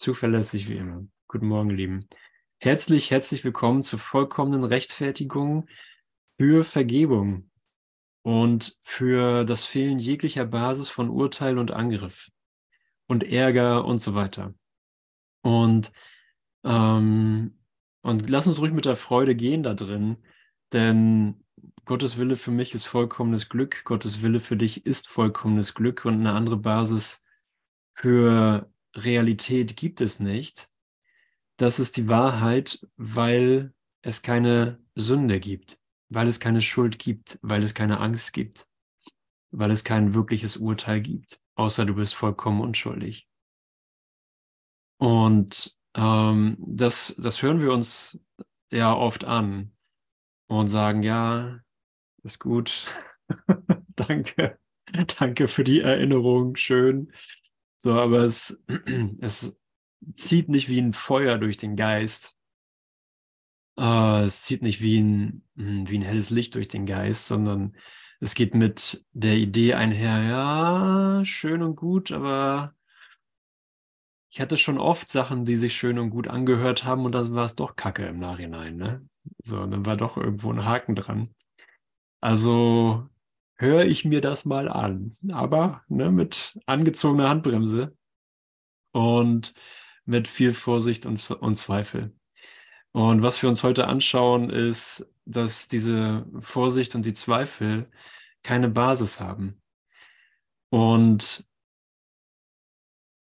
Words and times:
Zuverlässig 0.00 0.70
wie 0.70 0.78
immer. 0.78 1.04
Guten 1.28 1.46
Morgen, 1.46 1.68
Lieben. 1.68 2.08
Herzlich, 2.56 3.10
herzlich 3.10 3.44
willkommen 3.44 3.82
zur 3.82 3.98
vollkommenen 3.98 4.64
Rechtfertigung 4.64 5.68
für 6.38 6.64
Vergebung 6.64 7.50
und 8.22 8.78
für 8.82 9.44
das 9.44 9.64
Fehlen 9.64 9.98
jeglicher 9.98 10.46
Basis 10.46 10.88
von 10.88 11.10
Urteil 11.10 11.58
und 11.58 11.72
Angriff 11.72 12.30
und 13.08 13.24
Ärger 13.24 13.84
und 13.84 14.00
so 14.00 14.14
weiter. 14.14 14.54
Und, 15.42 15.92
ähm, 16.64 17.58
und 18.00 18.30
lass 18.30 18.46
uns 18.46 18.58
ruhig 18.58 18.72
mit 18.72 18.86
der 18.86 18.96
Freude 18.96 19.34
gehen 19.34 19.62
da 19.62 19.74
drin, 19.74 20.16
denn 20.72 21.44
Gottes 21.84 22.16
Wille 22.16 22.36
für 22.36 22.52
mich 22.52 22.72
ist 22.72 22.86
vollkommenes 22.86 23.50
Glück, 23.50 23.84
Gottes 23.84 24.22
Wille 24.22 24.40
für 24.40 24.56
dich 24.56 24.86
ist 24.86 25.08
vollkommenes 25.08 25.74
Glück 25.74 26.06
und 26.06 26.14
eine 26.14 26.32
andere 26.32 26.56
Basis 26.56 27.22
für 27.92 28.69
Realität 28.96 29.76
gibt 29.76 30.00
es 30.00 30.20
nicht. 30.20 30.68
Das 31.56 31.78
ist 31.78 31.96
die 31.96 32.08
Wahrheit, 32.08 32.86
weil 32.96 33.74
es 34.02 34.22
keine 34.22 34.82
Sünde 34.94 35.40
gibt, 35.40 35.78
weil 36.08 36.26
es 36.26 36.40
keine 36.40 36.62
Schuld 36.62 36.98
gibt, 36.98 37.38
weil 37.42 37.62
es 37.62 37.74
keine 37.74 38.00
Angst 38.00 38.32
gibt, 38.32 38.66
weil 39.50 39.70
es 39.70 39.84
kein 39.84 40.14
wirkliches 40.14 40.56
Urteil 40.56 41.00
gibt, 41.00 41.40
außer 41.54 41.84
du 41.84 41.94
bist 41.94 42.14
vollkommen 42.14 42.60
unschuldig. 42.60 43.28
Und 44.98 45.76
ähm, 45.94 46.56
das, 46.58 47.14
das 47.18 47.42
hören 47.42 47.60
wir 47.60 47.72
uns 47.72 48.20
ja 48.70 48.94
oft 48.94 49.24
an 49.24 49.72
und 50.46 50.68
sagen, 50.68 51.02
ja, 51.02 51.60
ist 52.22 52.38
gut, 52.38 52.86
danke, 53.96 54.58
danke 55.18 55.48
für 55.48 55.64
die 55.64 55.80
Erinnerung, 55.80 56.56
schön. 56.56 57.12
So, 57.82 57.94
aber 57.94 58.18
es, 58.24 58.62
es 59.20 59.58
zieht 60.12 60.48
nicht 60.48 60.68
wie 60.68 60.80
ein 60.80 60.92
Feuer 60.92 61.38
durch 61.38 61.56
den 61.56 61.76
Geist. 61.76 62.36
Uh, 63.78 64.24
es 64.26 64.42
zieht 64.42 64.60
nicht 64.60 64.82
wie 64.82 65.00
ein, 65.00 65.48
hm, 65.56 65.88
wie 65.88 65.98
ein 65.98 66.02
helles 66.02 66.28
Licht 66.28 66.54
durch 66.54 66.68
den 66.68 66.84
Geist, 66.84 67.26
sondern 67.26 67.74
es 68.20 68.34
geht 68.34 68.54
mit 68.54 69.06
der 69.12 69.36
Idee 69.36 69.72
einher, 69.74 70.22
ja, 70.22 71.24
schön 71.24 71.62
und 71.62 71.76
gut, 71.76 72.12
aber 72.12 72.74
ich 74.30 74.40
hatte 74.40 74.58
schon 74.58 74.78
oft 74.78 75.08
Sachen, 75.10 75.46
die 75.46 75.56
sich 75.56 75.74
schön 75.74 75.98
und 75.98 76.10
gut 76.10 76.28
angehört 76.28 76.84
haben 76.84 77.06
und 77.06 77.12
dann 77.12 77.34
war 77.34 77.46
es 77.46 77.56
doch 77.56 77.76
Kacke 77.76 78.06
im 78.06 78.18
Nachhinein, 78.18 78.76
ne? 78.76 79.08
So, 79.42 79.66
dann 79.66 79.86
war 79.86 79.96
doch 79.96 80.18
irgendwo 80.18 80.52
ein 80.52 80.66
Haken 80.66 80.94
dran. 80.94 81.34
Also 82.20 83.09
höre 83.60 83.84
ich 83.84 84.04
mir 84.04 84.20
das 84.20 84.44
mal 84.44 84.68
an. 84.68 85.16
Aber 85.30 85.84
ne, 85.88 86.10
mit 86.10 86.58
angezogener 86.66 87.28
Handbremse 87.28 87.96
und 88.92 89.54
mit 90.04 90.28
viel 90.28 90.54
Vorsicht 90.54 91.06
und, 91.06 91.30
und 91.30 91.54
Zweifel. 91.56 92.14
Und 92.92 93.22
was 93.22 93.42
wir 93.42 93.48
uns 93.48 93.62
heute 93.62 93.86
anschauen, 93.86 94.50
ist, 94.50 95.06
dass 95.24 95.68
diese 95.68 96.26
Vorsicht 96.40 96.94
und 96.94 97.04
die 97.04 97.12
Zweifel 97.12 97.88
keine 98.42 98.68
Basis 98.68 99.20
haben. 99.20 99.60
Und 100.70 101.44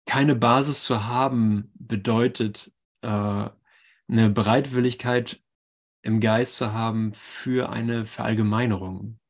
keine 0.05 0.35
Basis 0.35 0.85
zu 0.85 1.05
haben 1.05 1.71
bedeutet, 1.75 2.73
äh, 3.01 3.07
eine 3.07 4.29
Bereitwilligkeit 4.29 5.43
im 6.01 6.19
Geist 6.19 6.55
zu 6.55 6.73
haben 6.73 7.13
für 7.13 7.69
eine 7.69 8.05
Verallgemeinerung. 8.05 9.20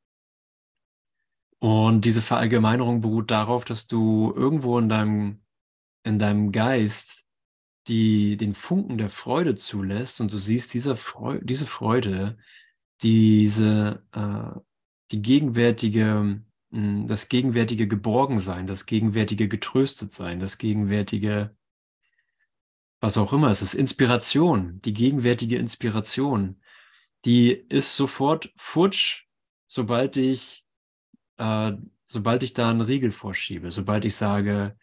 Und 1.62 2.06
diese 2.06 2.24
Verallgemeinerung 2.24 3.02
beruht 3.02 3.30
darauf, 3.30 3.66
dass 3.66 3.86
du 3.86 4.34
irgendwo 4.36 4.80
in 4.80 4.90
deinem, 4.90 5.44
in 6.04 6.18
deinem 6.18 6.52
Geist 6.52 7.28
die, 7.88 8.36
den 8.36 8.56
Funken 8.56 8.98
der 8.98 9.12
Freude 9.12 9.54
zulässt 9.54 10.22
und 10.22 10.34
du 10.34 10.38
siehst 10.38 10.74
diese, 10.74 10.96
Freu 10.96 11.40
diese 11.44 11.68
Freude, 11.68 12.40
diese, 13.04 14.04
äh, 14.12 14.60
die 15.12 15.22
gegenwärtige, 15.22 16.44
hm, 16.72 17.08
das 17.08 17.30
gegenwärtige 17.30 17.88
Geborgensein, 17.88 18.66
das 18.66 18.88
gegenwärtige 18.88 19.48
Getröstetsein, 19.48 20.40
das 20.40 20.58
gegenwärtige, 20.58 21.56
was 23.02 23.20
auch 23.20 23.34
immer 23.34 23.52
es 23.52 23.62
ist, 23.62 23.76
Inspiration, 23.76 24.80
die 24.80 24.94
gegenwärtige 24.94 25.58
Inspiration, 25.58 26.60
die 27.24 27.52
ist 27.52 27.96
sofort 27.96 28.52
futsch, 28.56 29.28
sobald 29.68 30.18
ich 30.18 30.66
äh, 31.42 31.76
sobald 32.06 32.44
ich 32.44 32.54
da 32.54 32.70
einen 32.70 32.82
Riegel 32.82 33.12
vorschiebe, 33.12 33.72
sobald 33.72 34.06
ich 34.06 34.16
sage, 34.16 34.78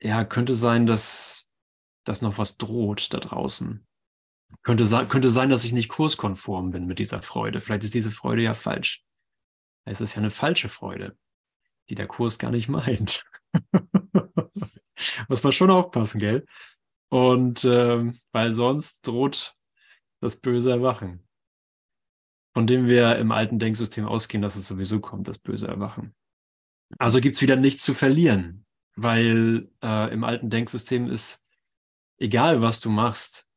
ja, 0.00 0.24
könnte 0.24 0.52
sein, 0.52 0.84
dass, 0.84 1.46
dass 2.04 2.22
noch 2.22 2.36
was 2.36 2.58
droht 2.58 3.14
da 3.14 3.18
draußen. 3.18 3.84
Könnte, 4.62 4.84
könnte 5.08 5.30
sein, 5.30 5.48
dass 5.48 5.64
ich 5.64 5.72
nicht 5.72 5.88
kurskonform 5.88 6.70
bin 6.70 6.86
mit 6.86 6.98
dieser 6.98 7.22
Freude. 7.22 7.60
Vielleicht 7.60 7.84
ist 7.84 7.94
diese 7.94 8.10
Freude 8.10 8.42
ja 8.42 8.54
falsch. 8.54 9.04
Es 9.84 10.00
ist 10.00 10.14
ja 10.14 10.18
eine 10.18 10.30
falsche 10.30 10.68
Freude, 10.68 11.16
die 11.88 11.94
der 11.94 12.06
Kurs 12.06 12.38
gar 12.38 12.50
nicht 12.50 12.68
meint. 12.68 13.24
Muss 15.28 15.42
man 15.42 15.52
schon 15.52 15.70
aufpassen, 15.70 16.18
gell? 16.18 16.46
Und 17.10 17.64
ähm, 17.64 18.18
weil 18.32 18.52
sonst 18.52 19.06
droht 19.06 19.54
das 20.20 20.40
böse 20.40 20.70
Erwachen 20.70 21.27
von 22.58 22.66
dem 22.66 22.88
wir 22.88 23.14
im 23.18 23.30
alten 23.30 23.60
Denksystem 23.60 24.04
ausgehen, 24.04 24.42
dass 24.42 24.56
es 24.56 24.66
sowieso 24.66 24.98
kommt, 24.98 25.28
das 25.28 25.38
böse 25.38 25.68
Erwachen. 25.68 26.12
Also 26.98 27.20
gibt 27.20 27.36
es 27.36 27.42
wieder 27.42 27.54
nichts 27.54 27.84
zu 27.84 27.94
verlieren, 27.94 28.66
weil 28.96 29.70
äh, 29.80 30.12
im 30.12 30.24
alten 30.24 30.50
Denksystem 30.50 31.08
ist, 31.08 31.46
egal 32.16 32.60
was 32.60 32.80
du 32.80 32.90
machst, 32.90 33.48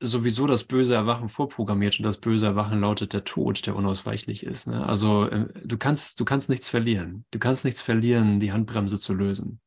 sowieso 0.00 0.46
das 0.46 0.64
böse 0.64 0.94
Erwachen 0.94 1.28
vorprogrammiert 1.28 1.98
und 1.98 2.04
das 2.06 2.16
böse 2.16 2.46
Erwachen 2.46 2.80
lautet 2.80 3.12
der 3.12 3.24
Tod, 3.24 3.66
der 3.66 3.76
unausweichlich 3.76 4.42
ist. 4.42 4.66
Ne? 4.66 4.82
Also 4.82 5.28
äh, 5.28 5.48
du 5.66 5.76
kannst, 5.76 6.20
du 6.20 6.24
kannst 6.24 6.48
nichts 6.48 6.68
verlieren. 6.68 7.26
Du 7.32 7.38
kannst 7.38 7.66
nichts 7.66 7.82
verlieren, 7.82 8.40
die 8.40 8.52
Handbremse 8.52 8.98
zu 8.98 9.12
lösen. 9.12 9.60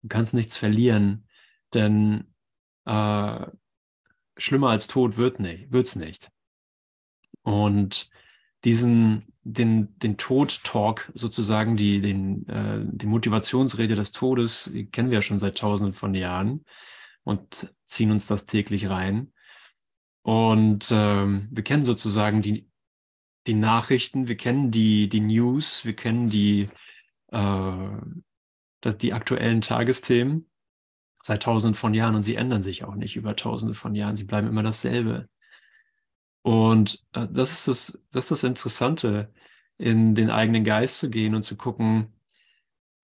Du 0.00 0.08
kannst 0.08 0.32
nichts 0.32 0.56
verlieren, 0.56 1.28
denn 1.74 2.32
äh, 2.86 3.48
schlimmer 4.36 4.70
als 4.70 4.86
Tod 4.86 5.16
wird 5.16 5.40
nicht, 5.40 5.70
nicht. 5.96 6.30
Und 7.42 8.10
diesen, 8.64 9.26
den, 9.42 9.98
den 9.98 10.16
Tod-Talk 10.16 11.10
sozusagen, 11.14 11.76
die, 11.76 12.00
den, 12.00 12.48
äh, 12.48 12.80
die 12.84 13.06
Motivationsrede 13.06 13.94
des 13.94 14.12
Todes, 14.12 14.70
die 14.72 14.86
kennen 14.86 15.10
wir 15.10 15.18
ja 15.18 15.22
schon 15.22 15.40
seit 15.40 15.58
tausenden 15.58 15.92
von 15.92 16.14
Jahren 16.14 16.64
und 17.24 17.74
ziehen 17.84 18.12
uns 18.12 18.26
das 18.26 18.46
täglich 18.46 18.88
rein. 18.88 19.32
Und 20.22 20.88
ähm, 20.92 21.48
wir 21.50 21.64
kennen 21.64 21.84
sozusagen 21.84 22.42
die, 22.42 22.68
die 23.48 23.54
Nachrichten, 23.54 24.28
wir 24.28 24.36
kennen 24.36 24.70
die, 24.70 25.08
die 25.08 25.20
News, 25.20 25.84
wir 25.84 25.96
kennen 25.96 26.30
die, 26.30 26.68
äh, 27.32 27.88
das, 28.80 28.98
die 28.98 29.12
aktuellen 29.12 29.60
Tagesthemen 29.60 30.48
seit 31.22 31.44
tausenden 31.44 31.74
von 31.74 31.94
Jahren 31.94 32.16
und 32.16 32.24
sie 32.24 32.34
ändern 32.34 32.62
sich 32.62 32.84
auch 32.84 32.96
nicht 32.96 33.14
über 33.14 33.36
tausende 33.36 33.74
von 33.74 33.94
Jahren. 33.94 34.16
Sie 34.16 34.24
bleiben 34.24 34.48
immer 34.48 34.64
dasselbe. 34.64 35.28
Und 36.42 37.04
äh, 37.12 37.28
das 37.30 37.52
ist 37.52 37.68
das, 37.68 38.02
das 38.10 38.24
ist 38.24 38.30
das 38.32 38.42
Interessante, 38.42 39.32
in 39.78 40.14
den 40.16 40.30
eigenen 40.30 40.64
Geist 40.64 40.98
zu 40.98 41.10
gehen 41.10 41.34
und 41.36 41.44
zu 41.44 41.56
gucken, 41.56 42.12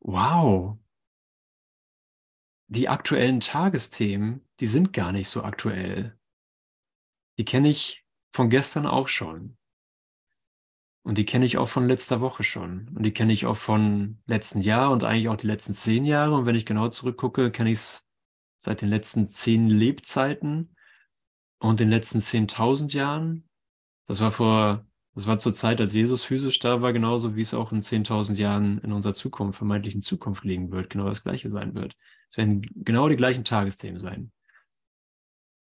wow, 0.01 0.77
die 2.67 2.89
aktuellen 2.89 3.39
Tagesthemen, 3.39 4.45
die 4.59 4.67
sind 4.67 4.93
gar 4.93 5.13
nicht 5.13 5.29
so 5.29 5.45
aktuell. 5.45 6.19
Die 7.39 7.45
kenne 7.45 7.69
ich 7.69 8.05
von 8.33 8.51
gestern 8.51 8.87
auch 8.87 9.07
schon. 9.07 9.57
Und 11.03 11.19
die 11.19 11.25
kenne 11.25 11.47
ich 11.47 11.57
auch 11.57 11.69
von 11.69 11.87
letzter 11.87 12.21
Woche 12.21 12.43
schon. 12.43 12.89
Und 12.95 13.05
die 13.05 13.13
kenne 13.13 13.33
ich 13.33 13.47
auch 13.47 13.57
von 13.57 14.21
letzten 14.27 14.61
Jahr 14.61 14.91
und 14.91 15.05
eigentlich 15.05 15.29
auch 15.29 15.37
die 15.37 15.47
letzten 15.47 15.73
zehn 15.73 16.05
Jahre. 16.05 16.35
Und 16.35 16.47
wenn 16.47 16.57
ich 16.57 16.67
genau 16.67 16.89
zurückgucke, 16.89 17.51
kenne 17.51 17.71
ich 17.71 17.79
es 17.79 18.08
seit 18.59 18.83
den 18.83 18.91
letzten 18.91 19.27
zehn 19.27 19.71
Lebzeiten 19.71 20.75
und 21.59 21.81
den 21.81 21.89
letzten 21.89 22.19
10.000 22.19 22.95
Jahren. 22.95 23.49
Das 24.07 24.21
war 24.21 24.31
vor, 24.31 24.87
das 25.15 25.27
war 25.27 25.39
zur 25.39 25.55
Zeit, 25.55 25.81
als 25.81 25.95
Jesus 25.95 26.25
physisch 26.25 26.59
da 26.59 26.83
war, 26.83 26.93
genauso 26.93 27.37
wie 27.37 27.41
es 27.41 27.55
auch 27.55 27.73
in 27.73 27.81
10.000 27.81 28.35
Jahren 28.35 28.79
in 28.79 28.93
unserer 28.93 29.15
Zukunft, 29.15 29.59
vermeintlichen 29.59 30.03
Zukunft 30.03 30.45
liegen 30.45 30.71
wird, 30.71 30.91
genau 30.91 31.07
das 31.07 31.23
Gleiche 31.23 31.51
sein 31.51 31.75
wird. 31.75 31.97
Es 32.29 32.37
werden 32.37 32.63
genau 32.75 33.09
die 33.09 33.17
gleichen 33.17 33.45
Tagesthemen 33.45 34.01
sein. 34.01 34.33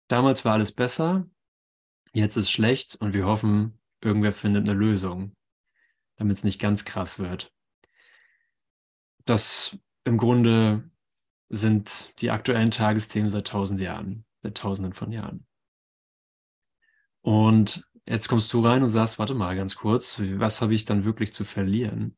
Damals 0.07 0.43
war 0.43 0.53
alles 0.53 0.71
besser, 0.71 1.29
jetzt 2.13 2.35
ist 2.35 2.49
schlecht 2.49 2.95
und 2.95 3.13
wir 3.13 3.25
hoffen, 3.25 3.79
irgendwer 4.01 4.33
findet 4.33 4.67
eine 4.67 4.77
Lösung, 4.77 5.35
damit 6.15 6.37
es 6.37 6.43
nicht 6.43 6.59
ganz 6.59 6.83
krass 6.85 7.19
wird. 7.19 7.53
Das 9.25 9.77
im 10.05 10.17
Grunde 10.17 10.89
sind 11.49 12.13
die 12.21 12.31
aktuellen 12.31 12.71
Tagesthemen 12.71 13.29
seit 13.29 13.47
tausend 13.47 13.79
Jahren, 13.81 14.25
seit 14.41 14.57
tausenden 14.57 14.93
von 14.93 15.11
Jahren. 15.11 15.45
Und 17.21 17.89
jetzt 18.05 18.27
kommst 18.27 18.53
du 18.53 18.61
rein 18.61 18.83
und 18.83 18.89
sagst, 18.89 19.19
warte 19.19 19.33
mal 19.33 19.55
ganz 19.55 19.75
kurz, 19.75 20.19
was 20.19 20.61
habe 20.61 20.73
ich 20.73 20.85
dann 20.85 21.03
wirklich 21.03 21.33
zu 21.33 21.43
verlieren, 21.43 22.17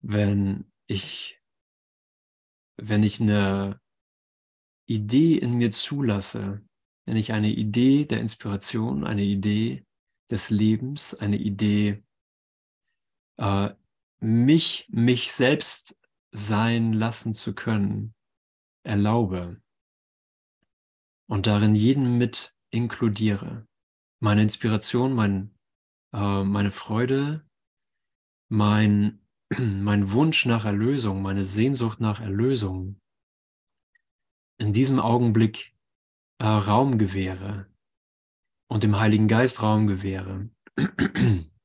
wenn 0.00 0.70
ich 0.86 1.36
wenn 2.76 3.02
ich 3.02 3.20
eine 3.20 3.80
Idee 4.86 5.36
in 5.36 5.54
mir 5.54 5.70
zulasse, 5.70 6.62
wenn 7.06 7.16
ich 7.16 7.32
eine 7.32 7.50
Idee 7.50 8.04
der 8.04 8.20
Inspiration, 8.20 9.04
eine 9.04 9.22
Idee 9.22 9.84
des 10.30 10.50
Lebens, 10.50 11.14
eine 11.14 11.36
Idee, 11.36 12.04
äh, 13.38 13.70
mich, 14.18 14.88
mich 14.90 15.32
selbst 15.32 15.98
sein 16.32 16.92
lassen 16.92 17.34
zu 17.34 17.54
können, 17.54 18.14
erlaube 18.86 19.60
und 21.28 21.46
darin 21.46 21.74
jeden 21.74 22.18
mit 22.18 22.56
inkludiere. 22.70 23.66
Meine 24.20 24.42
Inspiration, 24.42 25.12
mein, 25.12 25.54
äh, 26.14 26.44
meine 26.44 26.70
Freude, 26.70 27.46
mein, 28.48 29.26
mein 29.58 30.12
Wunsch 30.12 30.46
nach 30.46 30.64
Erlösung, 30.64 31.22
meine 31.22 31.44
Sehnsucht 31.44 32.00
nach 32.00 32.20
Erlösung 32.20 33.00
in 34.58 34.72
diesem 34.72 35.00
Augenblick 35.00 35.76
äh, 36.38 36.46
Raum 36.46 36.98
gewähre 36.98 37.66
und 38.68 38.82
dem 38.82 38.98
Heiligen 38.98 39.28
Geist 39.28 39.62
Raum 39.62 39.86
gewähre. 39.86 40.50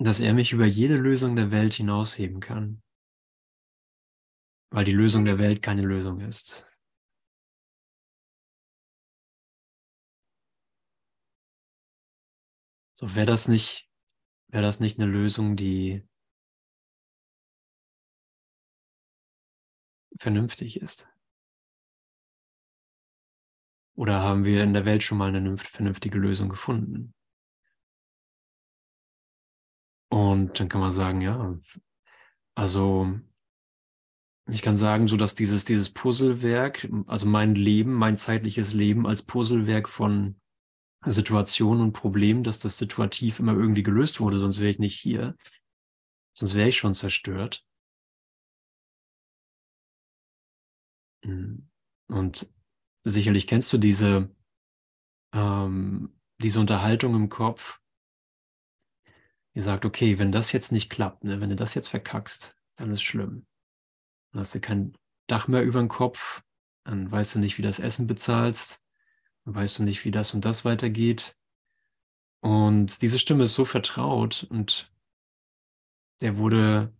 dass 0.00 0.20
er 0.20 0.32
mich 0.32 0.52
über 0.52 0.64
jede 0.64 0.96
Lösung 0.96 1.36
der 1.36 1.50
Welt 1.50 1.74
hinausheben 1.74 2.40
kann, 2.40 2.82
weil 4.70 4.84
die 4.84 4.92
Lösung 4.92 5.26
der 5.26 5.38
Welt 5.38 5.62
keine 5.62 5.82
Lösung 5.82 6.20
ist. 6.20 6.66
So 12.94 13.14
wäre 13.14 13.26
das 13.26 13.48
nicht, 13.48 13.90
wäre 14.48 14.62
das 14.62 14.80
nicht 14.80 14.98
eine 14.98 15.10
Lösung, 15.10 15.56
die 15.56 16.06
vernünftig 20.18 20.80
ist? 20.80 21.08
Oder 23.96 24.20
haben 24.20 24.44
wir 24.44 24.62
in 24.62 24.72
der 24.72 24.86
Welt 24.86 25.02
schon 25.02 25.18
mal 25.18 25.34
eine 25.34 25.58
vernünftige 25.58 26.18
Lösung 26.18 26.48
gefunden? 26.48 27.12
Und 30.10 30.58
dann 30.58 30.68
kann 30.68 30.80
man 30.80 30.92
sagen, 30.92 31.20
ja, 31.20 31.56
also 32.54 33.20
ich 34.48 34.62
kann 34.62 34.76
sagen, 34.76 35.06
so 35.06 35.16
dass 35.16 35.34
dieses, 35.34 35.64
dieses 35.64 35.92
Puzzlewerk, 35.92 36.88
also 37.06 37.26
mein 37.26 37.54
Leben, 37.54 37.94
mein 37.94 38.16
zeitliches 38.16 38.72
Leben 38.72 39.06
als 39.06 39.22
Puzzlewerk 39.22 39.88
von 39.88 40.40
Situationen 41.04 41.82
und 41.82 41.92
Problemen, 41.92 42.42
dass 42.42 42.58
das 42.58 42.76
situativ 42.76 43.38
immer 43.38 43.52
irgendwie 43.52 43.84
gelöst 43.84 44.20
wurde, 44.20 44.38
sonst 44.38 44.58
wäre 44.58 44.70
ich 44.70 44.78
nicht 44.78 44.98
hier. 44.98 45.36
Sonst 46.36 46.54
wäre 46.54 46.68
ich 46.68 46.76
schon 46.76 46.94
zerstört. 46.94 47.64
Hm. 51.24 51.68
Und 52.08 52.50
sicherlich 53.04 53.46
kennst 53.46 53.72
du 53.72 53.78
diese, 53.78 54.34
ähm, 55.32 56.20
diese 56.38 56.60
Unterhaltung 56.60 57.14
im 57.14 57.28
Kopf, 57.28 57.79
die 59.54 59.60
sagt, 59.60 59.84
okay, 59.84 60.18
wenn 60.18 60.32
das 60.32 60.52
jetzt 60.52 60.72
nicht 60.72 60.90
klappt, 60.90 61.24
ne, 61.24 61.40
wenn 61.40 61.48
du 61.48 61.56
das 61.56 61.74
jetzt 61.74 61.88
verkackst, 61.88 62.56
dann 62.76 62.90
ist 62.90 63.02
schlimm. 63.02 63.46
Dann 64.32 64.40
hast 64.40 64.54
du 64.54 64.60
kein 64.60 64.96
Dach 65.26 65.48
mehr 65.48 65.62
über 65.62 65.78
dem 65.78 65.88
Kopf, 65.88 66.42
dann 66.84 67.10
weißt 67.10 67.36
du 67.36 67.38
nicht, 67.38 67.58
wie 67.58 67.62
das 67.62 67.78
Essen 67.78 68.06
bezahlst, 68.06 68.82
weißt 69.44 69.78
du 69.78 69.82
nicht, 69.84 70.04
wie 70.04 70.10
das 70.10 70.34
und 70.34 70.44
das 70.44 70.64
weitergeht. 70.64 71.36
Und 72.40 73.02
diese 73.02 73.18
Stimme 73.18 73.44
ist 73.44 73.54
so 73.54 73.64
vertraut 73.64 74.46
und 74.48 74.92
der 76.20 76.36
wurde 76.36 76.92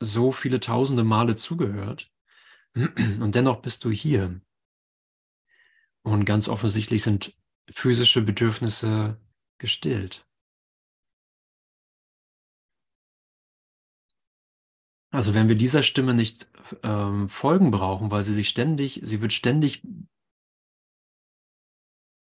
so 0.00 0.32
viele 0.32 0.60
tausende 0.60 1.04
Male 1.04 1.36
zugehört. 1.36 2.12
Und 2.74 3.34
dennoch 3.34 3.62
bist 3.62 3.84
du 3.84 3.90
hier. 3.90 4.40
Und 6.02 6.24
ganz 6.24 6.48
offensichtlich 6.48 7.02
sind 7.02 7.36
physische 7.70 8.20
Bedürfnisse 8.20 9.18
gestillt. 9.58 10.26
Also 15.14 15.32
wenn 15.32 15.46
wir 15.46 15.54
dieser 15.54 15.84
Stimme 15.84 16.12
nicht 16.12 16.50
ähm, 16.82 17.28
folgen 17.28 17.70
brauchen, 17.70 18.10
weil 18.10 18.24
sie 18.24 18.32
sich 18.32 18.48
ständig, 18.48 19.00
sie 19.04 19.20
wird 19.20 19.32
ständig 19.32 19.86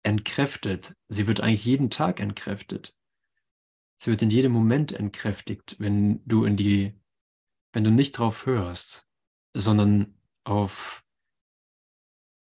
entkräftet. 0.02 0.94
Sie 1.08 1.26
wird 1.26 1.40
eigentlich 1.40 1.64
jeden 1.64 1.88
Tag 1.88 2.20
entkräftet. 2.20 2.94
Sie 3.96 4.10
wird 4.10 4.20
in 4.20 4.28
jedem 4.28 4.52
Moment 4.52 4.92
entkräftigt, 4.92 5.76
wenn 5.78 6.22
du 6.26 6.44
in 6.44 6.58
die, 6.58 6.92
wenn 7.72 7.82
du 7.82 7.90
nicht 7.90 8.12
drauf 8.12 8.44
hörst, 8.44 9.08
sondern 9.54 10.14
auf 10.44 11.02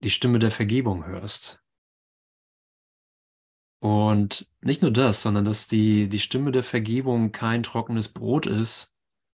die 0.03 0.09
Stimme 0.09 0.39
der 0.39 0.51
Vergebung 0.51 1.05
hörst. 1.05 1.63
Und 3.79 4.51
nicht 4.59 4.81
nur 4.81 4.91
das, 4.91 5.21
sondern 5.21 5.45
dass 5.45 5.69
die, 5.69 6.09
die 6.09 6.19
Stimme 6.19 6.51
der 6.51 6.63
Vergebung 6.63 7.31
kein 7.31 7.63
trockenes 7.63 8.09
Brot 8.09 8.45
ist. 8.45 8.92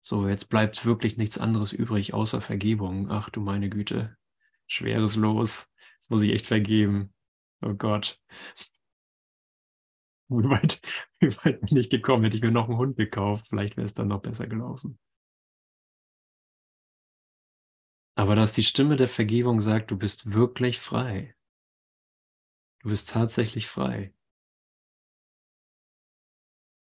So, 0.09 0.27
jetzt 0.27 0.50
bleibt 0.50 0.88
wirklich 0.88 1.17
nichts 1.17 1.38
anderes 1.38 1.71
übrig 1.71 2.15
außer 2.15 2.41
Vergebung. 2.41 3.11
Ach 3.11 3.29
du 3.29 3.41
meine 3.41 3.69
Güte, 3.69 4.17
schweres 4.65 5.15
Los. 5.15 5.71
Das 6.00 6.09
muss 6.09 6.23
ich 6.23 6.31
echt 6.31 6.47
vergeben. 6.47 7.13
Oh 7.61 7.75
Gott. 7.75 8.19
Wie 10.29 10.50
weit, 10.50 10.81
wie 11.19 11.27
weit 11.27 11.61
bin 11.61 11.77
ich 11.77 11.91
gekommen? 11.91 12.23
Hätte 12.23 12.38
ich 12.38 12.41
mir 12.41 12.50
noch 12.50 12.67
einen 12.67 12.77
Hund 12.77 12.97
gekauft, 12.97 13.45
vielleicht 13.50 13.77
wäre 13.77 13.85
es 13.85 13.94
dann 13.94 14.07
noch 14.07 14.21
besser 14.21 14.47
gelaufen. 14.47 14.97
Aber 18.15 18.35
dass 18.35 18.53
die 18.53 18.63
Stimme 18.63 18.95
der 18.95 19.07
Vergebung 19.07 19.61
sagt, 19.61 19.91
du 19.91 19.97
bist 19.97 20.33
wirklich 20.33 20.79
frei. 20.79 21.35
Du 22.81 22.89
bist 22.89 23.09
tatsächlich 23.09 23.67
frei. 23.67 24.11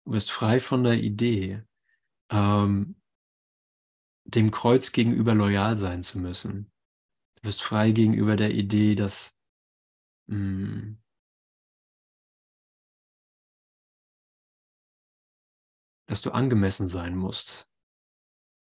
Du 0.04 0.12
bist 0.12 0.30
frei 0.30 0.60
von 0.60 0.84
der 0.84 0.96
Idee, 0.96 1.64
ähm, 2.30 2.98
dem 4.26 4.52
Kreuz 4.52 4.92
gegenüber 4.92 5.36
loyal 5.36 5.78
sein 5.78 6.04
zu 6.04 6.20
müssen. 6.20 6.72
Du 7.36 7.44
bist 7.44 7.62
frei 7.62 7.92
gegenüber 7.92 8.36
der 8.36 8.52
Idee, 8.52 8.96
dass 8.96 9.38
Mm. 10.28 10.98
Dass 16.06 16.22
du 16.22 16.32
angemessen 16.32 16.88
sein 16.88 17.16
musst. 17.16 17.70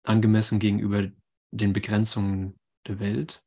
Angemessen 0.04 0.60
gegenüber 0.60 1.12
den 1.52 1.74
Begrenzungen 1.74 2.60
der 2.88 3.00
Welt. 3.00 3.44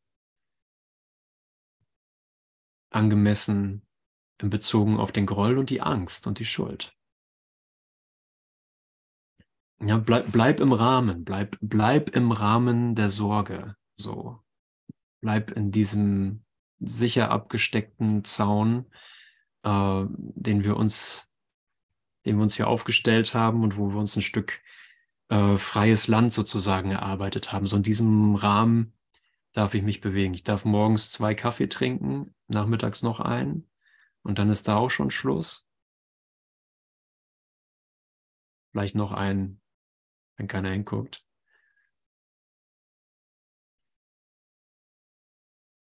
Angemessen 2.91 3.85
Bezogen 4.41 4.99
auf 4.99 5.13
den 5.13 5.27
Groll 5.27 5.59
und 5.59 5.69
die 5.69 5.81
Angst 5.81 6.27
und 6.27 6.39
die 6.39 6.45
Schuld. 6.45 6.98
Ja, 9.81 9.97
bleib, 9.97 10.33
bleib 10.33 10.61
im 10.61 10.73
Rahmen, 10.73 11.25
bleib, 11.25 11.57
bleib 11.61 12.11
im 12.11 12.33
Rahmen 12.33 12.95
der 12.95 13.11
Sorge. 13.11 13.77
So. 13.95 14.41
Bleib 15.21 15.53
in 15.53 15.71
diesem 15.71 16.45
sicher 16.81 17.31
abgesteckten 17.31 18.25
Zaun, 18.25 18.87
äh, 19.63 20.05
den 20.09 20.65
wir 20.65 20.77
uns, 20.77 21.29
den 22.25 22.37
wir 22.37 22.43
uns 22.43 22.57
hier 22.57 22.69
aufgestellt 22.69 23.35
haben 23.35 23.63
und 23.63 23.77
wo 23.77 23.91
wir 23.91 23.99
uns 23.99 24.17
ein 24.17 24.23
Stück 24.23 24.61
äh, 25.29 25.57
freies 25.59 26.09
Land 26.09 26.33
sozusagen 26.33 26.91
erarbeitet 26.91 27.53
haben. 27.53 27.67
So 27.67 27.77
in 27.77 27.83
diesem 27.83 28.35
Rahmen 28.35 28.95
darf 29.53 29.75
ich 29.75 29.83
mich 29.83 30.01
bewegen. 30.01 30.35
Ich 30.35 30.45
darf 30.45 30.65
morgens 30.65 31.11
zwei 31.11 31.35
Kaffee 31.35 31.69
trinken, 31.69 32.35
nachmittags 32.49 33.03
noch 33.03 33.21
einen 33.21 33.69
und 34.23 34.39
dann 34.39 34.51
ist 34.51 34.69
da 34.69 34.77
auch 34.77 34.91
schon 34.91 35.11
Schluss. 35.11 35.69
Vielleicht 38.73 38.95
noch 38.95 39.13
einen, 39.13 39.61
wenn 40.39 40.49
keiner 40.49 40.71
hinguckt. 40.71 41.25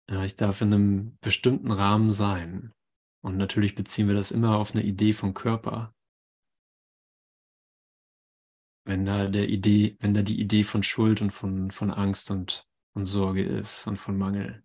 Ja, 0.08 0.24
ich 0.24 0.36
darf 0.36 0.60
in 0.60 0.72
einem 0.72 1.18
bestimmten 1.20 1.72
Rahmen 1.72 2.12
sein. 2.12 2.72
Und 3.22 3.36
natürlich 3.36 3.74
beziehen 3.74 4.06
wir 4.06 4.14
das 4.14 4.30
immer 4.30 4.56
auf 4.56 4.72
eine 4.72 4.84
Idee 4.84 5.12
vom 5.12 5.34
Körper. 5.34 5.92
Wenn 8.84 9.04
da 9.04 9.26
der 9.26 9.48
Idee, 9.48 9.96
wenn 9.98 10.14
da 10.14 10.22
die 10.22 10.40
Idee 10.40 10.62
von 10.62 10.84
Schuld 10.84 11.20
und 11.20 11.32
von, 11.32 11.72
von 11.72 11.90
Angst 11.90 12.30
und, 12.30 12.68
und 12.94 13.04
Sorge 13.04 13.42
ist 13.42 13.88
und 13.88 13.96
von 13.96 14.16
Mangel, 14.16 14.64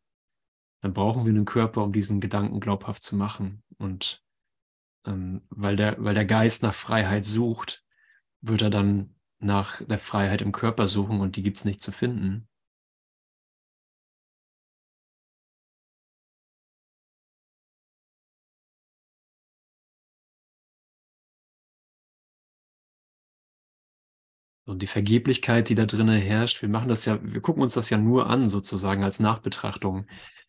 dann 0.82 0.94
brauchen 0.94 1.26
wir 1.26 1.32
einen 1.32 1.46
Körper, 1.46 1.84
um 1.84 1.92
diesen 1.92 2.22
Gedanken 2.22 2.60
glaubhaft 2.60 3.04
zu 3.04 3.16
machen. 3.16 3.64
Und 3.80 4.24
ähm, 5.08 5.42
weil, 5.50 5.76
der, 5.76 5.96
weil 6.04 6.14
der 6.14 6.26
Geist 6.26 6.62
nach 6.62 6.76
Freiheit 6.76 7.26
sucht, 7.26 7.84
wird 8.42 8.62
er 8.62 8.70
dann 8.70 9.16
nach 9.44 9.82
der 9.86 10.00
Freiheit 10.00 10.42
im 10.42 10.52
Körper 10.52 10.88
suchen 10.88 11.20
und 11.22 11.36
die 11.36 11.44
gibt 11.44 11.58
es 11.58 11.66
nicht 11.66 11.82
zu 11.82 11.92
finden. 11.92 12.48
Und 24.66 24.82
die 24.82 24.88
Vergeblichkeit, 24.88 25.70
die 25.70 25.76
da 25.76 25.86
drinnen 25.86 26.20
herrscht, 26.22 26.62
wir 26.62 26.70
machen 26.70 26.88
das 26.88 27.06
ja, 27.06 27.20
wir 27.22 27.42
gucken 27.42 27.62
uns 27.64 27.74
das 27.74 27.90
ja 27.90 27.98
nur 27.98 28.28
an, 28.30 28.48
sozusagen 28.50 29.04
als 29.04 29.20
Nachbetrachtung. 29.20 30.06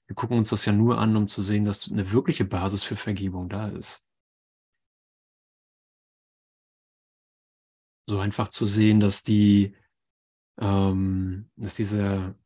Wir 0.06 0.14
gucken 0.14 0.38
uns 0.38 0.50
das 0.50 0.64
ja 0.64 0.72
nur 0.72 0.98
an, 0.98 1.16
um 1.16 1.28
zu 1.28 1.42
sehen, 1.42 1.64
dass 1.64 1.90
eine 1.90 2.12
wirkliche 2.12 2.44
Basis 2.44 2.84
für 2.84 2.96
Vergebung 2.96 3.48
da 3.48 3.68
ist. 3.68 4.04
So 8.06 8.18
einfach 8.18 8.48
zu 8.48 8.66
sehen, 8.66 9.00
dass 9.00 9.22
die, 9.22 9.76
ähm, 10.60 11.50
dass 11.56 11.76
diese, 11.76 12.36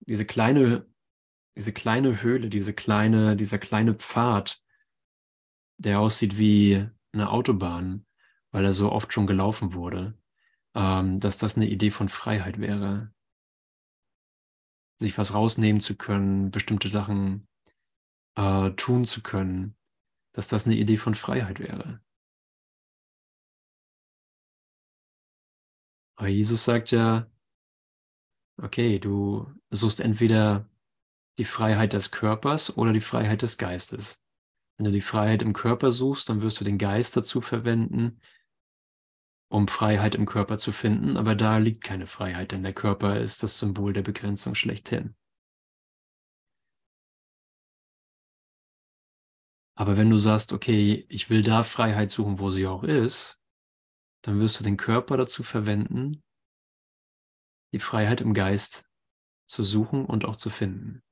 diese 0.00 0.24
kleine, 0.24 0.86
diese 1.56 1.72
kleine 1.72 2.22
Höhle, 2.22 2.48
diese 2.48 2.72
kleine, 2.72 3.36
dieser 3.36 3.58
kleine 3.58 3.94
Pfad, 3.94 4.62
der 5.78 6.00
aussieht 6.00 6.38
wie 6.38 6.88
eine 7.12 7.30
Autobahn, 7.30 8.06
weil 8.50 8.64
er 8.64 8.72
so 8.72 8.90
oft 8.90 9.12
schon 9.12 9.26
gelaufen 9.26 9.72
wurde, 9.74 10.18
ähm, 10.74 11.20
dass 11.20 11.38
das 11.38 11.56
eine 11.56 11.68
Idee 11.68 11.90
von 11.90 12.08
Freiheit 12.08 12.60
wäre. 12.60 13.12
Sich 14.96 15.16
was 15.16 15.34
rausnehmen 15.34 15.80
zu 15.80 15.96
können, 15.96 16.50
bestimmte 16.50 16.88
Sachen 16.88 17.46
äh, 18.36 18.70
tun 18.72 19.04
zu 19.04 19.22
können, 19.22 19.76
dass 20.32 20.48
das 20.48 20.66
eine 20.66 20.76
Idee 20.76 20.96
von 20.96 21.14
Freiheit 21.14 21.60
wäre. 21.60 22.00
Aber 26.18 26.28
Jesus 26.28 26.64
sagt 26.64 26.90
ja, 26.90 27.30
okay, 28.60 28.98
du 28.98 29.46
suchst 29.70 30.00
entweder 30.00 30.68
die 31.38 31.44
Freiheit 31.44 31.92
des 31.92 32.10
Körpers 32.10 32.76
oder 32.76 32.92
die 32.92 33.00
Freiheit 33.00 33.42
des 33.42 33.56
Geistes. 33.56 34.20
Wenn 34.76 34.86
du 34.86 34.90
die 34.90 35.00
Freiheit 35.00 35.42
im 35.42 35.52
Körper 35.52 35.92
suchst, 35.92 36.28
dann 36.28 36.42
wirst 36.42 36.58
du 36.58 36.64
den 36.64 36.76
Geist 36.76 37.16
dazu 37.16 37.40
verwenden, 37.40 38.20
um 39.48 39.68
Freiheit 39.68 40.16
im 40.16 40.26
Körper 40.26 40.58
zu 40.58 40.72
finden, 40.72 41.16
aber 41.16 41.36
da 41.36 41.58
liegt 41.58 41.84
keine 41.84 42.08
Freiheit, 42.08 42.50
denn 42.50 42.64
der 42.64 42.74
Körper 42.74 43.20
ist 43.20 43.44
das 43.44 43.60
Symbol 43.60 43.92
der 43.92 44.02
Begrenzung 44.02 44.56
schlechthin. 44.56 45.14
Aber 49.76 49.96
wenn 49.96 50.10
du 50.10 50.18
sagst, 50.18 50.52
okay, 50.52 51.06
ich 51.08 51.30
will 51.30 51.44
da 51.44 51.62
Freiheit 51.62 52.10
suchen, 52.10 52.40
wo 52.40 52.50
sie 52.50 52.66
auch 52.66 52.82
ist, 52.82 53.40
dann 54.28 54.40
wirst 54.40 54.60
du 54.60 54.64
den 54.64 54.76
Körper 54.76 55.16
dazu 55.16 55.42
verwenden, 55.42 56.22
die 57.72 57.78
Freiheit 57.78 58.20
im 58.20 58.34
Geist 58.34 58.90
zu 59.46 59.62
suchen 59.62 60.04
und 60.04 60.26
auch 60.26 60.36
zu 60.36 60.50
finden. 60.50 61.02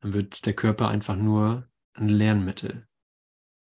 Dann 0.00 0.14
wird 0.14 0.46
der 0.46 0.54
Körper 0.54 0.88
einfach 0.88 1.16
nur 1.16 1.70
ein 1.92 2.08
Lernmittel. 2.08 2.88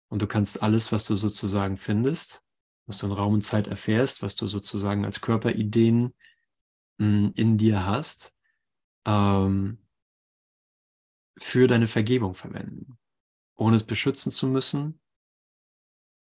Und 0.09 0.21
du 0.21 0.27
kannst 0.27 0.63
alles, 0.63 0.93
was 0.93 1.07
du 1.07 1.15
sozusagen 1.15 1.79
findest, 1.79 2.45
was 2.85 2.99
du 2.99 3.07
in 3.07 3.13
Raum 3.13 3.33
und 3.33 3.43
Zeit 3.47 3.67
erfährst, 3.67 4.21
was 4.21 4.37
du 4.37 4.47
sozusagen 4.47 5.07
als 5.07 5.23
Körperideen 5.23 6.15
hm, 6.99 7.33
in 7.35 7.57
dir 7.57 7.87
hast, 7.87 8.37
ähm, 9.07 9.87
für 11.39 11.67
deine 11.67 11.87
Vergebung 11.87 12.35
verwenden, 12.35 12.99
ohne 13.55 13.77
es 13.77 13.85
beschützen 13.85 14.33
zu 14.33 14.47
müssen, 14.49 15.01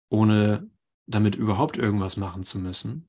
ohne 0.08 0.70
damit 1.10 1.34
überhaupt 1.34 1.76
irgendwas 1.76 2.16
machen 2.16 2.44
zu 2.44 2.58
müssen. 2.58 3.08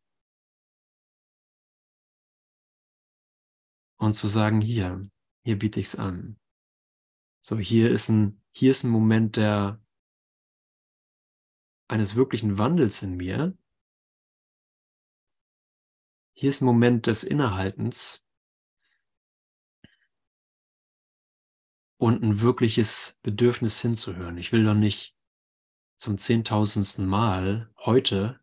Und 3.98 4.13
zu 4.13 4.27
sagen, 4.27 4.62
hier, 4.62 5.03
hier 5.43 5.60
biete 5.60 5.79
ich 5.79 5.88
es 5.88 5.96
an. 5.96 6.39
So, 7.41 7.58
hier 7.58 7.91
ist 7.91 8.10
ein, 8.10 8.41
hier 8.51 8.72
ist 8.72 8.84
ein 8.84 8.89
Moment 8.89 9.36
der, 9.36 9.79
eines 11.88 12.15
wirklichen 12.15 12.58
Wandels 12.58 13.03
in 13.03 13.15
mir. 13.15 13.58
Hier 16.34 16.50
ist 16.50 16.62
ein 16.62 16.65
Moment 16.65 17.05
des 17.05 17.24
Innehaltens 17.24 18.25
und 21.98 22.24
ein 22.24 22.41
wirkliches 22.41 23.20
Bedürfnis 23.22 23.79
hinzuhören. 23.79 24.39
Ich 24.39 24.51
will 24.51 24.63
doch 24.63 24.74
nicht 24.74 25.15
zum 26.01 26.17
zehntausendsten 26.17 27.05
Mal 27.05 27.72
heute 27.77 28.39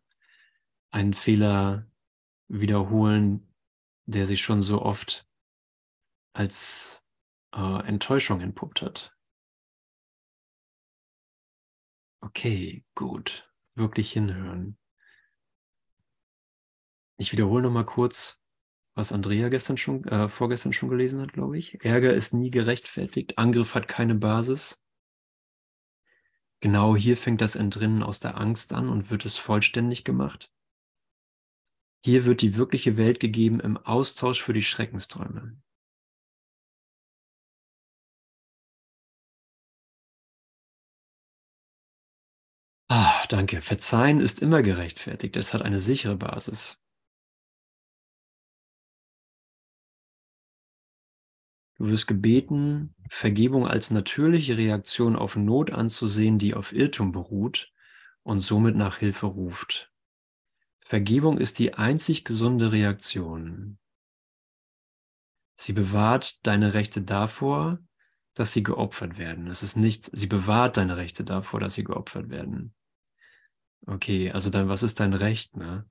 einen 0.91 1.13
Fehler 1.13 1.91
wiederholen, 2.47 3.53
der 4.05 4.25
sich 4.25 4.41
schon 4.41 4.61
so 4.61 4.81
oft 4.81 5.27
als 6.31 7.05
äh, 7.53 7.85
Enttäuschung 7.85 8.39
entpuppt 8.39 8.81
hat. 8.81 9.13
Okay, 12.21 12.85
gut. 12.95 13.51
Wirklich 13.75 14.13
hinhören. 14.13 14.77
Ich 17.17 17.33
wiederhole 17.33 17.63
noch 17.63 17.71
mal 17.71 17.85
kurz, 17.85 18.41
was 18.95 19.11
Andrea 19.11 19.49
gestern 19.49 19.75
schon, 19.75 20.05
äh, 20.05 20.29
vorgestern 20.29 20.71
schon 20.71 20.87
gelesen 20.87 21.19
hat, 21.19 21.33
glaube 21.33 21.57
ich. 21.57 21.83
Ärger 21.83 22.13
ist 22.13 22.33
nie 22.33 22.51
gerechtfertigt. 22.51 23.37
Angriff 23.37 23.75
hat 23.75 23.89
keine 23.89 24.15
Basis. 24.15 24.81
Genau 26.61 26.95
hier 26.95 27.15
fängt 27.17 27.41
das 27.41 27.55
Entrinnen 27.55 28.03
aus 28.03 28.19
der 28.19 28.37
Angst 28.37 28.73
an 28.73 28.89
und 28.89 29.09
wird 29.09 29.25
es 29.25 29.37
vollständig 29.37 30.03
gemacht. 30.03 30.51
Hier 32.03 32.25
wird 32.25 32.41
die 32.41 32.55
wirkliche 32.57 32.97
Welt 32.97 33.19
gegeben 33.19 33.59
im 33.59 33.77
Austausch 33.77 34.41
für 34.41 34.53
die 34.53 34.61
Schreckensträume. 34.61 35.61
Ah, 42.91 43.25
danke. 43.29 43.61
Verzeihen 43.61 44.19
ist 44.19 44.41
immer 44.41 44.61
gerechtfertigt. 44.61 45.35
Es 45.37 45.53
hat 45.53 45.61
eine 45.63 45.79
sichere 45.79 46.15
Basis. 46.17 46.83
Du 51.79 51.87
wirst 51.87 52.07
gebeten, 52.07 52.93
Vergebung 53.09 53.65
als 53.65 53.89
natürliche 53.89 54.57
Reaktion 54.57 55.15
auf 55.15 55.37
Not 55.37 55.71
anzusehen, 55.71 56.37
die 56.37 56.53
auf 56.53 56.73
Irrtum 56.73 57.13
beruht 57.13 57.71
und 58.21 58.41
somit 58.41 58.75
nach 58.75 58.97
Hilfe 58.97 59.27
ruft. 59.27 59.89
Vergebung 60.81 61.37
ist 61.37 61.57
die 61.57 61.75
einzig 61.75 62.25
gesunde 62.25 62.73
Reaktion. 62.73 63.79
Sie 65.55 65.71
bewahrt 65.71 66.45
deine 66.45 66.73
Rechte 66.73 67.01
davor, 67.01 67.79
dass 68.33 68.51
sie 68.51 68.63
geopfert 68.63 69.17
werden. 69.17 69.47
Es 69.47 69.63
ist 69.63 69.77
nicht, 69.77 70.09
sie 70.11 70.27
bewahrt 70.27 70.75
deine 70.75 70.97
Rechte 70.97 71.23
davor, 71.23 71.61
dass 71.61 71.75
sie 71.75 71.85
geopfert 71.85 72.29
werden. 72.29 72.73
Okay, 73.85 74.31
also 74.31 74.49
dann, 74.49 74.67
was 74.67 74.83
ist 74.83 74.99
dein 74.99 75.13
Recht? 75.13 75.55
Ne? 75.55 75.89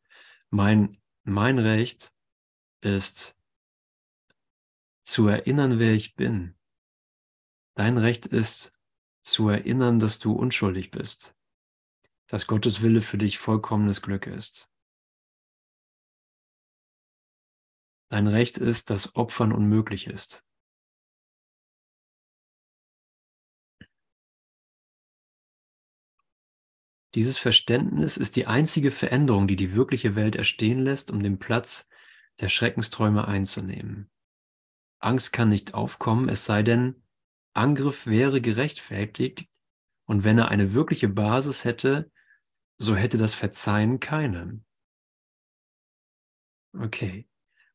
Mein, 0.51 0.99
mein 1.25 1.59
Recht 1.59 2.13
ist 2.83 3.38
zu 5.09 5.27
erinnern, 5.27 5.79
wer 5.79 5.95
ich 5.95 6.17
bin. 6.17 6.55
Dein 7.75 7.97
Recht 7.97 8.27
ist 8.27 8.75
zu 9.23 9.49
erinnern, 9.49 9.99
dass 9.99 10.19
du 10.19 10.33
unschuldig 10.33 10.91
bist, 10.91 11.35
dass 12.27 12.47
Gottes 12.47 12.83
Wille 12.83 13.01
für 13.01 13.17
dich 13.17 13.39
vollkommenes 13.39 14.03
Glück 14.03 14.27
ist. 14.27 14.71
Dein 18.11 18.27
Recht 18.27 18.59
ist, 18.59 18.91
dass 18.91 19.17
Opfern 19.17 19.53
unmöglich 19.53 20.09
ist. 20.09 20.45
Dieses 27.15 27.39
Verständnis 27.39 28.19
ist 28.19 28.37
die 28.37 28.47
einzige 28.47 28.91
Veränderung, 28.91 29.49
die 29.49 29.57
die 29.57 29.73
wirkliche 29.73 30.15
Welt 30.17 30.37
erstehen 30.37 30.79
lässt, 30.79 31.11
um 31.11 31.23
den 31.23 31.39
Platz 31.39 31.89
der 32.41 32.51
Schreckensträume 32.51 33.27
einzunehmen. 33.27 34.11
Angst 34.99 35.33
kann 35.33 35.49
nicht 35.49 35.75
aufkommen, 35.75 36.29
es 36.29 36.45
sei 36.45 36.63
denn, 36.63 37.03
Angriff 37.55 38.07
wäre 38.07 38.41
gerechtfertigt 38.41 39.49
und 40.05 40.25
wenn 40.25 40.39
er 40.39 40.49
eine 40.49 40.75
wirkliche 40.75 41.09
Basis 41.09 41.65
hätte, 41.65 42.11
so 42.79 42.95
hätte 42.95 43.19
das 43.19 43.35
Verzeihen 43.35 44.01
keine. 44.01 44.63
Okay. 46.73 47.29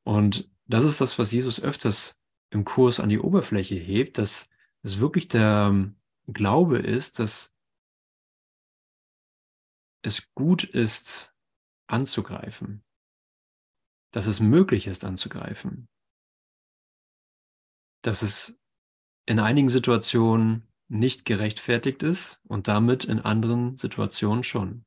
Und 0.04 0.50
das 0.66 0.84
ist 0.84 1.02
das, 1.02 1.20
was 1.20 1.32
Jesus 1.32 1.62
öfters 1.62 2.22
im 2.50 2.66
Kurs 2.66 3.00
an 3.00 3.10
die 3.10 3.20
Oberfläche 3.20 3.76
hebt, 3.76 4.18
dass 4.18 4.50
es 4.82 5.00
wirklich 5.00 5.28
der 5.28 5.92
Glaube 6.28 6.78
ist, 6.78 7.20
dass 7.20 7.56
es 10.02 10.34
gut 10.34 10.64
ist, 10.64 11.36
anzugreifen, 11.88 12.84
dass 14.12 14.28
es 14.28 14.40
möglich 14.40 14.88
ist, 14.88 15.04
anzugreifen, 15.06 15.88
dass 18.04 18.22
es 18.22 18.60
in 19.26 19.40
einigen 19.40 19.70
Situationen 19.70 20.68
nicht 20.90 21.26
gerechtfertigt 21.26 22.04
ist 22.04 22.42
und 22.48 22.68
damit 22.68 23.06
in 23.06 23.20
anderen 23.20 23.78
Situationen 23.78 24.44
schon. 24.44 24.86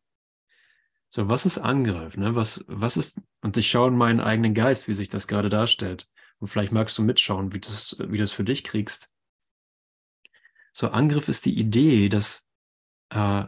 So, 1.09 1.29
was 1.29 1.47
ist 1.47 1.59
Angriff? 1.59 2.17
Ne? 2.17 2.35
Was, 2.35 2.65
was 2.69 2.97
ist, 2.97 3.21
und 3.41 3.57
ich 3.57 3.69
schaue 3.69 3.89
in 3.89 3.97
meinen 3.97 4.21
eigenen 4.21 4.55
Geist, 4.55 4.87
wie 4.87 4.95
sich 4.95 5.09
das 5.09 5.27
gerade 5.27 5.49
darstellt. 5.49 6.09
Und 6.39 6.49
vielleicht 6.49 6.73
magst 6.73 6.99
du 6.99 7.03
mitschauen, 7.03 7.55
wie 7.55 7.61
du 7.61 7.71
es 7.71 7.97
wie 7.99 8.25
für 8.27 8.45
dich 8.45 8.63
kriegst. 8.63 9.11
So, 10.73 10.89
Angriff 10.89 11.29
ist 11.29 11.47
die 11.47 11.59
Idee, 11.59 12.11
dass, 12.11 12.47
äh, 13.09 13.45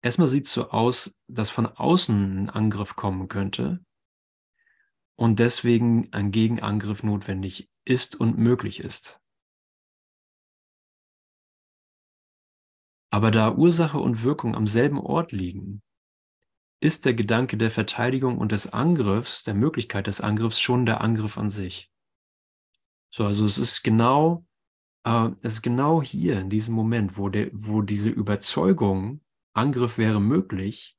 erstmal 0.00 0.28
sieht 0.28 0.44
es 0.44 0.52
so 0.52 0.70
aus, 0.70 1.16
dass 1.26 1.50
von 1.50 1.66
außen 1.66 2.44
ein 2.44 2.50
Angriff 2.50 2.94
kommen 2.94 3.26
könnte 3.26 3.84
und 5.16 5.38
deswegen 5.38 6.12
ein 6.12 6.30
Gegenangriff 6.30 7.02
notwendig 7.02 7.70
ist 7.84 8.16
und 8.16 8.38
möglich 8.38 8.80
ist. 8.80 9.20
Aber 13.10 13.30
da 13.30 13.54
Ursache 13.54 13.98
und 13.98 14.24
Wirkung 14.24 14.56
am 14.56 14.66
selben 14.66 14.98
Ort 14.98 15.30
liegen, 15.30 15.82
ist 16.80 17.04
der 17.04 17.14
Gedanke 17.14 17.56
der 17.56 17.70
Verteidigung 17.70 18.38
und 18.38 18.52
des 18.52 18.72
Angriffs, 18.72 19.44
der 19.44 19.54
Möglichkeit 19.54 20.06
des 20.06 20.20
Angriffs 20.20 20.60
schon 20.60 20.84
der 20.84 21.00
Angriff 21.00 21.38
an 21.38 21.48
sich. 21.48 21.90
So, 23.10 23.24
also 23.24 23.44
es 23.44 23.56
ist 23.56 23.82
genau, 23.82 24.44
äh, 25.04 25.30
es 25.42 25.54
ist 25.54 25.62
genau 25.62 26.02
hier 26.02 26.40
in 26.40 26.50
diesem 26.50 26.74
Moment, 26.74 27.16
wo, 27.16 27.28
der, 27.28 27.50
wo 27.52 27.82
diese 27.82 28.10
Überzeugung, 28.10 29.20
Angriff 29.52 29.96
wäre 29.96 30.20
möglich, 30.20 30.98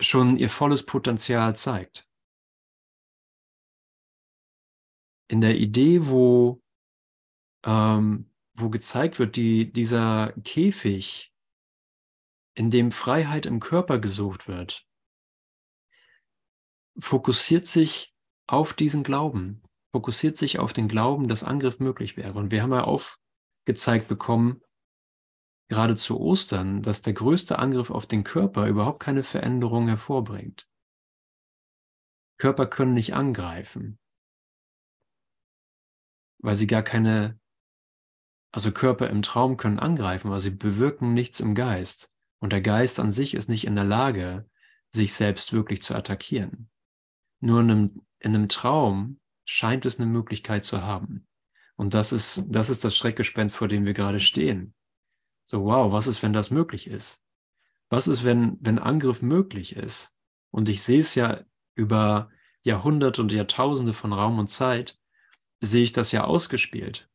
schon 0.00 0.36
ihr 0.36 0.50
volles 0.50 0.84
Potenzial 0.84 1.54
zeigt. 1.54 2.08
In 5.28 5.40
der 5.40 5.56
Idee, 5.56 6.06
wo, 6.06 6.62
ähm, 7.64 8.30
wo 8.54 8.68
gezeigt 8.70 9.18
wird, 9.18 9.36
die, 9.36 9.72
dieser 9.72 10.32
Käfig, 10.44 11.32
in 12.54 12.70
dem 12.70 12.92
Freiheit 12.92 13.46
im 13.46 13.58
Körper 13.58 13.98
gesucht 13.98 14.46
wird, 14.46 14.86
fokussiert 16.98 17.66
sich 17.66 18.14
auf 18.46 18.74
diesen 18.74 19.02
Glauben, 19.02 19.62
fokussiert 19.92 20.36
sich 20.36 20.58
auf 20.58 20.72
den 20.72 20.88
Glauben, 20.88 21.28
dass 21.28 21.42
Angriff 21.42 21.80
möglich 21.80 22.16
wäre. 22.16 22.38
Und 22.38 22.50
wir 22.50 22.62
haben 22.62 22.72
ja 22.72 22.84
aufgezeigt 22.84 24.08
bekommen, 24.08 24.62
gerade 25.68 25.96
zu 25.96 26.20
Ostern, 26.20 26.82
dass 26.82 27.02
der 27.02 27.14
größte 27.14 27.58
Angriff 27.58 27.90
auf 27.90 28.06
den 28.06 28.22
Körper 28.22 28.66
überhaupt 28.68 29.00
keine 29.00 29.24
Veränderung 29.24 29.88
hervorbringt. 29.88 30.68
Körper 32.38 32.66
können 32.66 32.92
nicht 32.92 33.14
angreifen, 33.14 33.98
weil 36.44 36.56
sie 36.56 36.66
gar 36.66 36.82
keine, 36.82 37.40
also 38.52 38.70
Körper 38.70 39.08
im 39.08 39.22
Traum 39.22 39.56
können 39.56 39.78
angreifen, 39.78 40.28
aber 40.28 40.40
sie 40.40 40.50
bewirken 40.50 41.14
nichts 41.14 41.40
im 41.40 41.54
Geist. 41.54 42.14
Und 42.38 42.52
der 42.52 42.60
Geist 42.60 43.00
an 43.00 43.10
sich 43.10 43.32
ist 43.32 43.48
nicht 43.48 43.66
in 43.66 43.74
der 43.74 43.84
Lage, 43.84 44.46
sich 44.90 45.14
selbst 45.14 45.54
wirklich 45.54 45.82
zu 45.82 45.94
attackieren. 45.94 46.68
Nur 47.40 47.60
in 47.60 47.70
einem, 47.70 48.02
in 48.18 48.34
einem 48.34 48.48
Traum 48.50 49.20
scheint 49.46 49.86
es 49.86 49.98
eine 49.98 50.06
Möglichkeit 50.06 50.64
zu 50.64 50.82
haben. 50.82 51.26
Und 51.76 51.94
das 51.94 52.12
ist, 52.12 52.44
das 52.48 52.68
ist 52.68 52.84
das 52.84 52.94
Schreckgespenst, 52.94 53.56
vor 53.56 53.68
dem 53.68 53.86
wir 53.86 53.94
gerade 53.94 54.20
stehen. 54.20 54.74
So, 55.44 55.64
wow, 55.64 55.92
was 55.92 56.06
ist, 56.06 56.22
wenn 56.22 56.34
das 56.34 56.50
möglich 56.50 56.88
ist? 56.88 57.24
Was 57.88 58.06
ist, 58.06 58.22
wenn, 58.22 58.58
wenn 58.60 58.78
Angriff 58.78 59.22
möglich 59.22 59.76
ist? 59.76 60.14
Und 60.50 60.68
ich 60.68 60.82
sehe 60.82 61.00
es 61.00 61.14
ja 61.14 61.42
über 61.74 62.30
Jahrhunderte 62.60 63.22
und 63.22 63.32
Jahrtausende 63.32 63.94
von 63.94 64.12
Raum 64.12 64.38
und 64.38 64.48
Zeit, 64.48 64.98
sehe 65.64 65.82
ich 65.82 65.92
das 65.92 66.12
ja 66.12 66.24
ausgespielt. 66.24 67.10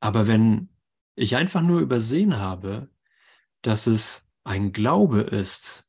Aber 0.00 0.26
wenn 0.26 0.68
ich 1.14 1.36
einfach 1.36 1.62
nur 1.62 1.80
übersehen 1.80 2.38
habe, 2.38 2.90
dass 3.62 3.86
es 3.86 4.28
ein 4.44 4.72
Glaube 4.72 5.22
ist, 5.22 5.88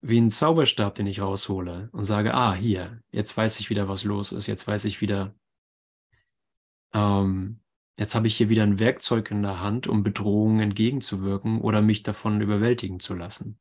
wie 0.00 0.20
ein 0.20 0.30
Zauberstab, 0.30 0.94
den 0.94 1.06
ich 1.06 1.20
raushole 1.20 1.88
und 1.92 2.04
sage, 2.04 2.32
ah, 2.34 2.54
hier, 2.54 3.02
jetzt 3.10 3.36
weiß 3.36 3.58
ich 3.60 3.70
wieder, 3.70 3.88
was 3.88 4.04
los 4.04 4.32
ist, 4.32 4.46
jetzt 4.46 4.66
weiß 4.66 4.84
ich 4.84 5.00
wieder, 5.00 5.34
ähm, 6.94 7.60
jetzt 7.98 8.14
habe 8.14 8.28
ich 8.28 8.36
hier 8.36 8.48
wieder 8.48 8.62
ein 8.62 8.78
Werkzeug 8.78 9.30
in 9.30 9.42
der 9.42 9.60
Hand, 9.60 9.88
um 9.88 10.02
Bedrohungen 10.02 10.60
entgegenzuwirken 10.60 11.60
oder 11.60 11.82
mich 11.82 12.02
davon 12.02 12.40
überwältigen 12.40 13.00
zu 13.00 13.14
lassen. 13.14 13.58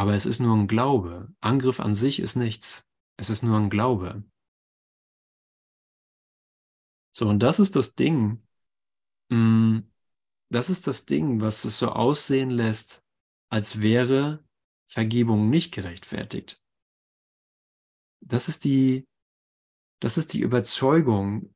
Aber 0.00 0.14
es 0.14 0.24
ist 0.24 0.40
nur 0.40 0.56
ein 0.56 0.66
Glaube. 0.66 1.28
Angriff 1.40 1.78
an 1.80 1.94
sich 1.94 2.20
ist 2.20 2.36
nichts. 2.36 2.88
Es 3.18 3.28
ist 3.28 3.42
nur 3.42 3.58
ein 3.58 3.68
Glaube. 3.68 4.24
So, 7.12 7.28
und 7.28 7.40
das 7.42 7.58
ist 7.58 7.76
das 7.76 7.94
Ding, 7.96 8.42
Mm, 9.30 9.80
das 10.50 10.70
ist 10.70 10.86
das 10.86 11.06
Ding, 11.06 11.40
was 11.40 11.64
es 11.64 11.78
so 11.78 11.90
aussehen 11.90 12.50
lässt, 12.50 13.06
als 13.48 13.80
wäre 13.80 14.44
Vergebung 14.86 15.48
nicht 15.48 15.72
gerechtfertigt. 15.72 16.60
Das 18.20 18.48
ist 18.48 18.64
die, 18.64 19.06
das 20.00 20.18
ist 20.18 20.34
die 20.34 20.40
Überzeugung, 20.40 21.54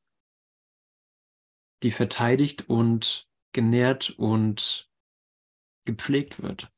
die 1.82 1.90
verteidigt 1.90 2.68
und 2.68 3.28
genährt 3.52 4.10
und 4.10 4.90
gepflegt 5.84 6.40
wird. 6.40 6.73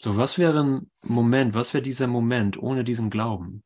So, 0.00 0.16
was 0.16 0.38
wäre 0.38 0.62
ein 0.62 0.90
Moment, 1.02 1.54
was 1.54 1.74
wäre 1.74 1.82
dieser 1.82 2.06
Moment 2.06 2.56
ohne 2.56 2.84
diesen 2.84 3.10
Glauben? 3.10 3.64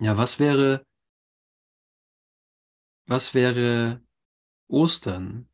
Ja, 0.00 0.16
was 0.18 0.40
wäre 0.40 0.84
was 3.06 3.34
wäre 3.34 4.02
Ostern? 4.68 5.48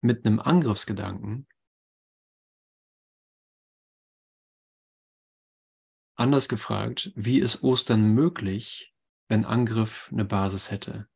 Mit 0.00 0.26
einem 0.26 0.40
Angriffsgedanken? 0.40 1.46
Anders 6.18 6.48
gefragt, 6.48 7.12
wie 7.14 7.40
ist 7.40 7.62
Ostern 7.62 8.14
möglich, 8.14 8.94
wenn 9.28 9.44
Angriff 9.44 10.08
eine 10.12 10.24
Basis 10.24 10.70
hätte? 10.70 11.08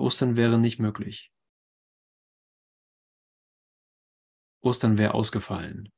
Ostern 0.00 0.36
wäre 0.36 0.58
nicht 0.58 0.78
möglich. 0.78 1.32
Ostern 4.62 4.98
wäre 4.98 5.14
ausgefallen. 5.14 5.90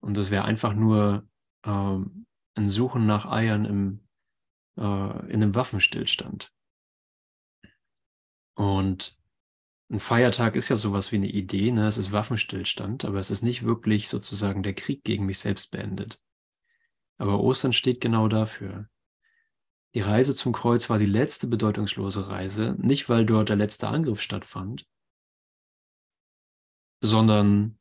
Und 0.00 0.16
das 0.16 0.30
wäre 0.30 0.44
einfach 0.44 0.74
nur 0.74 1.28
ähm, 1.64 2.26
ein 2.54 2.68
Suchen 2.68 3.06
nach 3.06 3.26
Eiern 3.26 3.64
im, 3.64 4.08
äh, 4.76 4.82
in 5.32 5.42
einem 5.42 5.54
Waffenstillstand. 5.54 6.52
Und 8.54 9.18
ein 9.90 10.00
Feiertag 10.00 10.56
ist 10.56 10.68
ja 10.68 10.76
sowas 10.76 11.12
wie 11.12 11.16
eine 11.16 11.28
Idee, 11.28 11.70
ne? 11.70 11.86
es 11.86 11.98
ist 11.98 12.12
Waffenstillstand, 12.12 13.04
aber 13.04 13.18
es 13.18 13.30
ist 13.30 13.42
nicht 13.42 13.64
wirklich 13.64 14.08
sozusagen 14.08 14.62
der 14.62 14.74
Krieg 14.74 15.04
gegen 15.04 15.26
mich 15.26 15.38
selbst 15.38 15.70
beendet. 15.70 16.20
Aber 17.16 17.40
Ostern 17.40 17.72
steht 17.72 18.00
genau 18.00 18.28
dafür. 18.28 18.88
Die 19.94 20.00
Reise 20.00 20.34
zum 20.34 20.52
Kreuz 20.52 20.90
war 20.90 20.98
die 20.98 21.06
letzte 21.06 21.46
bedeutungslose 21.46 22.28
Reise, 22.28 22.76
nicht 22.78 23.08
weil 23.08 23.24
dort 23.24 23.48
der 23.48 23.56
letzte 23.56 23.88
Angriff 23.88 24.20
stattfand, 24.20 24.86
sondern 27.02 27.76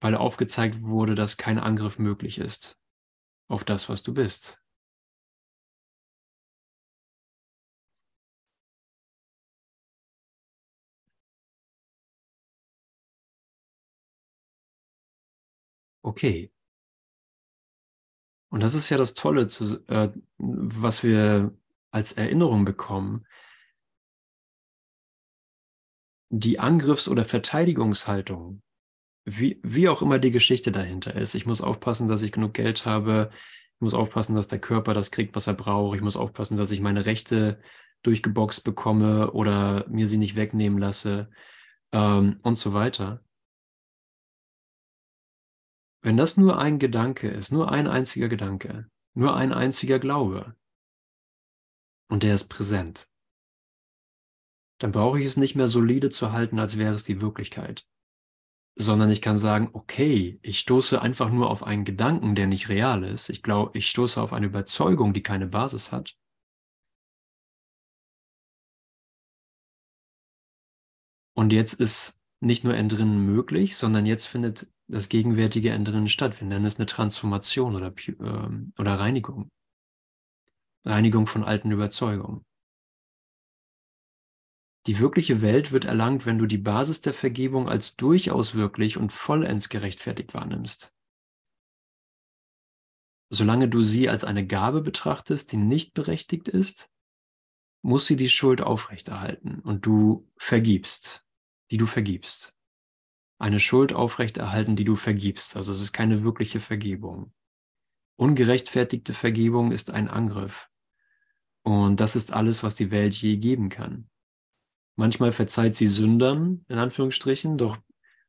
weil 0.00 0.14
aufgezeigt 0.14 0.80
wurde, 0.82 1.14
dass 1.14 1.36
kein 1.36 1.58
Angriff 1.58 1.98
möglich 1.98 2.38
ist 2.38 2.78
auf 3.48 3.64
das, 3.64 3.88
was 3.88 4.02
du 4.02 4.14
bist. 4.14 4.62
Okay. 16.04 16.50
Und 18.56 18.62
das 18.62 18.72
ist 18.72 18.88
ja 18.88 18.96
das 18.96 19.12
Tolle, 19.12 19.48
zu, 19.48 19.86
äh, 19.86 20.08
was 20.38 21.02
wir 21.02 21.52
als 21.90 22.14
Erinnerung 22.14 22.64
bekommen, 22.64 23.26
die 26.30 26.58
Angriffs- 26.58 27.10
oder 27.10 27.26
Verteidigungshaltung, 27.26 28.62
wie, 29.26 29.60
wie 29.62 29.90
auch 29.90 30.00
immer 30.00 30.18
die 30.18 30.30
Geschichte 30.30 30.72
dahinter 30.72 31.14
ist. 31.14 31.34
Ich 31.34 31.44
muss 31.44 31.60
aufpassen, 31.60 32.08
dass 32.08 32.22
ich 32.22 32.32
genug 32.32 32.54
Geld 32.54 32.86
habe. 32.86 33.28
Ich 33.74 33.80
muss 33.80 33.92
aufpassen, 33.92 34.34
dass 34.34 34.48
der 34.48 34.58
Körper 34.58 34.94
das 34.94 35.10
kriegt, 35.10 35.36
was 35.36 35.48
er 35.48 35.52
braucht. 35.52 35.94
Ich 35.94 36.02
muss 36.02 36.16
aufpassen, 36.16 36.56
dass 36.56 36.70
ich 36.70 36.80
meine 36.80 37.04
Rechte 37.04 37.60
durchgeboxt 38.04 38.64
bekomme 38.64 39.32
oder 39.32 39.84
mir 39.90 40.06
sie 40.06 40.16
nicht 40.16 40.34
wegnehmen 40.34 40.78
lasse 40.78 41.28
ähm, 41.92 42.38
und 42.42 42.56
so 42.58 42.72
weiter. 42.72 43.22
Wenn 46.06 46.16
das 46.16 46.36
nur 46.36 46.56
ein 46.60 46.78
Gedanke 46.78 47.26
ist, 47.26 47.50
nur 47.50 47.72
ein 47.72 47.88
einziger 47.88 48.28
Gedanke, 48.28 48.88
nur 49.14 49.34
ein 49.34 49.52
einziger 49.52 49.98
Glaube 49.98 50.54
und 52.08 52.22
der 52.22 52.32
ist 52.32 52.46
präsent, 52.46 53.10
dann 54.78 54.92
brauche 54.92 55.18
ich 55.18 55.26
es 55.26 55.36
nicht 55.36 55.56
mehr 55.56 55.66
solide 55.66 56.08
zu 56.08 56.30
halten, 56.30 56.60
als 56.60 56.78
wäre 56.78 56.94
es 56.94 57.02
die 57.02 57.20
Wirklichkeit, 57.20 57.88
sondern 58.76 59.10
ich 59.10 59.20
kann 59.20 59.36
sagen, 59.36 59.70
okay, 59.72 60.38
ich 60.42 60.60
stoße 60.60 61.02
einfach 61.02 61.32
nur 61.32 61.50
auf 61.50 61.64
einen 61.64 61.84
Gedanken, 61.84 62.36
der 62.36 62.46
nicht 62.46 62.68
real 62.68 63.02
ist. 63.02 63.28
Ich 63.28 63.42
glaube, 63.42 63.76
ich 63.76 63.90
stoße 63.90 64.22
auf 64.22 64.32
eine 64.32 64.46
Überzeugung, 64.46 65.12
die 65.12 65.24
keine 65.24 65.48
Basis 65.48 65.90
hat. 65.90 66.16
Und 71.34 71.52
jetzt 71.52 71.80
ist 71.80 72.20
nicht 72.38 72.62
nur 72.62 72.76
Entrinnen 72.76 73.26
möglich, 73.26 73.76
sondern 73.76 74.06
jetzt 74.06 74.26
findet 74.26 74.70
das 74.88 75.08
gegenwärtige 75.08 75.70
Entrinnen 75.70 76.08
statt. 76.08 76.40
Wir 76.40 76.46
nennen 76.46 76.64
es 76.64 76.76
eine 76.76 76.86
Transformation 76.86 77.74
oder, 77.74 77.88
äh, 77.88 78.80
oder 78.80 78.98
Reinigung. 78.98 79.50
Reinigung 80.84 81.26
von 81.26 81.42
alten 81.42 81.70
Überzeugungen. 81.70 82.44
Die 84.86 85.00
wirkliche 85.00 85.40
Welt 85.42 85.72
wird 85.72 85.84
erlangt, 85.84 86.26
wenn 86.26 86.38
du 86.38 86.46
die 86.46 86.58
Basis 86.58 87.00
der 87.00 87.12
Vergebung 87.12 87.68
als 87.68 87.96
durchaus 87.96 88.54
wirklich 88.54 88.96
und 88.96 89.12
vollends 89.12 89.68
gerechtfertigt 89.68 90.32
wahrnimmst. 90.32 90.94
Solange 93.28 93.68
du 93.68 93.82
sie 93.82 94.08
als 94.08 94.22
eine 94.22 94.46
Gabe 94.46 94.82
betrachtest, 94.82 95.50
die 95.50 95.56
nicht 95.56 95.94
berechtigt 95.94 96.46
ist, 96.48 96.92
muss 97.82 98.06
sie 98.06 98.14
die 98.14 98.30
Schuld 98.30 98.60
aufrechterhalten 98.60 99.58
und 99.60 99.84
du 99.84 100.30
vergibst, 100.36 101.26
die 101.72 101.76
du 101.76 101.86
vergibst. 101.86 102.56
Eine 103.38 103.60
Schuld 103.60 103.92
aufrechterhalten, 103.92 104.76
die 104.76 104.84
du 104.84 104.96
vergibst. 104.96 105.56
Also 105.56 105.72
es 105.72 105.80
ist 105.80 105.92
keine 105.92 106.22
wirkliche 106.24 106.60
Vergebung. 106.60 107.32
Ungerechtfertigte 108.16 109.12
Vergebung 109.12 109.72
ist 109.72 109.90
ein 109.90 110.08
Angriff. 110.08 110.70
Und 111.62 112.00
das 112.00 112.16
ist 112.16 112.32
alles, 112.32 112.62
was 112.62 112.74
die 112.74 112.90
Welt 112.90 113.14
je 113.14 113.36
geben 113.36 113.68
kann. 113.68 114.08
Manchmal 114.94 115.32
verzeiht 115.32 115.76
sie 115.76 115.86
Sündern, 115.86 116.64
in 116.68 116.78
Anführungsstrichen, 116.78 117.58
doch 117.58 117.76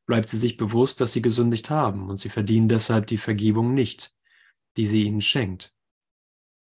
bleibt 0.04 0.28
sie 0.28 0.38
sich 0.38 0.56
bewusst, 0.56 1.00
dass 1.00 1.12
sie 1.12 1.22
gesündigt 1.22 1.70
haben 1.70 2.10
und 2.10 2.18
sie 2.18 2.28
verdienen 2.28 2.68
deshalb 2.68 3.06
die 3.06 3.16
Vergebung 3.16 3.72
nicht, 3.72 4.14
die 4.76 4.86
sie 4.86 5.04
ihnen 5.04 5.22
schenkt. 5.22 5.74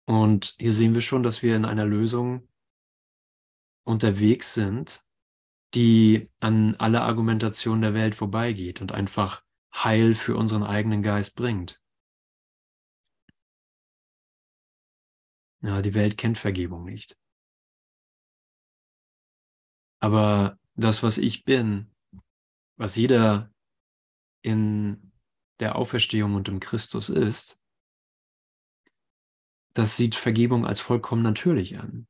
Und 0.07 0.55
hier 0.59 0.73
sehen 0.73 0.95
wir 0.95 1.03
schon, 1.03 1.23
dass 1.23 1.43
wir 1.43 1.57
in 1.57 1.65
einer 1.65 1.87
Lösung 1.87 2.49
unterwegs 3.85 4.55
sind, 4.55 5.05
die 5.75 6.29
an 6.41 6.75
alle 6.77 7.03
Argumentation 7.03 7.81
der 7.81 7.95
Welt 7.95 8.15
vorbeigeht 8.15 8.81
und 8.81 8.93
einfach 8.93 9.43
Heil 9.75 10.15
für 10.15 10.37
unseren 10.37 10.65
eigenen 10.65 11.03
Geist 11.03 11.37
bringt. 11.37 11.81
Ja, 15.63 15.83
die 15.83 15.95
Welt 15.95 16.17
kennt 16.17 16.39
Vergebung 16.39 16.85
nicht. 16.85 17.19
Aber 20.01 20.59
das, 20.75 21.03
was 21.03 21.19
ich 21.19 21.45
bin, 21.45 21.95
was 22.77 22.97
jeder 22.97 23.53
in 24.43 25.13
der 25.61 25.77
Auferstehung 25.77 26.35
und 26.35 26.49
im 26.49 26.59
Christus 26.59 27.11
ist, 27.11 27.61
das 29.75 29.97
sieht 29.97 30.15
Vergebung 30.15 30.67
als 30.67 30.81
vollkommen 30.81 31.23
natürlich 31.23 31.79
an. 31.79 32.09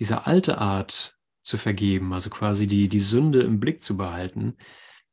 Diese 0.00 0.26
alte 0.26 0.58
Art 0.58 1.13
zu 1.44 1.58
vergeben, 1.58 2.12
also 2.12 2.30
quasi 2.30 2.66
die, 2.66 2.88
die 2.88 3.00
Sünde 3.00 3.42
im 3.42 3.60
Blick 3.60 3.82
zu 3.82 3.96
behalten, 3.96 4.56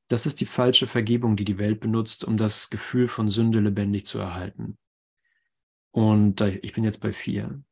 das 0.07 0.25
ist 0.25 0.41
die 0.41 0.45
falsche 0.45 0.87
Vergebung, 0.87 1.35
die 1.35 1.45
die 1.45 1.57
Welt 1.57 1.79
benutzt, 1.79 2.23
um 2.23 2.37
das 2.37 2.69
Gefühl 2.69 3.07
von 3.07 3.29
Sünde 3.29 3.59
lebendig 3.59 4.05
zu 4.05 4.19
erhalten. 4.19 4.77
Und 5.91 6.41
ich 6.41 6.73
bin 6.73 6.83
jetzt 6.83 7.01
bei 7.01 7.13
vier. 7.13 7.63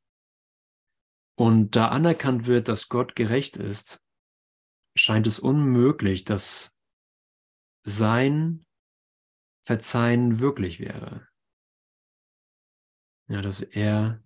Und 1.35 1.75
da 1.75 1.87
anerkannt 1.87 2.47
wird, 2.47 2.67
dass 2.67 2.89
Gott 2.89 3.15
gerecht 3.15 3.55
ist, 3.55 4.03
scheint 4.95 5.25
es 5.25 5.39
unmöglich, 5.39 6.25
dass 6.25 6.77
sein 7.81 8.65
Verzeihen 9.63 10.39
wirklich 10.39 10.79
wäre. 10.79 11.27
Ja, 13.27 13.41
dass 13.41 13.61
er 13.61 14.21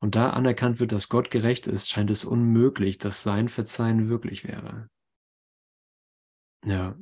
und 0.00 0.14
da 0.14 0.30
anerkannt 0.30 0.80
wird, 0.80 0.92
dass 0.92 1.08
Gott 1.08 1.30
gerecht 1.30 1.66
ist, 1.66 1.90
scheint 1.90 2.10
es 2.10 2.24
unmöglich, 2.24 2.98
dass 2.98 3.22
sein 3.22 3.48
Verzeihen 3.48 4.08
wirklich 4.08 4.44
wäre. 4.44 4.88
Ja, 6.64 6.96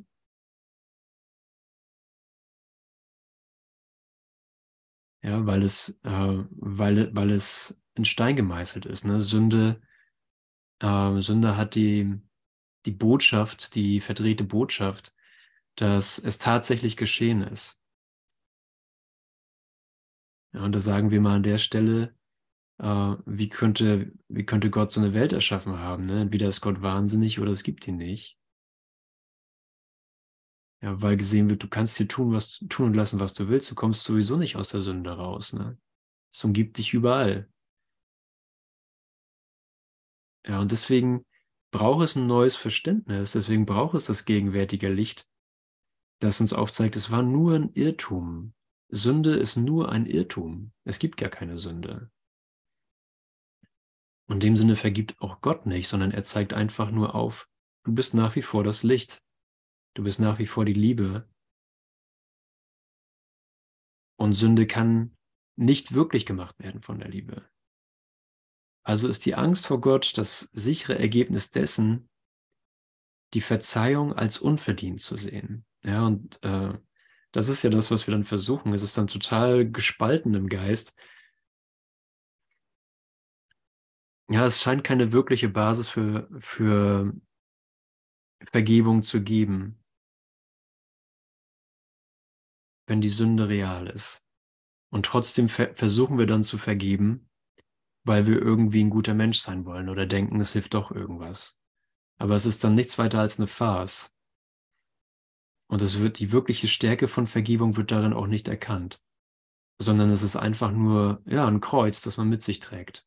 Ja, 5.23 5.45
weil 5.47 5.63
es, 5.63 5.99
äh, 6.05 6.09
weil, 6.51 7.15
weil 7.17 7.31
es 7.31 7.77
in 7.95 8.05
Stein 8.05 8.37
gemeißelt 8.37 8.85
ist. 8.87 9.05
Ne? 9.05 9.21
Sünde, 9.21 9.81
äh, 10.81 11.21
Sünde 11.21 11.57
hat 11.57 11.75
die, 11.75 12.21
die 12.87 12.93
Botschaft, 12.93 13.75
die 13.75 14.01
verdrehte 14.01 14.45
Botschaft, 14.45 15.15
dass 15.77 16.19
es 16.19 16.39
tatsächlich 16.39 16.97
geschehen 16.97 17.43
ist. 17.43 17.83
Ja, 20.55 20.65
und 20.65 20.73
da 20.75 20.81
sagen 20.81 21.11
wir 21.11 21.21
mal 21.21 21.37
an 21.37 21.43
der 21.43 21.59
Stelle, 21.59 22.15
äh, 22.79 23.17
wie, 23.27 23.49
könnte, 23.49 24.13
wie 24.29 24.45
könnte 24.45 24.71
Gott 24.71 24.93
so 24.93 25.01
eine 25.01 25.15
Welt 25.15 25.33
erschaffen 25.33 25.79
haben? 25.79 26.07
Ne? 26.07 26.23
Entweder 26.23 26.49
ist 26.49 26.61
Gott 26.61 26.83
wahnsinnig 26.83 27.41
oder 27.41 27.53
es 27.53 27.63
gibt 27.63 27.87
ihn 27.89 27.97
nicht. 27.97 28.39
Ja, 30.83 31.01
weil 31.01 31.17
gesehen 31.17 31.49
wird, 31.49 31.63
du 31.63 31.69
kannst 31.69 31.99
dir 31.99 32.09
tun, 32.09 32.33
was 32.33 32.59
tun 32.69 32.87
und 32.87 32.95
lassen, 32.95 33.21
was 33.21 33.33
du 33.33 33.49
willst. 33.49 33.71
Du 33.71 33.75
kommst 33.75 34.05
sowieso 34.05 34.37
nicht 34.37 34.57
aus 34.57 34.69
der 34.69 34.83
Sünde 34.83 35.13
raus. 35.13 35.53
Ne? 35.53 35.79
Es 36.31 36.45
umgibt 36.45 36.77
dich 36.79 36.93
überall. 36.93 37.49
Ja, 40.47 40.61
und 40.61 40.73
deswegen 40.73 41.25
braucht 41.71 42.05
es 42.05 42.17
ein 42.17 42.27
neues 42.27 42.57
Verständnis. 42.57 43.33
Deswegen 43.33 43.65
braucht 43.65 43.95
es 43.95 44.07
das 44.07 44.27
gegenwärtige 44.27 44.91
Licht, 44.93 45.27
das 46.21 46.41
uns 46.41 46.53
aufzeigt, 46.53 46.97
es 46.97 47.11
war 47.11 47.23
nur 47.23 47.55
ein 47.55 47.71
Irrtum. 47.73 48.55
Sünde 48.89 49.35
ist 49.35 49.57
nur 49.57 49.91
ein 49.91 50.07
Irrtum. 50.07 50.73
Es 50.85 50.99
gibt 50.99 51.17
gar 51.17 51.31
keine 51.31 51.57
Sünde. 51.57 52.11
Und 54.27 54.37
in 54.37 54.41
dem 54.41 54.57
Sinne 54.57 54.77
vergibt 54.77 55.21
auch 55.21 55.41
Gott 55.41 55.67
nicht, 55.67 55.89
sondern 55.89 56.11
er 56.11 56.25
zeigt 56.25 56.55
einfach 56.55 56.91
nur 56.91 57.15
auf, 57.15 57.49
du 57.85 57.93
bist 57.93 58.15
nach 58.15 58.37
wie 58.37 58.43
vor 58.43 58.65
das 58.65 58.83
Licht. 58.83 59.23
Du 59.95 60.03
bist 60.03 60.19
nach 60.19 60.39
wie 60.39 60.47
vor 60.47 60.65
die 60.65 60.73
Liebe. 60.73 61.29
Und 64.17 64.35
Sünde 64.35 64.67
kann 64.67 65.17
nicht 65.57 65.93
wirklich 65.93 66.27
gemacht 66.27 66.59
werden 66.59 66.83
von 66.83 66.99
der 66.99 67.09
Liebe. 67.09 67.49
Also 68.83 69.09
ist 69.09 69.25
die 69.25 69.35
Angst 69.35 69.67
vor 69.67 69.81
Gott 69.81 70.17
das 70.19 70.51
sichere 70.53 70.99
Ergebnis 70.99 71.51
dessen, 71.51 72.09
die 73.33 73.41
Verzeihung 73.41 74.13
als 74.13 74.39
unverdient 74.39 75.01
zu 75.01 75.17
sehen. 75.17 75.65
Ja, 75.85 76.07
und 76.07 76.43
äh, 76.43 76.73
das 77.33 77.49
ist 77.49 77.63
ja 77.63 77.71
das, 77.71 77.91
was 77.91 78.07
wir 78.07 78.13
dann 78.13 78.25
versuchen. 78.25 78.73
Es 78.73 78.83
ist 78.83 78.97
dann 78.97 79.09
total 79.09 79.69
gespalten 79.69 80.35
im 80.35 80.49
Geist. 80.49 80.97
Ja, 84.31 84.47
es 84.47 84.63
scheint 84.63 84.85
keine 84.85 85.13
wirkliche 85.13 85.49
Basis 85.49 85.89
für, 85.91 86.29
für 86.41 87.13
Vergebung 88.45 89.03
zu 89.03 89.23
geben 89.23 89.85
wenn 92.87 93.01
die 93.01 93.09
Sünde 93.09 93.49
real 93.49 93.89
ist. 93.89 94.23
Und 94.91 95.07
trotzdem 95.07 95.49
ver 95.49 95.75
versuchen 95.75 96.19
wir 96.19 96.27
dann 96.27 96.45
zu 96.45 96.59
vergeben, 96.59 97.29
weil 98.05 98.27
wir 98.27 98.41
irgendwie 98.41 98.85
ein 98.85 98.91
guter 98.91 99.15
Mensch 99.15 99.39
sein 99.39 99.65
wollen 99.65 99.89
oder 99.89 100.07
denken, 100.07 100.41
es 100.41 100.53
hilft 100.53 100.75
doch 100.75 100.91
irgendwas. 100.91 101.61
Aber 102.19 102.37
es 102.37 102.47
ist 102.47 102.63
dann 102.63 102.75
nichts 102.75 102.99
weiter 102.99 103.21
als 103.21 103.39
eine 103.39 103.47
Farce. 103.47 104.15
Und 105.69 105.83
es 105.83 105.99
wird, 105.99 106.19
die 106.19 106.31
wirkliche 106.31 106.69
Stärke 106.69 107.09
von 107.09 107.27
Vergebung 107.27 107.77
wird 107.77 107.91
darin 107.91 108.13
auch 108.13 108.27
nicht 108.27 108.47
erkannt, 108.47 109.01
sondern 109.81 110.11
es 110.11 110.23
ist 110.23 110.37
einfach 110.37 110.71
nur, 110.71 111.23
ja, 111.27 111.49
ein 111.49 111.61
Kreuz, 111.61 112.03
das 112.03 112.17
man 112.17 112.29
mit 112.29 112.43
sich 112.43 112.61
trägt. 112.61 113.05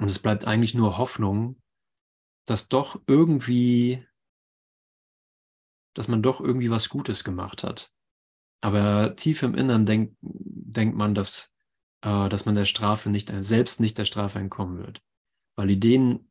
Und 0.00 0.06
es 0.06 0.18
bleibt 0.18 0.46
eigentlich 0.46 0.74
nur 0.74 0.98
Hoffnung, 0.98 1.60
dass 2.46 2.68
doch 2.68 3.00
irgendwie 3.06 4.04
dass 5.94 6.08
man 6.08 6.22
doch 6.22 6.40
irgendwie 6.40 6.70
was 6.70 6.88
Gutes 6.88 7.24
gemacht 7.24 7.64
hat. 7.64 7.94
Aber 8.62 9.16
tief 9.16 9.42
im 9.42 9.54
Innern 9.54 9.86
denk, 9.86 10.16
denkt 10.20 10.96
man, 10.96 11.14
dass, 11.14 11.54
äh, 12.02 12.28
dass 12.28 12.46
man 12.46 12.54
der 12.54 12.66
Strafe 12.66 13.10
nicht, 13.10 13.32
selbst 13.40 13.80
nicht 13.80 13.98
der 13.98 14.04
Strafe 14.04 14.38
entkommen 14.38 14.78
wird. 14.78 15.02
Weil 15.56 15.70
Ideen 15.70 16.30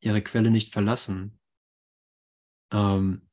ihre 0.00 0.22
Quelle 0.22 0.50
nicht 0.50 0.72
verlassen, 0.72 1.38
ähm, 2.72 3.28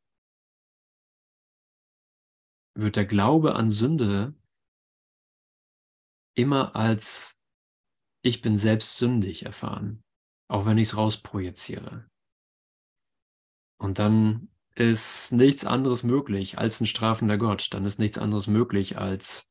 wird 2.75 2.95
der 2.95 3.06
Glaube 3.06 3.56
an 3.56 3.69
Sünde 3.69 4.36
immer 6.36 6.75
als 6.75 7.37
ich 8.27 8.41
bin 8.41 8.57
selbst 8.57 8.97
sündig 8.97 9.45
erfahren, 9.45 10.03
auch 10.49 10.65
wenn 10.65 10.77
ich 10.77 10.89
es 10.89 10.97
rausprojiziere. 10.97 12.09
Und 13.79 13.99
dann 13.99 14.49
ist 14.75 15.31
nichts 15.31 15.65
anderes 15.65 16.03
möglich 16.03 16.57
als 16.57 16.81
ein 16.81 16.87
strafender 16.87 17.37
Gott. 17.37 17.73
Dann 17.73 17.85
ist 17.85 17.99
nichts 17.99 18.17
anderes 18.17 18.47
möglich 18.47 18.97
als, 18.97 19.47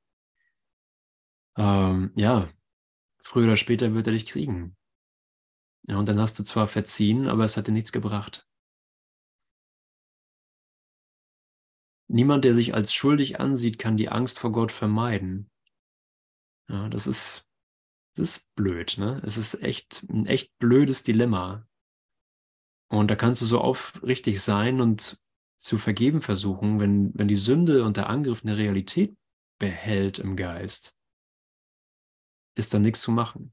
ähm, 1.56 2.12
ja, 2.14 2.48
früher 3.20 3.46
oder 3.46 3.56
später 3.56 3.94
wird 3.94 4.06
er 4.06 4.12
dich 4.12 4.26
kriegen. 4.26 4.76
Ja, 5.88 5.98
und 5.98 6.08
dann 6.08 6.18
hast 6.18 6.38
du 6.38 6.44
zwar 6.44 6.66
verziehen, 6.66 7.28
aber 7.28 7.44
es 7.44 7.56
hat 7.56 7.66
dir 7.66 7.72
nichts 7.72 7.92
gebracht. 7.92 8.46
Niemand, 12.08 12.44
der 12.44 12.54
sich 12.54 12.74
als 12.74 12.92
schuldig 12.92 13.40
ansieht, 13.40 13.78
kann 13.78 13.96
die 13.96 14.08
Angst 14.08 14.38
vor 14.38 14.52
Gott 14.52 14.70
vermeiden. 14.70 15.50
Ja, 16.68 16.88
das 16.88 17.06
ist 17.06 17.45
Das 18.16 18.30
ist 18.30 18.54
blöd, 18.54 18.96
ne? 18.96 19.20
Es 19.24 19.36
ist 19.36 19.62
echt 19.62 20.06
ein 20.08 20.24
echt 20.24 20.58
blödes 20.58 21.02
Dilemma. 21.02 21.68
Und 22.88 23.10
da 23.10 23.16
kannst 23.16 23.42
du 23.42 23.46
so 23.46 23.60
aufrichtig 23.60 24.40
sein 24.40 24.80
und 24.80 25.20
zu 25.56 25.76
vergeben 25.76 26.22
versuchen, 26.22 26.80
wenn, 26.80 27.12
wenn 27.14 27.28
die 27.28 27.36
Sünde 27.36 27.84
und 27.84 27.98
der 27.98 28.08
Angriff 28.08 28.42
eine 28.42 28.56
Realität 28.56 29.16
behält 29.58 30.18
im 30.18 30.34
Geist, 30.34 30.98
ist 32.56 32.72
da 32.72 32.78
nichts 32.78 33.02
zu 33.02 33.12
machen. 33.12 33.52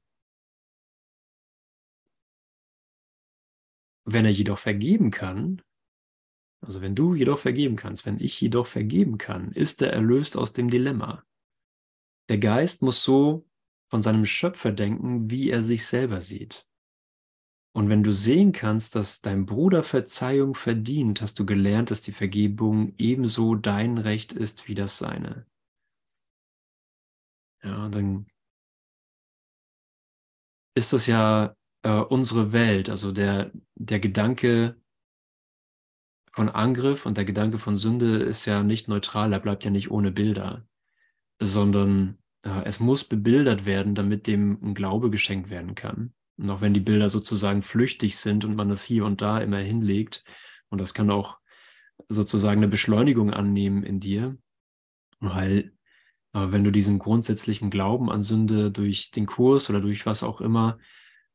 Wenn 4.06 4.24
er 4.24 4.32
jedoch 4.32 4.60
vergeben 4.60 5.12
kann, 5.12 5.62
also 6.62 6.82
wenn 6.82 6.96
du 6.96 7.16
jedoch 7.16 7.40
vergeben 7.40 7.76
kannst, 7.76 8.06
wenn 8.06 8.18
ich 8.18 8.40
jedoch 8.40 8.68
vergeben 8.68 9.18
kann, 9.18 9.52
ist 9.52 9.82
er 9.82 9.92
erlöst 9.92 10.38
aus 10.38 10.54
dem 10.54 10.70
Dilemma. 10.70 11.26
Der 12.30 12.38
Geist 12.38 12.82
muss 12.82 13.04
so 13.04 13.46
von 13.94 14.02
seinem 14.02 14.26
Schöpfer 14.26 14.72
denken, 14.72 15.30
wie 15.30 15.52
er 15.52 15.62
sich 15.62 15.86
selber 15.86 16.20
sieht. 16.20 16.68
Und 17.76 17.90
wenn 17.90 18.02
du 18.02 18.12
sehen 18.12 18.52
kannst, 18.52 18.96
dass 18.96 19.22
dein 19.22 19.46
Bruder 19.46 19.84
Verzeihung 19.84 20.56
verdient, 20.56 21.22
hast 21.22 21.38
du 21.38 21.46
gelernt, 21.46 21.92
dass 21.92 22.02
die 22.02 22.12
Vergebung 22.12 22.96
ebenso 22.98 23.54
dein 23.54 24.00
Recht 24.00 24.34
ist 24.34 24.68
wie 24.68 24.74
das 24.74 24.98
seine. 24.98 25.46
Ja, 27.62 27.88
dann 27.90 28.26
ist 30.76 30.92
das 30.92 31.06
ja 31.06 31.56
äh, 31.84 32.00
unsere 32.00 32.52
Welt, 32.52 32.90
also 32.90 33.12
der, 33.12 33.52
der 33.76 34.00
Gedanke 34.00 34.82
von 36.32 36.50
Angriff 36.50 37.06
und 37.06 37.16
der 37.16 37.26
Gedanke 37.26 37.60
von 37.60 37.78
Sünde 37.78 38.24
ist 38.24 38.48
ja 38.48 38.64
nicht 38.64 38.88
neutral, 38.88 39.34
er 39.34 39.40
bleibt 39.40 39.64
ja 39.66 39.70
nicht 39.70 39.92
ohne 39.92 40.12
Bilder, 40.12 40.68
sondern 41.40 42.18
es 42.44 42.80
muss 42.80 43.04
bebildert 43.04 43.66
werden, 43.66 43.96
damit 43.96 44.28
dem 44.28 44.60
ein 44.62 44.74
Glaube 44.74 45.10
geschenkt 45.10 45.50
werden 45.50 45.76
kann. 45.76 46.14
Und 46.38 46.50
auch 46.50 46.62
wenn 46.62 46.74
die 46.74 46.80
Bilder 46.80 47.10
sozusagen 47.10 47.62
flüchtig 47.62 48.18
sind 48.18 48.44
und 48.44 48.56
man 48.56 48.70
das 48.70 48.84
hier 48.84 49.06
und 49.06 49.22
da 49.22 49.40
immer 49.40 49.60
hinlegt, 49.60 50.24
und 50.70 50.82
das 50.82 50.94
kann 50.94 51.12
auch 51.12 51.40
sozusagen 52.08 52.60
eine 52.60 52.68
Beschleunigung 52.68 53.32
annehmen 53.32 53.84
in 53.84 54.00
dir, 54.00 54.38
weil 55.20 55.74
äh, 56.34 56.52
wenn 56.52 56.64
du 56.64 56.72
diesen 56.72 57.00
grundsätzlichen 57.00 57.70
Glauben 57.70 58.12
an 58.12 58.24
Sünde 58.24 58.72
durch 58.72 59.12
den 59.12 59.26
Kurs 59.26 59.70
oder 59.70 59.80
durch 59.80 60.06
was 60.06 60.24
auch 60.24 60.42
immer 60.42 60.80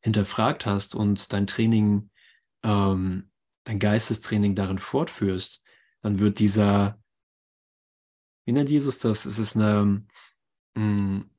hinterfragt 0.01 0.66
hast 0.66 0.94
und 0.94 1.33
dein 1.33 1.47
Training, 1.47 2.11
ähm, 2.62 3.31
dein 3.64 3.79
Geistestraining 3.79 4.55
darin 4.55 4.79
fortführst, 4.79 5.64
dann 6.01 6.18
wird 6.18 6.38
dieser, 6.38 7.01
wie 8.44 8.53
nennt 8.53 8.71
Jesus 8.71 8.99
das? 8.99 9.27
Es 9.27 9.38
ist 9.38 9.57
eine, 9.57 10.05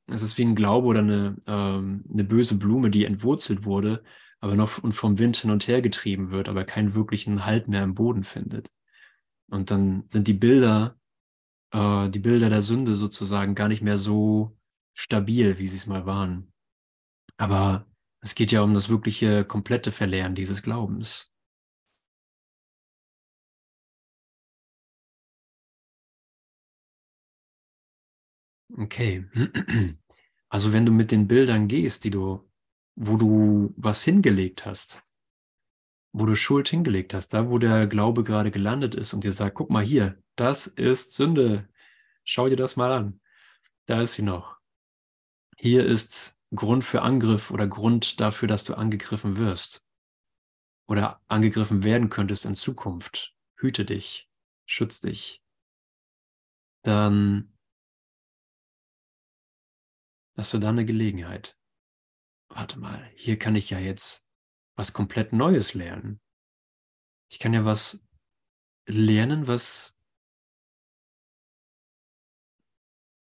es 0.08 0.22
ist 0.22 0.38
wie 0.38 0.44
ein 0.44 0.56
Glaube 0.56 0.88
oder 0.88 1.00
eine, 1.00 1.38
ähm, 1.48 2.04
eine 2.12 2.24
böse 2.24 2.56
Blume, 2.56 2.90
die 2.90 3.06
entwurzelt 3.06 3.66
wurde, 3.66 4.04
aber 4.40 4.56
noch 4.56 4.82
und 4.84 4.94
vom 4.94 5.20
Wind 5.20 5.38
hin 5.38 5.52
und 5.52 5.68
her 5.68 5.82
getrieben 5.82 6.32
wird, 6.32 6.50
aber 6.50 6.64
keinen 6.64 6.96
wirklichen 6.96 7.46
Halt 7.46 7.68
mehr 7.68 7.84
im 7.84 7.96
Boden 7.96 8.24
findet. 8.24 8.72
Und 9.50 9.72
dann 9.72 10.06
sind 10.10 10.28
die 10.28 10.34
Bilder, 10.34 10.98
äh, 11.72 12.10
die 12.10 12.20
Bilder 12.20 12.50
der 12.50 12.62
Sünde 12.62 12.96
sozusagen 12.96 13.56
gar 13.56 13.68
nicht 13.68 13.82
mehr 13.82 13.98
so 13.98 14.58
stabil, 14.94 15.58
wie 15.58 15.68
sie 15.68 15.78
es 15.78 15.88
mal 15.88 16.06
waren. 16.06 16.52
Aber 17.38 17.86
es 18.22 18.36
geht 18.36 18.52
ja 18.52 18.62
um 18.62 18.74
das 18.74 18.90
wirkliche 18.90 19.46
komplette 19.46 19.92
Verlernen 19.92 20.36
dieses 20.36 20.62
Glaubens. 20.62 21.34
Okay. 28.78 29.26
Also 30.52 30.74
wenn 30.74 30.86
du 30.86 30.92
mit 30.92 31.12
den 31.12 31.28
Bildern 31.28 31.68
gehst, 31.68 32.04
die 32.06 32.10
du, 32.10 32.50
wo 32.96 33.18
du 33.18 33.72
was 33.78 34.04
hingelegt 34.04 34.66
hast, 34.66 35.04
wo 36.12 36.26
du 36.26 36.36
Schuld 36.36 36.68
hingelegt 36.70 37.14
hast, 37.14 37.36
da 37.36 37.50
wo 37.50 37.60
der 37.60 37.86
Glaube 37.86 38.24
gerade 38.24 38.50
gelandet 38.50 38.96
ist 38.96 39.14
und 39.14 39.24
dir 39.24 39.32
sagt, 39.32 39.56
guck 39.56 39.70
mal 39.70 39.84
hier, 39.84 40.22
das 40.36 40.66
ist 40.66 41.14
Sünde. 41.14 41.70
Schau 42.24 42.50
dir 42.50 42.56
das 42.56 42.78
mal 42.78 42.92
an. 42.92 43.22
Da 43.86 44.02
ist 44.02 44.14
sie 44.14 44.24
noch. 44.24 44.58
Hier 45.58 45.86
ist 45.86 46.38
Grund 46.56 46.84
für 46.84 47.04
Angriff 47.04 47.52
oder 47.52 47.68
Grund 47.68 48.20
dafür, 48.20 48.48
dass 48.48 48.64
du 48.64 48.74
angegriffen 48.74 49.38
wirst 49.38 49.86
oder 50.88 51.22
angegriffen 51.28 51.84
werden 51.84 52.10
könntest 52.10 52.46
in 52.46 52.56
Zukunft. 52.56 53.36
Hüte 53.56 53.86
dich, 53.86 54.32
schütz 54.66 55.00
dich. 55.00 55.44
Dann 56.82 57.54
hast 60.40 60.54
du 60.54 60.58
dann 60.58 60.78
eine 60.78 60.86
Gelegenheit. 60.86 61.58
Warte 62.50 62.80
mal, 62.80 63.12
hier 63.16 63.38
kann 63.38 63.56
ich 63.56 63.70
ja 63.70 63.80
jetzt 63.80 64.26
was 64.76 64.94
komplett 64.94 65.34
Neues 65.34 65.74
lernen. 65.74 66.22
Ich 67.30 67.40
kann 67.40 67.54
ja 67.54 67.66
was 67.66 68.04
lernen, 68.88 69.48
was 69.48 70.00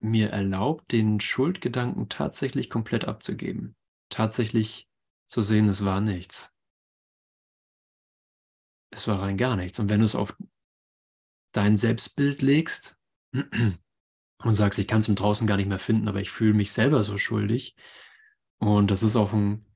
mir 0.00 0.30
erlaubt, 0.30 0.92
den 0.92 1.20
Schuldgedanken 1.20 2.08
tatsächlich 2.08 2.70
komplett 2.70 3.04
abzugeben. 3.04 3.76
Tatsächlich 4.08 4.88
zu 5.26 5.42
sehen, 5.42 5.68
es 5.68 5.84
war 5.84 6.00
nichts. 6.00 6.54
Es 8.90 9.06
war 9.08 9.20
rein 9.20 9.36
gar 9.36 9.56
nichts. 9.56 9.78
Und 9.78 9.90
wenn 9.90 10.00
du 10.00 10.06
es 10.06 10.14
auf 10.14 10.36
dein 11.52 11.76
Selbstbild 11.76 12.42
legst, 12.42 12.98
und 14.44 14.54
sagst, 14.54 14.78
ich 14.78 14.86
kann 14.86 15.00
es 15.00 15.08
im 15.08 15.14
Draußen 15.14 15.46
gar 15.46 15.56
nicht 15.56 15.68
mehr 15.68 15.78
finden, 15.78 16.06
aber 16.06 16.20
ich 16.20 16.30
fühle 16.30 16.54
mich 16.54 16.72
selber 16.72 17.02
so 17.02 17.16
schuldig. 17.16 17.74
Und 18.58 18.90
das 18.90 19.02
ist 19.02 19.16
auch 19.16 19.32
ein, 19.32 19.66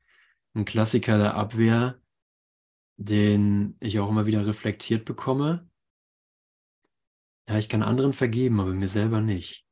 ein 0.54 0.64
Klassiker 0.64 1.18
der 1.18 1.34
Abwehr, 1.34 2.00
den 2.96 3.76
ich 3.80 3.98
auch 3.98 4.08
immer 4.08 4.26
wieder 4.26 4.46
reflektiert 4.46 5.04
bekomme. 5.04 5.68
Ja, 7.48 7.56
ich 7.56 7.68
kann 7.68 7.82
anderen 7.82 8.12
vergeben, 8.12 8.60
aber 8.60 8.72
mir 8.72 8.88
selber 8.88 9.22
nicht. 9.22 9.66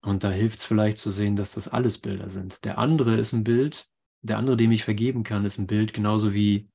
Und 0.00 0.24
da 0.24 0.30
hilft 0.30 0.60
es 0.60 0.64
vielleicht 0.64 0.98
zu 0.98 1.10
sehen, 1.10 1.36
dass 1.36 1.52
das 1.52 1.68
alles 1.68 1.98
Bilder 1.98 2.30
sind. 2.30 2.64
Der 2.64 2.78
andere 2.78 3.16
ist 3.16 3.32
ein 3.32 3.44
Bild, 3.44 3.88
der 4.22 4.38
andere, 4.38 4.56
dem 4.56 4.72
ich 4.72 4.84
vergeben 4.84 5.24
kann, 5.24 5.44
ist 5.44 5.58
ein 5.58 5.66
Bild, 5.66 5.92
genauso 5.92 6.32
wie 6.32 6.70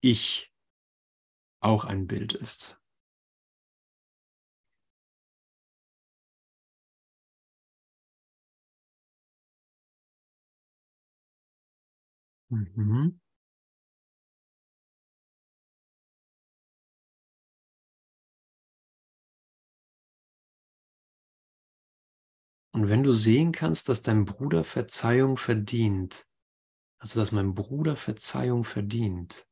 ich 0.00 0.52
auch 1.60 1.84
ein 1.84 2.06
Bild 2.06 2.32
ist. 2.32 2.80
Mhm. 12.54 13.18
Und 22.72 22.90
wenn 22.90 23.02
du 23.02 23.10
sehen 23.12 23.52
kannst, 23.52 23.88
dass 23.88 24.02
dein 24.02 24.26
Bruder 24.26 24.64
Verzeihung 24.64 25.38
verdient, 25.38 26.26
also 26.98 27.20
dass 27.20 27.32
mein 27.32 27.54
Bruder 27.54 27.96
Verzeihung 27.96 28.64
verdient, 28.64 29.46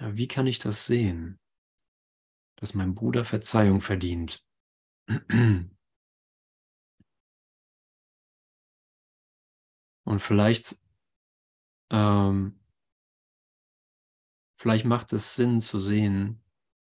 ja, 0.00 0.16
wie 0.16 0.28
kann 0.28 0.46
ich 0.46 0.58
das 0.60 0.86
sehen, 0.86 1.38
dass 2.56 2.74
mein 2.74 2.94
Bruder 2.96 3.24
Verzeihung 3.24 3.80
verdient? 3.80 4.44
Und 10.04 10.20
vielleicht, 10.20 10.76
ähm, 11.90 12.60
vielleicht 14.58 14.84
macht 14.84 15.12
es 15.12 15.34
Sinn 15.34 15.60
zu 15.60 15.78
sehen, 15.78 16.42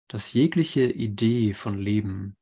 dass 0.08 0.34
jegliche 0.34 0.92
Idee 0.92 1.54
von 1.54 1.78
Leben, 1.78 2.36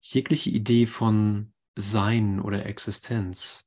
jegliche 0.00 0.50
Idee 0.50 0.86
von 0.86 1.52
Sein 1.76 2.40
oder 2.40 2.66
Existenz 2.66 3.66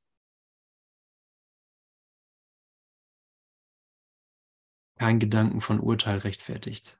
kein 4.96 5.18
Gedanken 5.18 5.60
von 5.60 5.78
Urteil 5.80 6.18
rechtfertigt. 6.18 6.98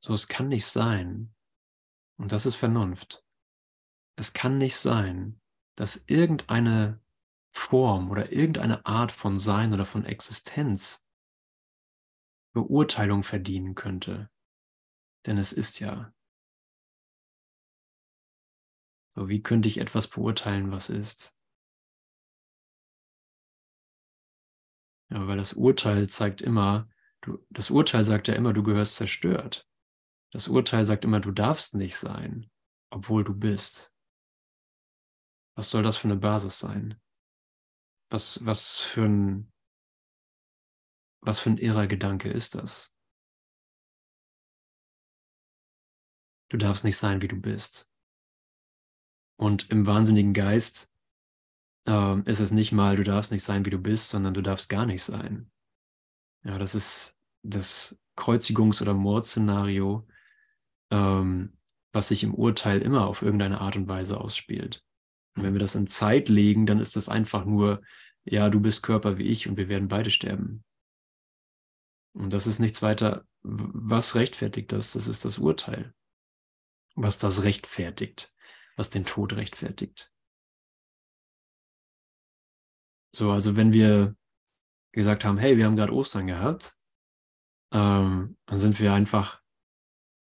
So, 0.00 0.12
es 0.12 0.28
kann 0.28 0.48
nicht 0.48 0.66
sein, 0.66 1.34
und 2.18 2.32
das 2.32 2.44
ist 2.44 2.56
Vernunft, 2.56 3.24
es 4.16 4.32
kann 4.32 4.58
nicht 4.58 4.76
sein, 4.76 5.40
dass 5.76 6.04
irgendeine 6.06 7.00
Form 7.50 8.10
oder 8.10 8.32
irgendeine 8.32 8.84
Art 8.86 9.12
von 9.12 9.38
Sein 9.38 9.72
oder 9.72 9.86
von 9.86 10.04
Existenz 10.04 11.06
Beurteilung 12.52 13.22
verdienen 13.22 13.74
könnte. 13.74 14.30
Denn 15.26 15.38
es 15.38 15.52
ist 15.52 15.80
ja. 15.80 16.14
So, 19.16 19.28
wie 19.28 19.42
könnte 19.42 19.68
ich 19.68 19.78
etwas 19.78 20.08
beurteilen, 20.08 20.70
was 20.70 20.88
ist? 20.88 21.36
Ja, 25.10 25.26
weil 25.26 25.36
das 25.36 25.52
Urteil 25.52 26.08
zeigt 26.08 26.42
immer, 26.42 26.88
du, 27.20 27.44
das 27.50 27.70
Urteil 27.70 28.04
sagt 28.04 28.28
ja 28.28 28.34
immer, 28.34 28.52
du 28.52 28.62
gehörst 28.62 28.96
zerstört. 28.96 29.68
Das 30.32 30.48
Urteil 30.48 30.84
sagt 30.84 31.04
immer, 31.04 31.20
du 31.20 31.30
darfst 31.30 31.74
nicht 31.74 31.96
sein. 31.96 32.50
obwohl 32.90 33.24
du 33.24 33.34
bist. 33.34 33.93
Was 35.54 35.70
soll 35.70 35.82
das 35.82 35.96
für 35.96 36.08
eine 36.08 36.16
Basis 36.16 36.58
sein? 36.58 37.00
Was, 38.10 38.44
was 38.44 38.78
für 38.78 39.04
ein, 39.04 39.52
was 41.20 41.40
für 41.40 41.50
ein 41.50 41.58
irrer 41.58 41.86
Gedanke 41.86 42.28
ist 42.28 42.54
das? 42.54 42.94
Du 46.48 46.56
darfst 46.56 46.84
nicht 46.84 46.96
sein, 46.96 47.22
wie 47.22 47.28
du 47.28 47.40
bist. 47.40 47.90
Und 49.36 49.70
im 49.70 49.86
wahnsinnigen 49.86 50.32
Geist 50.32 50.92
äh, 51.86 52.20
ist 52.30 52.40
es 52.40 52.50
nicht 52.52 52.72
mal, 52.72 52.96
du 52.96 53.02
darfst 53.02 53.32
nicht 53.32 53.42
sein, 53.42 53.64
wie 53.64 53.70
du 53.70 53.78
bist, 53.78 54.10
sondern 54.10 54.34
du 54.34 54.42
darfst 54.42 54.68
gar 54.68 54.86
nicht 54.86 55.02
sein. 55.02 55.50
Ja, 56.44 56.58
das 56.58 56.74
ist 56.74 57.18
das 57.42 57.98
Kreuzigungs- 58.16 58.82
oder 58.82 58.94
Mordszenario, 58.94 60.06
ähm, 60.90 61.56
was 61.92 62.08
sich 62.08 62.22
im 62.22 62.34
Urteil 62.34 62.80
immer 62.80 63.06
auf 63.06 63.22
irgendeine 63.22 63.60
Art 63.60 63.76
und 63.76 63.88
Weise 63.88 64.20
ausspielt. 64.20 64.84
Und 65.34 65.42
wenn 65.42 65.52
wir 65.52 65.60
das 65.60 65.74
in 65.74 65.86
Zeit 65.86 66.28
legen, 66.28 66.66
dann 66.66 66.78
ist 66.78 66.96
das 66.96 67.08
einfach 67.08 67.44
nur, 67.44 67.82
ja, 68.24 68.48
du 68.50 68.60
bist 68.60 68.82
Körper 68.82 69.18
wie 69.18 69.28
ich 69.28 69.48
und 69.48 69.56
wir 69.56 69.68
werden 69.68 69.88
beide 69.88 70.10
sterben. 70.10 70.64
Und 72.14 72.32
das 72.32 72.46
ist 72.46 72.60
nichts 72.60 72.80
weiter. 72.80 73.26
Was 73.42 74.14
rechtfertigt 74.14 74.72
das? 74.72 74.92
Das 74.92 75.08
ist 75.08 75.24
das 75.24 75.38
Urteil. 75.38 75.92
Was 76.94 77.18
das 77.18 77.42
rechtfertigt, 77.42 78.32
was 78.76 78.90
den 78.90 79.04
Tod 79.04 79.34
rechtfertigt. 79.34 80.12
So, 83.12 83.30
also 83.30 83.56
wenn 83.56 83.72
wir 83.72 84.16
gesagt 84.92 85.24
haben, 85.24 85.38
hey, 85.38 85.56
wir 85.56 85.66
haben 85.66 85.76
gerade 85.76 85.92
Ostern 85.92 86.28
gehabt, 86.28 86.76
ähm, 87.72 88.36
dann 88.46 88.58
sind 88.58 88.78
wir 88.78 88.92
einfach 88.92 89.42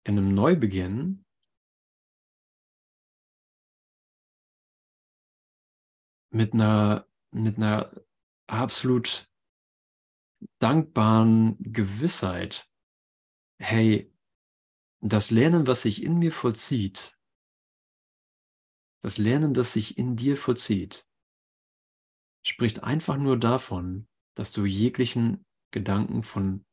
in 0.04 0.18
einem 0.18 0.34
Neubeginn 0.34 1.24
mit 6.32 6.54
einer, 6.54 7.06
mit 7.30 7.58
einer 7.58 7.92
absolut 8.46 9.30
dankbaren 10.58 11.56
Gewissheit, 11.60 12.68
hey, 13.60 14.12
das 15.00 15.30
Lernen, 15.30 15.66
was 15.66 15.82
sich 15.82 16.02
in 16.02 16.18
mir 16.18 16.32
vollzieht, 16.32 17.18
das 19.02 19.18
Lernen, 19.18 19.52
das 19.52 19.72
sich 19.72 19.98
in 19.98 20.16
dir 20.16 20.36
vollzieht, 20.36 21.06
spricht 22.44 22.82
einfach 22.82 23.18
nur 23.18 23.38
davon, 23.38 24.08
dass 24.34 24.52
du 24.52 24.64
jeglichen 24.64 25.44
Gedanken 25.72 26.22
von 26.22 26.64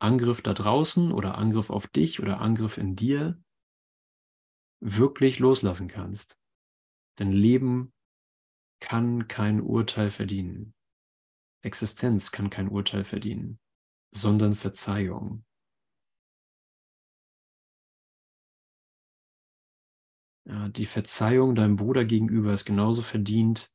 Angriff 0.00 0.42
da 0.42 0.52
draußen 0.52 1.12
oder 1.12 1.38
Angriff 1.38 1.70
auf 1.70 1.86
dich 1.86 2.20
oder 2.20 2.40
Angriff 2.40 2.76
in 2.76 2.96
dir 2.96 3.42
wirklich 4.80 5.38
loslassen 5.38 5.88
kannst. 5.88 6.38
Denn 7.18 7.32
Leben 7.32 7.93
kann 8.84 9.28
kein 9.28 9.62
Urteil 9.62 10.10
verdienen. 10.10 10.74
Existenz 11.62 12.32
kann 12.32 12.50
kein 12.50 12.68
Urteil 12.68 13.02
verdienen, 13.02 13.58
sondern 14.10 14.54
Verzeihung. 14.54 15.46
Ja, 20.46 20.68
die 20.68 20.84
Verzeihung 20.84 21.54
deinem 21.54 21.76
Bruder 21.76 22.04
gegenüber 22.04 22.52
ist 22.52 22.66
genauso 22.66 23.00
verdient 23.00 23.72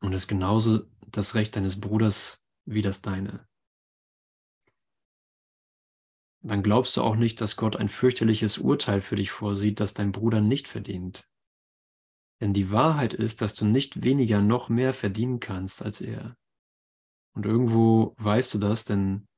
und 0.00 0.12
ist 0.12 0.26
genauso 0.26 0.90
das 1.06 1.36
Recht 1.36 1.54
deines 1.54 1.80
Bruders 1.80 2.44
wie 2.64 2.82
das 2.82 3.02
deine. 3.02 3.46
Dann 6.40 6.64
glaubst 6.64 6.96
du 6.96 7.02
auch 7.02 7.14
nicht, 7.14 7.40
dass 7.40 7.54
Gott 7.54 7.76
ein 7.76 7.88
fürchterliches 7.88 8.58
Urteil 8.58 9.00
für 9.00 9.14
dich 9.14 9.30
vorsieht, 9.30 9.78
das 9.78 9.94
dein 9.94 10.10
Bruder 10.10 10.40
nicht 10.40 10.66
verdient. 10.66 11.28
Denn 12.42 12.52
die 12.52 12.70
Wahrheit 12.72 13.14
ist, 13.14 13.40
dass 13.40 13.54
du 13.54 13.64
nicht 13.64 14.02
weniger 14.02 14.42
noch 14.42 14.68
mehr 14.68 14.92
verdienen 14.92 15.38
kannst 15.38 15.80
als 15.80 16.00
er. 16.00 16.36
Und 17.36 17.46
irgendwo 17.46 18.16
weißt 18.18 18.54
du 18.54 18.58
das, 18.58 18.84
denn, 18.84 19.28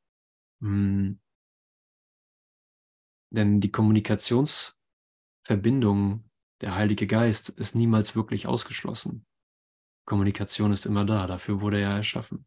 mh, 0.61 0.71
hm, 0.71 1.21
denn 3.29 3.61
die 3.61 3.71
Kommunikationsverbindung, 3.71 6.25
der 6.63 6.77
Heilige 6.77 7.07
Geist, 7.07 7.51
ist 7.51 7.75
niemals 7.75 8.17
wirklich 8.17 8.47
ausgeschlossen. 8.47 9.27
Kommunikation 10.07 10.73
ist 10.73 10.87
immer 10.87 11.05
da, 11.05 11.27
dafür 11.27 11.61
wurde 11.61 11.83
er 11.83 11.97
erschaffen, 11.97 12.47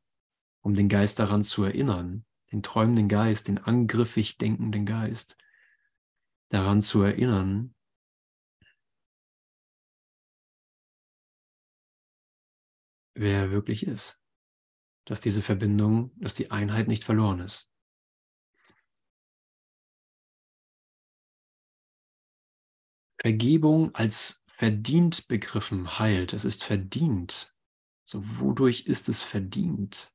um 0.64 0.74
den 0.74 0.90
Geist 0.90 1.20
daran 1.20 1.44
zu 1.44 1.66
erinnern, 1.66 2.26
den 2.52 2.64
träumenden 2.64 3.10
Geist, 3.10 3.48
den 3.48 3.60
angriffig 3.60 4.40
denkenden 4.40 4.88
Geist, 4.88 5.38
daran 6.50 6.82
zu 6.82 7.04
erinnern, 7.04 7.76
wer 13.20 13.40
er 13.40 13.52
wirklich 13.52 13.86
ist. 13.86 14.22
Dass 15.06 15.22
diese 15.22 15.42
Verbindung, 15.42 16.12
dass 16.18 16.34
die 16.34 16.52
Einheit 16.52 16.88
nicht 16.88 17.04
verloren 17.04 17.40
ist. 17.40 17.72
Vergebung 23.20 23.94
als 23.96 24.44
verdient 24.48 25.28
begriffen 25.28 26.00
heilt. 26.00 26.34
Es 26.34 26.46
ist 26.46 26.64
verdient. 26.64 27.54
So, 28.06 28.22
wodurch 28.40 28.86
ist 28.86 29.10
es 29.10 29.24
verdient? 29.24 30.14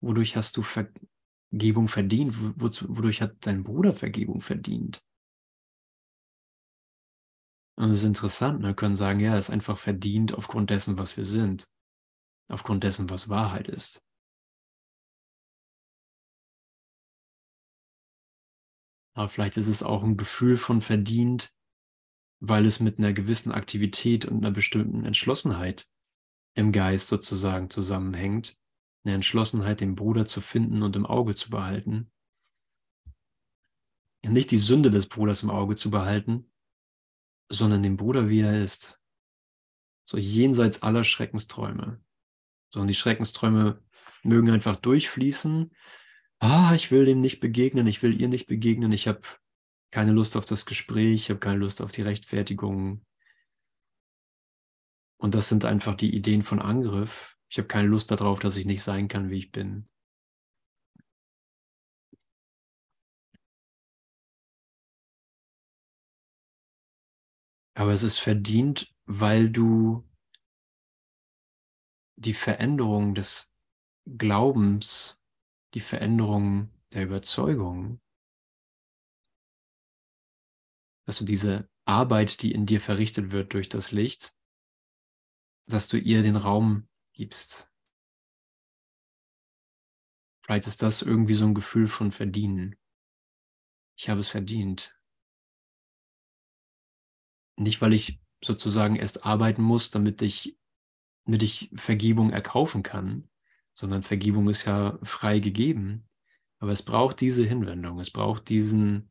Wodurch 0.00 0.36
hast 0.36 0.56
du 0.56 0.62
Vergebung 0.62 1.88
verdient? 1.88 2.34
Wodurch 2.60 3.20
hat 3.20 3.36
dein 3.40 3.64
Bruder 3.64 3.94
Vergebung 3.94 4.40
verdient? 4.40 5.02
Und 7.76 7.90
es 7.90 7.98
ist 7.98 8.04
interessant, 8.04 8.62
wir 8.62 8.74
können 8.74 8.94
sagen, 8.94 9.18
ja, 9.18 9.36
es 9.36 9.48
ist 9.48 9.50
einfach 9.50 9.78
verdient 9.78 10.32
aufgrund 10.34 10.70
dessen, 10.70 10.96
was 10.96 11.16
wir 11.16 11.24
sind 11.24 11.68
aufgrund 12.48 12.84
dessen, 12.84 13.10
was 13.10 13.28
Wahrheit 13.28 13.68
ist. 13.68 14.04
Aber 19.16 19.28
vielleicht 19.28 19.56
ist 19.56 19.68
es 19.68 19.82
auch 19.82 20.02
ein 20.02 20.16
Gefühl 20.16 20.56
von 20.56 20.80
verdient, 20.80 21.54
weil 22.40 22.66
es 22.66 22.80
mit 22.80 22.98
einer 22.98 23.12
gewissen 23.12 23.52
Aktivität 23.52 24.24
und 24.24 24.38
einer 24.38 24.50
bestimmten 24.50 25.04
Entschlossenheit 25.04 25.88
im 26.54 26.72
Geist 26.72 27.08
sozusagen 27.08 27.70
zusammenhängt. 27.70 28.58
Eine 29.04 29.16
Entschlossenheit, 29.16 29.80
den 29.80 29.94
Bruder 29.94 30.26
zu 30.26 30.40
finden 30.40 30.82
und 30.82 30.96
im 30.96 31.06
Auge 31.06 31.34
zu 31.34 31.50
behalten. 31.50 32.10
nicht 34.22 34.50
die 34.50 34.58
Sünde 34.58 34.90
des 34.90 35.06
Bruders 35.06 35.42
im 35.42 35.50
Auge 35.50 35.76
zu 35.76 35.90
behalten, 35.90 36.50
sondern 37.50 37.82
den 37.82 37.96
Bruder, 37.96 38.28
wie 38.28 38.40
er 38.40 38.62
ist. 38.62 39.00
So 40.08 40.16
jenseits 40.16 40.82
aller 40.82 41.04
Schreckensträume. 41.04 42.02
Und 42.76 42.88
die 42.88 42.94
Schreckensträume 42.94 43.82
mögen 44.22 44.50
einfach 44.50 44.76
durchfließen. 44.76 45.72
Ah, 46.38 46.72
ich 46.74 46.90
will 46.90 47.04
dem 47.04 47.20
nicht 47.20 47.40
begegnen, 47.40 47.86
ich 47.86 48.02
will 48.02 48.20
ihr 48.20 48.28
nicht 48.28 48.46
begegnen, 48.46 48.92
ich 48.92 49.08
habe 49.08 49.20
keine 49.90 50.12
Lust 50.12 50.36
auf 50.36 50.44
das 50.44 50.66
Gespräch, 50.66 51.14
ich 51.14 51.30
habe 51.30 51.40
keine 51.40 51.58
Lust 51.58 51.80
auf 51.80 51.92
die 51.92 52.02
Rechtfertigung. 52.02 53.04
Und 55.18 55.34
das 55.34 55.48
sind 55.48 55.64
einfach 55.64 55.94
die 55.94 56.14
Ideen 56.14 56.42
von 56.42 56.60
Angriff. 56.60 57.36
Ich 57.48 57.58
habe 57.58 57.68
keine 57.68 57.88
Lust 57.88 58.10
darauf, 58.10 58.40
dass 58.40 58.56
ich 58.56 58.66
nicht 58.66 58.82
sein 58.82 59.08
kann, 59.08 59.30
wie 59.30 59.38
ich 59.38 59.52
bin. 59.52 59.88
Aber 67.74 67.92
es 67.92 68.02
ist 68.02 68.18
verdient, 68.18 68.92
weil 69.06 69.50
du 69.50 70.04
die 72.16 72.34
Veränderung 72.34 73.14
des 73.14 73.52
Glaubens, 74.06 75.20
die 75.74 75.80
Veränderung 75.80 76.70
der 76.92 77.04
Überzeugung, 77.04 78.00
dass 81.06 81.18
du 81.18 81.24
diese 81.24 81.68
Arbeit, 81.84 82.42
die 82.42 82.52
in 82.52 82.66
dir 82.66 82.80
verrichtet 82.80 83.30
wird 83.32 83.52
durch 83.52 83.68
das 83.68 83.92
Licht, 83.92 84.34
dass 85.66 85.88
du 85.88 85.98
ihr 85.98 86.22
den 86.22 86.36
Raum 86.36 86.88
gibst. 87.12 87.70
Vielleicht 90.44 90.66
ist 90.66 90.82
das 90.82 91.02
irgendwie 91.02 91.34
so 91.34 91.46
ein 91.46 91.54
Gefühl 91.54 91.88
von 91.88 92.12
Verdienen. 92.12 92.76
Ich 93.96 94.08
habe 94.08 94.20
es 94.20 94.28
verdient. 94.28 94.98
Nicht, 97.56 97.80
weil 97.80 97.94
ich 97.94 98.20
sozusagen 98.42 98.96
erst 98.96 99.24
arbeiten 99.24 99.62
muss, 99.62 99.90
damit 99.90 100.20
ich 100.20 100.58
damit 101.24 101.42
ich 101.42 101.70
Vergebung 101.74 102.30
erkaufen 102.30 102.82
kann, 102.82 103.28
sondern 103.72 104.02
Vergebung 104.02 104.48
ist 104.48 104.64
ja 104.64 104.98
frei 105.02 105.38
gegeben. 105.38 106.08
Aber 106.58 106.72
es 106.72 106.82
braucht 106.82 107.20
diese 107.20 107.44
Hinwendung, 107.44 107.98
es 107.98 108.10
braucht 108.10 108.48
diesen, 108.48 109.10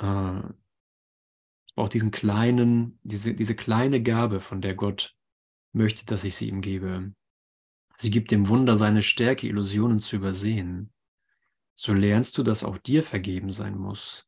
äh, 0.00 0.40
es 0.40 1.72
braucht 1.74 1.94
diesen 1.94 2.10
kleinen, 2.10 2.98
diese, 3.02 3.34
diese 3.34 3.54
kleine 3.54 4.02
Gabe, 4.02 4.40
von 4.40 4.60
der 4.60 4.74
Gott 4.74 5.16
möchte, 5.72 6.04
dass 6.06 6.24
ich 6.24 6.34
sie 6.34 6.48
ihm 6.48 6.60
gebe. 6.60 7.14
Sie 7.96 8.10
gibt 8.10 8.30
dem 8.30 8.48
Wunder 8.48 8.76
seine 8.76 9.02
Stärke, 9.02 9.46
Illusionen 9.46 9.98
zu 10.00 10.16
übersehen. 10.16 10.92
So 11.74 11.92
lernst 11.92 12.38
du, 12.38 12.42
dass 12.42 12.64
auch 12.64 12.78
dir 12.78 13.02
vergeben 13.02 13.50
sein 13.50 13.76
muss. 13.76 14.27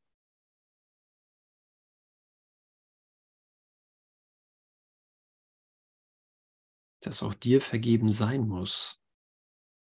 Dass 7.00 7.22
auch 7.22 7.34
dir 7.34 7.60
vergeben 7.60 8.12
sein 8.12 8.46
muss. 8.46 9.02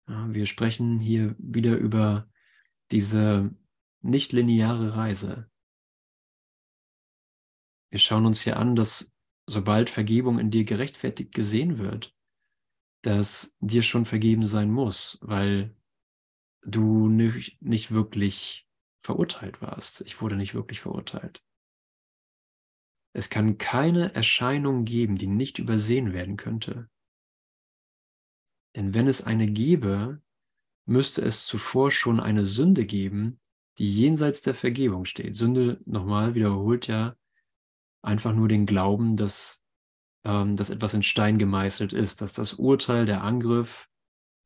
Ja, 0.08 0.34
wir 0.34 0.46
sprechen 0.46 1.00
hier 1.00 1.36
wieder 1.38 1.78
über 1.78 2.30
diese 2.92 3.56
nicht 4.02 4.34
lineare 4.34 4.96
Reise. 4.96 5.50
Wir 7.90 8.00
schauen 8.00 8.26
uns 8.26 8.42
hier 8.42 8.58
an, 8.58 8.76
dass 8.76 9.14
sobald 9.46 9.90
Vergebung 9.90 10.40
in 10.40 10.52
dir 10.52 10.64
gerechtfertigt 10.64 11.34
gesehen 11.34 11.78
wird, 11.78 12.16
dass 13.02 13.56
dir 13.60 13.84
schon 13.84 14.06
vergeben 14.06 14.46
sein 14.46 14.72
muss, 14.72 15.20
weil 15.22 15.76
du 16.64 17.08
nicht 17.10 17.92
wirklich 17.92 18.68
verurteilt 19.00 19.62
warst. 19.62 20.02
Ich 20.02 20.22
wurde 20.22 20.38
nicht 20.38 20.54
wirklich 20.54 20.80
verurteilt. 20.80 21.44
Es 23.14 23.30
kann 23.30 23.58
keine 23.58 24.16
Erscheinung 24.16 24.86
geben, 24.86 25.18
die 25.18 25.28
nicht 25.28 25.60
übersehen 25.60 26.14
werden 26.14 26.36
könnte. 26.38 26.90
Denn 28.76 28.94
wenn 28.94 29.08
es 29.08 29.22
eine 29.24 29.48
gäbe, 29.48 30.22
müsste 30.86 31.22
es 31.22 31.46
zuvor 31.46 31.92
schon 31.92 32.20
eine 32.20 32.46
Sünde 32.46 32.86
geben, 32.86 33.40
die 33.78 33.90
jenseits 33.90 34.42
der 34.42 34.54
Vergebung 34.54 35.06
steht. 35.06 35.36
Sünde, 35.36 35.82
nochmal, 35.86 36.36
wiederholt 36.36 36.88
ja 36.88 37.16
einfach 38.02 38.34
nur 38.34 38.48
den 38.48 38.66
Glauben, 38.66 39.16
dass, 39.16 39.64
ähm, 40.26 40.56
dass 40.56 40.70
etwas 40.70 40.94
in 40.94 41.04
Stein 41.04 41.40
gemeißelt 41.40 41.94
ist, 41.94 42.22
dass 42.22 42.34
das 42.34 42.54
Urteil, 42.54 43.06
der 43.06 43.24
Angriff, 43.24 43.90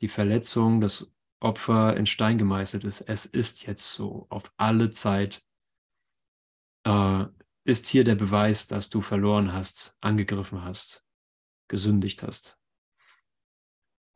die 0.02 0.08
Verletzung, 0.08 0.80
das 0.80 1.12
Opfer 1.40 1.98
in 1.98 2.06
Stein 2.06 2.38
gemeißelt 2.38 2.84
ist. 2.84 3.02
Es 3.02 3.26
ist 3.26 3.66
jetzt 3.68 3.94
so, 3.94 4.28
auf 4.30 4.52
alle 4.58 4.90
Zeit 4.90 5.44
äh, 6.86 7.26
ist 7.64 7.88
hier 7.88 8.04
der 8.04 8.16
Beweis, 8.16 8.68
dass 8.68 8.90
du 8.90 9.02
verloren 9.02 9.54
hast, 9.54 9.98
angegriffen 10.02 10.64
hast, 10.64 11.06
gesündigt 11.68 12.24
hast, 12.24 12.57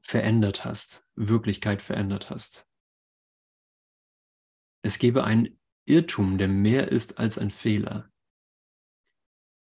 verändert 0.01 0.65
hast, 0.65 1.09
Wirklichkeit 1.15 1.81
verändert 1.81 2.29
hast. 2.29 2.69
Es 4.83 4.97
gebe 4.99 5.23
einen 5.23 5.59
Irrtum, 5.85 6.37
der 6.37 6.47
mehr 6.47 6.87
ist 6.89 7.19
als 7.19 7.37
ein 7.37 7.51
Fehler. 7.51 8.11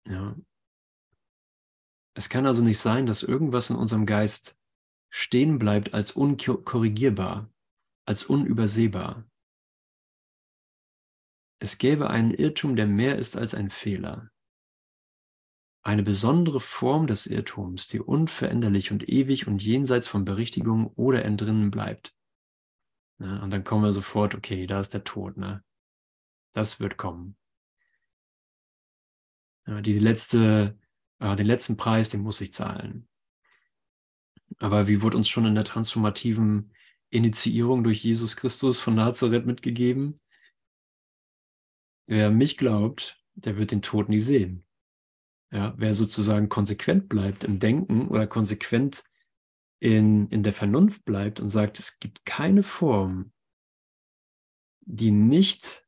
Ja. 0.07 0.37
Es 2.17 2.29
kann 2.29 2.47
also 2.47 2.63
nicht 2.63 2.79
sein, 2.79 3.07
dass 3.07 3.23
irgendwas 3.23 3.71
in 3.71 3.77
unserem 3.77 4.07
Geist 4.07 4.61
stehen 5.11 5.59
bleibt 5.59 5.95
als 5.95 6.13
unkorrigierbar, 6.13 7.53
als 8.07 8.25
unübersehbar. 8.25 9.29
Es 11.61 11.79
gäbe 11.79 12.11
einen 12.11 12.33
Irrtum, 12.33 12.77
der 12.77 12.87
mehr 12.87 13.17
ist 13.17 13.37
als 13.37 13.55
ein 13.55 13.71
Fehler. 13.71 14.31
Eine 15.87 16.03
besondere 16.03 16.61
Form 16.61 17.07
des 17.07 17.27
Irrtums, 17.27 17.89
die 17.89 18.01
unveränderlich 18.01 18.91
und 18.91 19.07
ewig 19.07 19.47
und 19.47 19.63
jenseits 19.63 20.09
von 20.09 20.25
Berichtigung 20.25 20.87
oder 20.95 21.27
Entrinnen 21.27 21.71
bleibt. 21.71 22.17
Ne? 23.19 23.41
Und 23.43 23.53
dann 23.53 23.65
kommen 23.65 23.85
wir 23.85 23.93
sofort, 23.93 24.35
okay, 24.35 24.67
da 24.67 24.81
ist 24.81 24.95
der 24.95 25.05
Tod. 25.05 25.37
Ne? 25.37 25.63
Das 26.53 26.81
wird 26.81 26.97
kommen. 26.97 27.37
Ja, 29.67 29.83
die 29.83 29.99
letzte, 29.99 30.79
äh, 31.19 31.37
den 31.37 31.47
letzten 31.47 31.77
Preis, 31.77 32.09
den 32.09 32.23
muss 32.23 32.41
ich 32.41 32.55
zahlen. 32.55 33.07
Aber 34.59 34.89
wie 34.89 35.03
wurde 35.03 35.19
uns 35.19 35.29
schon 35.29 35.45
in 35.45 35.55
der 35.55 35.65
transformativen 35.65 36.73
Initiierung 37.11 37.85
durch 37.85 38.03
Jesus 38.03 38.37
Christus 38.37 38.81
von 38.81 38.95
Nazareth 38.95 39.45
mitgegeben? 39.45 40.19
Wer 42.07 42.31
mich 42.31 42.57
glaubt, 42.57 43.23
der 43.35 43.59
wird 43.59 43.71
den 43.71 43.83
Tod 43.83 44.09
nie 44.09 44.21
sehen. 44.21 44.64
Ja, 45.53 45.75
wer 45.77 45.95
sozusagen 45.95 46.49
konsequent 46.49 47.09
bleibt 47.09 47.45
im 47.45 47.61
Denken 47.61 48.09
oder 48.09 48.27
konsequent 48.27 49.05
in, 49.81 50.29
in 50.29 50.43
der 50.43 50.53
Vernunft 50.53 51.05
bleibt 51.05 51.41
und 51.41 51.49
sagt, 51.49 51.79
es 51.79 51.99
gibt 51.99 52.25
keine 52.25 52.63
Form, 52.63 53.33
die 54.81 55.11
nicht 55.11 55.87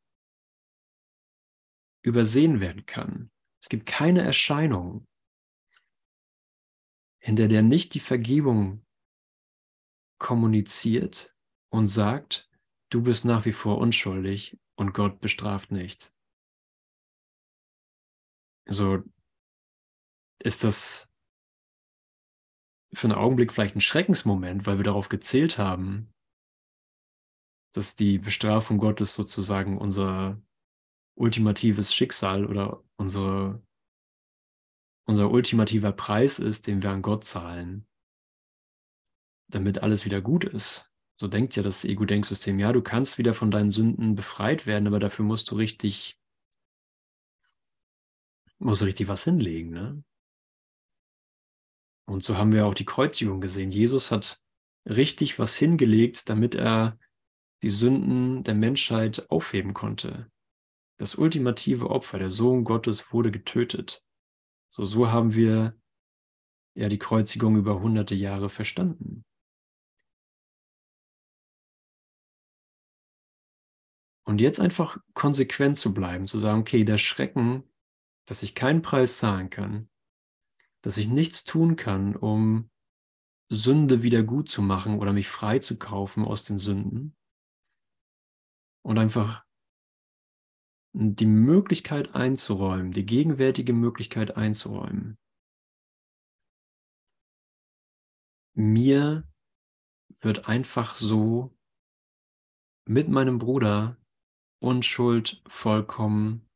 übersehen 2.02 2.60
werden 2.60 2.86
kann. 2.86 3.30
Es 3.60 3.68
gibt 3.68 3.86
keine 3.86 4.22
Erscheinung, 4.22 5.06
hinter 7.18 7.48
der 7.48 7.62
nicht 7.62 7.94
die 7.94 8.00
Vergebung 8.00 8.86
kommuniziert 10.18 11.34
und 11.70 11.88
sagt, 11.88 12.48
du 12.90 13.02
bist 13.02 13.24
nach 13.24 13.44
wie 13.44 13.52
vor 13.52 13.78
unschuldig 13.78 14.58
und 14.76 14.94
Gott 14.94 15.20
bestraft 15.20 15.72
nicht. 15.72 16.12
So 18.66 19.02
ist 20.46 20.62
das 20.62 21.12
für 22.92 23.08
einen 23.08 23.18
Augenblick 23.18 23.52
vielleicht 23.52 23.74
ein 23.74 23.80
Schreckensmoment, 23.80 24.64
weil 24.64 24.78
wir 24.78 24.84
darauf 24.84 25.08
gezählt 25.08 25.58
haben, 25.58 26.14
dass 27.74 27.96
die 27.96 28.18
Bestrafung 28.18 28.78
Gottes 28.78 29.14
sozusagen 29.16 29.76
unser 29.76 30.40
ultimatives 31.16 31.92
Schicksal 31.92 32.46
oder 32.46 32.84
unsere, 32.96 33.60
unser 35.08 35.32
ultimativer 35.32 35.90
Preis 35.90 36.38
ist, 36.38 36.68
den 36.68 36.80
wir 36.80 36.90
an 36.90 37.02
Gott 37.02 37.24
zahlen, 37.24 37.88
damit 39.48 39.82
alles 39.82 40.04
wieder 40.04 40.20
gut 40.20 40.44
ist. 40.44 40.92
So 41.18 41.26
denkt 41.26 41.56
ja 41.56 41.64
das 41.64 41.84
Ego-Denksystem. 41.84 42.60
Ja, 42.60 42.72
du 42.72 42.82
kannst 42.82 43.18
wieder 43.18 43.34
von 43.34 43.50
deinen 43.50 43.70
Sünden 43.70 44.14
befreit 44.14 44.64
werden, 44.64 44.86
aber 44.86 45.00
dafür 45.00 45.24
musst 45.24 45.50
du 45.50 45.56
richtig, 45.56 46.20
musst 48.58 48.82
du 48.82 48.84
richtig 48.84 49.08
was 49.08 49.24
hinlegen, 49.24 49.70
ne? 49.70 50.04
Und 52.08 52.22
so 52.22 52.36
haben 52.36 52.52
wir 52.52 52.66
auch 52.66 52.74
die 52.74 52.84
Kreuzigung 52.84 53.40
gesehen. 53.40 53.70
Jesus 53.70 54.10
hat 54.10 54.40
richtig 54.88 55.38
was 55.38 55.56
hingelegt, 55.56 56.28
damit 56.28 56.54
er 56.54 56.98
die 57.62 57.68
Sünden 57.68 58.44
der 58.44 58.54
Menschheit 58.54 59.30
aufheben 59.30 59.74
konnte. 59.74 60.30
Das 60.98 61.16
ultimative 61.16 61.90
Opfer, 61.90 62.18
der 62.18 62.30
Sohn 62.30 62.64
Gottes, 62.64 63.12
wurde 63.12 63.30
getötet. 63.30 64.04
So, 64.68 64.84
so 64.84 65.10
haben 65.10 65.34
wir 65.34 65.78
ja 66.76 66.88
die 66.88 66.98
Kreuzigung 66.98 67.56
über 67.56 67.80
hunderte 67.80 68.14
Jahre 68.14 68.48
verstanden. 68.48 69.24
Und 74.24 74.40
jetzt 74.40 74.60
einfach 74.60 74.98
konsequent 75.14 75.76
zu 75.76 75.94
bleiben, 75.94 76.26
zu 76.26 76.38
sagen, 76.38 76.60
okay, 76.60 76.84
der 76.84 76.98
Schrecken, 76.98 77.62
dass 78.26 78.42
ich 78.42 78.54
keinen 78.54 78.82
Preis 78.82 79.18
zahlen 79.18 79.50
kann, 79.50 79.88
dass 80.86 80.98
ich 80.98 81.08
nichts 81.08 81.42
tun 81.42 81.74
kann, 81.74 82.14
um 82.14 82.70
Sünde 83.50 84.04
wieder 84.04 84.22
gut 84.22 84.48
zu 84.48 84.62
machen 84.62 85.00
oder 85.00 85.12
mich 85.12 85.26
frei 85.26 85.58
zu 85.58 85.80
kaufen 85.80 86.24
aus 86.24 86.44
den 86.44 86.60
Sünden. 86.60 87.16
Und 88.84 88.96
einfach 88.96 89.44
die 90.92 91.26
Möglichkeit 91.26 92.14
einzuräumen, 92.14 92.92
die 92.92 93.04
gegenwärtige 93.04 93.72
Möglichkeit 93.72 94.36
einzuräumen. 94.36 95.18
Mir 98.54 99.28
wird 100.20 100.48
einfach 100.48 100.94
so 100.94 101.58
mit 102.86 103.08
meinem 103.08 103.38
Bruder 103.38 104.00
Unschuld 104.62 105.42
vollkommen 105.48 106.48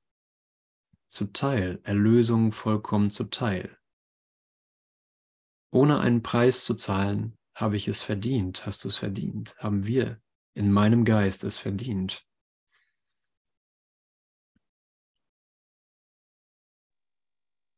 zuteil, 1.09 1.81
Erlösung 1.83 2.53
vollkommen 2.53 3.11
zuteil. 3.11 3.80
Ohne 5.73 6.01
einen 6.01 6.23
Preis 6.23 6.64
zu 6.64 6.75
zahlen, 6.75 7.37
habe 7.55 7.77
ich 7.77 7.89
es 7.89 8.03
verdient, 8.03 8.66
hast 8.66 8.85
du 8.85 8.89
es 8.89 8.97
verdient, 8.97 9.55
haben 9.59 9.87
wir 9.87 10.21
in 10.55 10.73
meinem 10.73 11.05
Geist 11.05 11.45
es 11.45 11.59
verdient. 11.59 12.27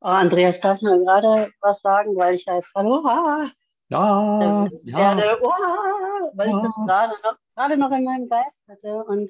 Oh, 0.01 0.09
Andreas, 0.09 0.59
darf 0.59 0.79
ich 0.79 0.83
mal 0.83 0.99
gerade 0.99 1.53
was 1.61 1.81
sagen, 1.81 2.17
weil 2.17 2.35
ich 2.35 2.47
halt, 2.49 2.67
hallo, 2.75 3.05
ha, 3.05 3.51
ja, 3.93 4.69
ja. 4.85 5.17
Werde, 5.17 5.39
oh, 5.43 5.51
weil 6.35 6.49
ja. 6.49 6.57
ich 6.57 6.63
das 6.63 6.75
gerade 6.75 7.13
noch, 7.23 7.37
gerade 7.55 7.77
noch 7.77 7.91
in 7.91 8.05
meinem 8.05 8.29
Geist 8.29 8.65
hatte 8.67 9.05
und 9.05 9.29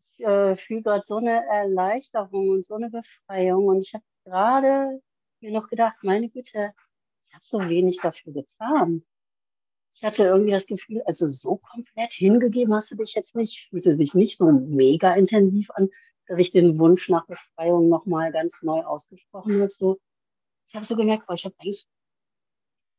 ich 0.00 0.24
äh, 0.26 0.54
fühle 0.54 0.82
gerade 0.82 1.02
so 1.04 1.16
eine 1.16 1.46
Erleichterung 1.46 2.48
und 2.48 2.64
so 2.64 2.74
eine 2.74 2.90
Befreiung. 2.90 3.66
Und 3.66 3.82
ich 3.82 3.94
habe 3.94 4.04
gerade 4.24 5.00
mir 5.40 5.52
noch 5.52 5.68
gedacht, 5.68 5.96
meine 6.02 6.28
Güte, 6.28 6.72
ich 7.28 7.34
habe 7.34 7.44
so 7.44 7.58
wenig 7.68 7.98
dafür 8.00 8.32
getan. 8.32 9.04
Ich 9.92 10.02
hatte 10.04 10.24
irgendwie 10.24 10.52
das 10.52 10.66
Gefühl, 10.66 11.02
also 11.06 11.26
so 11.26 11.56
komplett 11.56 12.10
hingegeben 12.10 12.74
hast 12.74 12.90
du 12.90 12.94
dich 12.94 13.14
jetzt 13.14 13.34
nicht, 13.34 13.68
fühlte 13.68 13.94
sich 13.94 14.14
nicht 14.14 14.36
so 14.36 14.50
mega 14.50 15.14
intensiv 15.14 15.70
an, 15.70 15.88
dass 16.26 16.38
ich 16.38 16.50
den 16.50 16.78
Wunsch 16.78 17.08
nach 17.08 17.26
Befreiung 17.26 17.88
nochmal 17.88 18.32
ganz 18.32 18.60
neu 18.62 18.82
ausgesprochen 18.84 19.60
habe. 19.60 19.70
So, 19.70 19.98
ich 20.68 20.74
habe 20.74 20.84
so 20.84 20.94
gemerkt, 20.94 21.26
boah, 21.26 21.34
ich 21.34 21.44
habe 21.44 21.54
eigentlich 21.58 21.86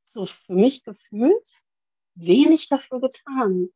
so 0.03 0.23
für 0.23 0.53
mich 0.53 0.84
gefühlt 0.84 1.53
wenig 2.15 2.67
dafür 2.67 2.99
getan. 2.99 3.69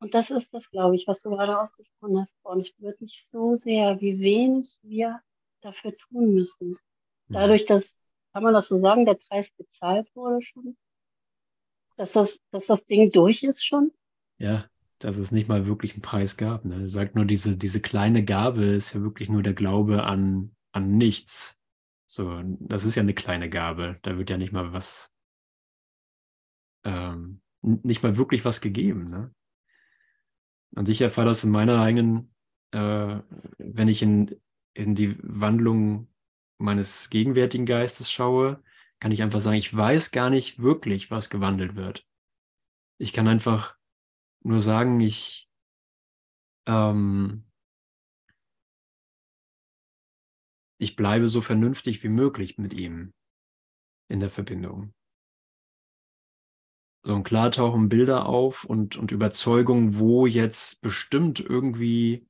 Und 0.00 0.14
das 0.14 0.30
ist 0.30 0.54
das, 0.54 0.70
glaube 0.70 0.94
ich, 0.94 1.06
was 1.06 1.20
du 1.20 1.30
gerade 1.30 1.60
ausgesprochen 1.60 2.18
hast. 2.18 2.34
Und 2.42 2.58
es 2.58 2.72
wird 2.78 3.00
nicht 3.00 3.28
so 3.28 3.54
sehr, 3.54 4.00
wie 4.00 4.20
wenig 4.20 4.78
wir 4.82 5.20
dafür 5.60 5.94
tun 5.94 6.34
müssen. 6.34 6.78
Dadurch, 7.28 7.64
dass, 7.64 7.98
kann 8.38 8.44
man 8.44 8.54
das 8.54 8.68
so 8.68 8.76
sagen, 8.76 9.04
der 9.04 9.14
Preis 9.14 9.50
bezahlt 9.50 10.14
wurde 10.14 10.40
schon, 10.40 10.76
dass 11.96 12.12
das, 12.12 12.38
dass 12.52 12.66
das 12.66 12.84
Ding 12.84 13.10
durch 13.10 13.42
ist 13.42 13.66
schon? 13.66 13.90
Ja, 14.36 14.70
dass 15.00 15.16
es 15.16 15.32
nicht 15.32 15.48
mal 15.48 15.66
wirklich 15.66 15.94
einen 15.94 16.02
Preis 16.02 16.36
gab. 16.36 16.64
Ne? 16.64 16.82
Er 16.82 16.88
sagt 16.88 17.16
nur, 17.16 17.24
diese, 17.24 17.56
diese 17.56 17.80
kleine 17.80 18.24
Gabe 18.24 18.62
ist 18.62 18.94
ja 18.94 19.02
wirklich 19.02 19.28
nur 19.28 19.42
der 19.42 19.54
Glaube 19.54 20.04
an, 20.04 20.54
an 20.70 20.96
nichts. 20.96 21.58
So, 22.06 22.40
das 22.60 22.84
ist 22.84 22.94
ja 22.94 23.02
eine 23.02 23.12
kleine 23.12 23.50
Gabe. 23.50 23.98
Da 24.02 24.16
wird 24.16 24.30
ja 24.30 24.36
nicht 24.36 24.52
mal 24.52 24.72
was, 24.72 25.12
ähm, 26.84 27.40
nicht 27.60 28.04
mal 28.04 28.16
wirklich 28.18 28.44
was 28.44 28.60
gegeben. 28.60 29.08
Ne? 29.08 29.34
Und 30.76 30.88
ich 30.88 31.00
erfahre 31.00 31.26
das 31.26 31.42
in 31.42 31.50
meiner 31.50 31.80
eigenen, 31.82 32.32
äh, 32.70 33.18
wenn 33.58 33.88
ich 33.88 34.00
in, 34.00 34.40
in 34.74 34.94
die 34.94 35.16
Wandlung 35.24 36.06
meines 36.58 37.10
gegenwärtigen 37.10 37.66
Geistes 37.66 38.10
schaue, 38.10 38.62
kann 39.00 39.12
ich 39.12 39.22
einfach 39.22 39.40
sagen, 39.40 39.56
ich 39.56 39.74
weiß 39.74 40.10
gar 40.10 40.30
nicht 40.30 40.60
wirklich, 40.60 41.10
was 41.10 41.30
gewandelt 41.30 41.76
wird. 41.76 42.06
Ich 42.98 43.12
kann 43.12 43.28
einfach 43.28 43.76
nur 44.42 44.60
sagen, 44.60 45.00
ich 45.00 45.48
ähm, 46.66 47.44
ich 50.78 50.96
bleibe 50.96 51.28
so 51.28 51.40
vernünftig 51.40 52.02
wie 52.02 52.08
möglich 52.08 52.58
mit 52.58 52.72
ihm 52.72 53.12
in 54.08 54.20
der 54.20 54.30
Verbindung. 54.30 54.94
So 57.04 57.14
und 57.14 57.24
klar 57.24 57.50
tauchen 57.50 57.88
Bilder 57.88 58.26
auf 58.26 58.64
und, 58.64 58.96
und 58.96 59.12
Überzeugungen, 59.12 59.98
wo 59.98 60.26
jetzt 60.26 60.82
bestimmt 60.82 61.40
irgendwie 61.40 62.27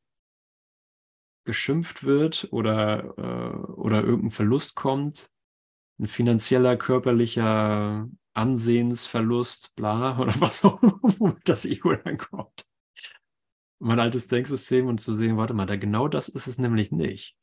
geschimpft 1.49 2.05
wird 2.05 2.49
oder, 2.51 3.15
äh, 3.17 3.73
oder 3.73 4.05
irgendein 4.05 4.31
Verlust 4.31 4.77
kommt, 4.77 5.31
ein 5.99 6.07
finanzieller, 6.07 6.77
körperlicher 6.77 8.07
Ansehensverlust, 8.35 9.75
bla, 9.75 10.19
oder 10.21 10.39
was 10.41 10.63
auch 10.63 10.83
immer, 10.83 11.35
das 11.45 11.65
Ego 11.65 11.97
dann 11.97 12.19
kommt. 12.19 12.67
Mein 13.81 13.99
altes 13.99 14.27
Denksystem 14.27 14.87
und 14.89 15.01
zu 15.01 15.15
sehen, 15.15 15.39
warte 15.39 15.55
mal, 15.55 15.65
da 15.65 15.77
genau 15.77 16.07
das 16.07 16.29
ist 16.29 16.49
es 16.49 16.59
nämlich 16.59 16.93
nicht. 16.93 17.39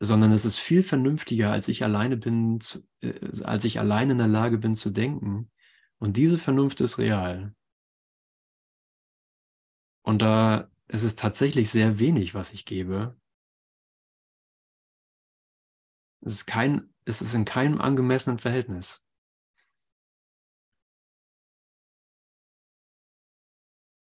Sondern 0.00 0.32
es 0.32 0.46
ist 0.46 0.58
viel 0.58 0.82
vernünftiger, 0.82 1.52
als 1.52 1.68
ich 1.68 1.84
alleine 1.84 2.16
bin, 2.16 2.58
zu, 2.58 2.86
äh, 3.02 3.42
als 3.42 3.66
ich 3.66 3.78
alleine 3.78 4.12
in 4.12 4.18
der 4.18 4.28
Lage 4.28 4.56
bin 4.56 4.74
zu 4.74 4.88
denken. 4.88 5.50
Und 5.98 6.16
diese 6.16 6.38
Vernunft 6.38 6.80
ist 6.80 6.96
real. 6.98 7.54
Und 10.02 10.22
da 10.22 10.70
ist 10.88 11.02
es 11.02 11.16
tatsächlich 11.16 11.70
sehr 11.70 11.98
wenig, 11.98 12.34
was 12.34 12.52
ich 12.52 12.64
gebe. 12.64 13.16
Es 16.20 16.34
ist 16.34 16.46
kein, 16.46 16.94
es 17.04 17.20
ist 17.20 17.34
in 17.34 17.44
keinem 17.44 17.80
angemessenen 17.80 18.38
Verhältnis. 18.38 19.06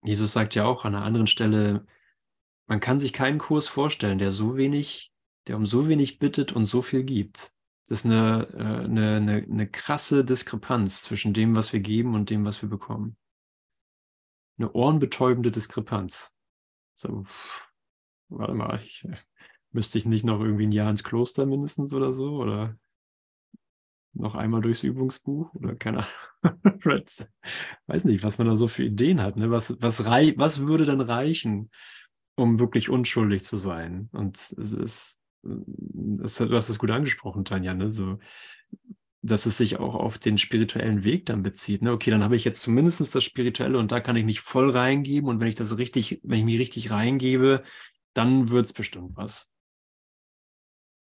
Jesus 0.04 0.34
sagt 0.34 0.56
ja 0.56 0.66
auch 0.66 0.84
an 0.84 0.96
einer 0.96 1.06
anderen 1.06 1.28
Stelle, 1.28 1.86
man 2.68 2.80
kann 2.80 3.00
sich 3.00 3.14
keinen 3.14 3.38
Kurs 3.38 3.68
vorstellen, 3.68 4.18
der 4.18 4.32
so 4.32 4.56
wenig, 4.56 5.14
der 5.48 5.58
um 5.58 5.66
so 5.66 5.88
wenig 5.88 6.20
bittet 6.20 6.54
und 6.54 6.66
so 6.66 6.82
viel 6.82 7.04
gibt. 7.04 7.54
Das 7.88 8.00
ist 8.00 8.06
eine, 8.06 8.48
äh, 8.54 8.86
eine, 8.86 9.18
eine, 9.18 9.34
eine 9.44 9.70
krasse 9.70 10.24
Diskrepanz 10.26 11.04
zwischen 11.04 11.34
dem, 11.34 11.56
was 11.56 11.74
wir 11.74 11.82
geben 11.82 12.16
und 12.16 12.30
dem, 12.30 12.46
was 12.46 12.62
wir 12.62 12.70
bekommen. 12.70 13.18
Eine 14.58 14.72
ohrenbetäubende 14.72 15.52
Diskrepanz. 15.52 16.36
So, 17.02 17.24
warte 18.30 18.54
mal, 18.54 18.80
ich, 18.84 19.08
müsste 19.72 19.97
ich 19.97 20.06
nicht 20.06 20.26
noch 20.26 20.39
irgendwie 20.39 20.68
ein 20.68 20.72
Jahr 20.72 20.91
ins 20.91 21.04
Kloster 21.04 21.45
mindestens 21.45 21.93
oder 21.93 22.14
so? 22.14 22.36
Oder 22.38 22.78
noch 24.14 24.36
einmal 24.36 24.62
durchs 24.62 24.84
Übungsbuch 24.84 25.54
oder 25.56 25.76
keine 25.76 26.06
Ahnung. 26.43 26.82
Weiß 27.88 28.06
nicht, 28.06 28.24
was 28.24 28.38
man 28.38 28.47
da 28.47 28.58
so 28.58 28.68
für 28.68 28.84
Ideen 28.84 29.22
hat. 29.22 29.38
Ne? 29.38 29.49
Was, 29.52 29.78
was, 29.82 30.06
rei 30.06 30.34
was 30.38 30.62
würde 30.62 30.86
denn 30.86 31.02
reichen, 31.02 31.72
um 32.36 32.60
wirklich 32.60 32.89
unschuldig 32.89 33.43
zu 33.43 33.58
sein? 33.58 34.10
Und 34.12 34.36
es 34.36 34.52
ist, 34.52 35.20
das, 35.43 36.36
du 36.36 36.56
hast 36.56 36.70
es 36.70 36.78
gut 36.80 36.91
angesprochen, 36.91 37.45
Tanja, 37.45 37.74
ne? 37.74 37.91
so, 37.91 38.20
dass 39.22 39.46
es 39.46 39.58
sich 39.58 39.78
auch 39.78 39.96
auf 39.96 40.18
den 40.18 40.38
spirituellen 40.38 41.04
Weg 41.04 41.28
dann 41.28 41.44
bezieht. 41.44 41.82
Ne? 41.84 41.92
Okay, 41.92 42.10
dann 42.10 42.24
habe 42.24 42.36
ich 42.36 42.44
jetzt 42.44 42.62
zumindest 42.62 43.14
das 43.14 43.24
Spirituelle 43.24 43.78
und 43.78 43.92
da 43.92 44.00
kann 44.00 44.16
ich 44.16 44.26
mich 44.26 44.42
voll 44.42 44.72
reingeben 44.72 45.30
und 45.30 45.40
wenn 45.40 45.48
ich 45.48 45.56
das 45.56 45.78
richtig, 45.78 46.20
wenn 46.24 46.40
ich 46.40 46.46
mich 46.46 46.60
richtig 46.60 46.92
reingebe, 46.92 47.64
dann 48.14 48.50
wird 48.50 48.66
es 48.66 48.74
bestimmt 48.74 49.16
was 49.16 49.52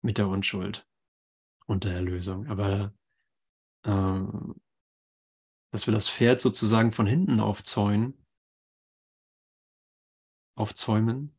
mit 0.02 0.18
der 0.18 0.28
Unschuld 0.28 0.88
und 1.66 1.84
der 1.84 1.94
Erlösung. 1.94 2.48
Aber 2.48 2.94
äh, 3.84 4.54
dass 5.70 5.86
wir 5.86 5.94
das 5.94 6.10
Pferd 6.10 6.40
sozusagen 6.40 6.92
von 6.92 7.08
hinten 7.08 7.40
aufzäunen, 7.40 8.26
aufzäumen. 10.56 11.38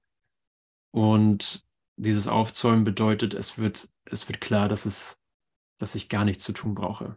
Und 0.90 1.66
dieses 1.96 2.28
Aufzäumen 2.28 2.84
bedeutet, 2.84 3.34
es 3.34 3.58
wird, 3.58 3.90
es 4.04 4.28
wird 4.28 4.40
klar, 4.40 4.68
dass 4.68 4.86
es, 4.86 5.17
dass 5.78 5.94
ich 5.94 6.08
gar 6.08 6.24
nichts 6.24 6.44
zu 6.44 6.52
tun 6.52 6.74
brauche, 6.74 7.16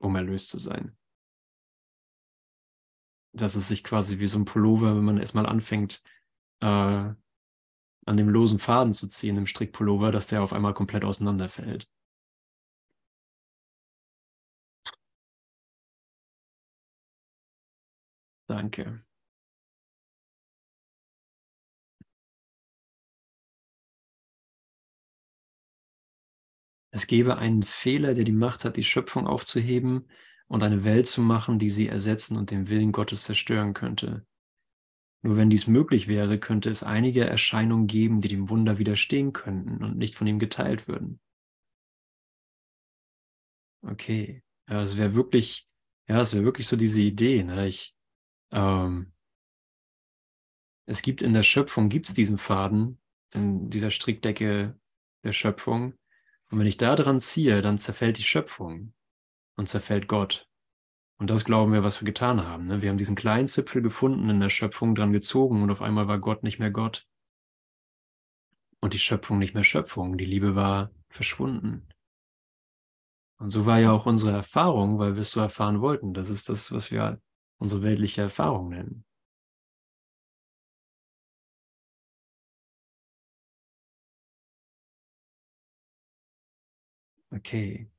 um 0.00 0.14
erlöst 0.16 0.50
zu 0.50 0.58
sein. 0.58 0.96
Dass 3.34 3.54
es 3.56 3.68
sich 3.68 3.82
quasi 3.82 4.18
wie 4.18 4.26
so 4.26 4.38
ein 4.38 4.44
Pullover, 4.44 4.94
wenn 4.96 5.04
man 5.04 5.18
erstmal 5.18 5.46
anfängt, 5.46 6.02
äh, 6.60 6.66
an 6.66 8.16
dem 8.16 8.28
losen 8.28 8.58
Faden 8.58 8.92
zu 8.92 9.08
ziehen 9.08 9.36
im 9.36 9.46
Strickpullover, 9.46 10.12
dass 10.12 10.26
der 10.26 10.42
auf 10.42 10.52
einmal 10.52 10.74
komplett 10.74 11.04
auseinanderfällt. 11.04 11.88
Danke. 18.48 19.02
Es 26.94 27.06
gebe 27.06 27.38
einen 27.38 27.62
Fehler, 27.62 28.14
der 28.14 28.24
die 28.24 28.32
Macht 28.32 28.64
hat, 28.64 28.76
die 28.76 28.84
Schöpfung 28.84 29.26
aufzuheben 29.26 30.08
und 30.46 30.62
eine 30.62 30.84
Welt 30.84 31.06
zu 31.06 31.22
machen, 31.22 31.58
die 31.58 31.70
sie 31.70 31.88
ersetzen 31.88 32.36
und 32.36 32.50
den 32.50 32.68
Willen 32.68 32.92
Gottes 32.92 33.24
zerstören 33.24 33.72
könnte. 33.72 34.26
Nur 35.22 35.36
wenn 35.38 35.48
dies 35.48 35.66
möglich 35.66 36.06
wäre, 36.06 36.38
könnte 36.38 36.68
es 36.68 36.82
einige 36.82 37.24
Erscheinungen 37.24 37.86
geben, 37.86 38.20
die 38.20 38.28
dem 38.28 38.50
Wunder 38.50 38.76
widerstehen 38.76 39.32
könnten 39.32 39.82
und 39.82 39.96
nicht 39.96 40.16
von 40.16 40.26
ihm 40.26 40.38
geteilt 40.38 40.86
würden. 40.86 41.20
Okay, 43.82 44.42
ja, 44.68 44.82
es 44.82 44.96
wäre 44.96 45.14
wirklich, 45.14 45.68
ja, 46.08 46.20
es 46.20 46.34
wäre 46.34 46.44
wirklich 46.44 46.66
so 46.66 46.76
diese 46.76 47.00
Idee. 47.00 47.42
Ne? 47.42 47.68
Ich, 47.68 47.96
ähm, 48.50 49.12
es 50.86 51.00
gibt 51.00 51.22
in 51.22 51.32
der 51.32 51.42
Schöpfung, 51.42 51.88
gibt 51.88 52.08
es 52.08 52.14
diesen 52.14 52.36
Faden, 52.36 53.00
in 53.32 53.70
dieser 53.70 53.90
Strickdecke 53.90 54.78
der 55.24 55.32
Schöpfung. 55.32 55.94
Und 56.52 56.58
wenn 56.58 56.66
ich 56.66 56.76
da 56.76 56.94
dran 56.94 57.18
ziehe, 57.18 57.62
dann 57.62 57.78
zerfällt 57.78 58.18
die 58.18 58.22
Schöpfung 58.22 58.92
und 59.56 59.70
zerfällt 59.70 60.06
Gott. 60.06 60.50
Und 61.18 61.30
das 61.30 61.46
glauben 61.46 61.72
wir, 61.72 61.82
was 61.82 62.02
wir 62.02 62.06
getan 62.06 62.46
haben. 62.46 62.66
Ne? 62.66 62.82
Wir 62.82 62.90
haben 62.90 62.98
diesen 62.98 63.16
kleinen 63.16 63.48
Zipfel 63.48 63.80
gefunden 63.80 64.28
in 64.28 64.38
der 64.38 64.50
Schöpfung, 64.50 64.94
dran 64.94 65.12
gezogen 65.12 65.62
und 65.62 65.70
auf 65.70 65.80
einmal 65.80 66.08
war 66.08 66.18
Gott 66.18 66.42
nicht 66.42 66.58
mehr 66.58 66.70
Gott. 66.70 67.06
Und 68.80 68.92
die 68.92 68.98
Schöpfung 68.98 69.38
nicht 69.38 69.54
mehr 69.54 69.64
Schöpfung. 69.64 70.18
Die 70.18 70.26
Liebe 70.26 70.54
war 70.54 70.90
verschwunden. 71.08 71.88
Und 73.38 73.48
so 73.48 73.64
war 73.64 73.78
ja 73.78 73.92
auch 73.92 74.04
unsere 74.04 74.32
Erfahrung, 74.32 74.98
weil 74.98 75.14
wir 75.14 75.22
es 75.22 75.30
so 75.30 75.40
erfahren 75.40 75.80
wollten. 75.80 76.12
Das 76.12 76.28
ist 76.28 76.50
das, 76.50 76.70
was 76.70 76.90
wir 76.90 77.18
unsere 77.58 77.82
weltliche 77.82 78.20
Erfahrung 78.20 78.68
nennen. 78.68 79.04
Okay. 87.32 87.90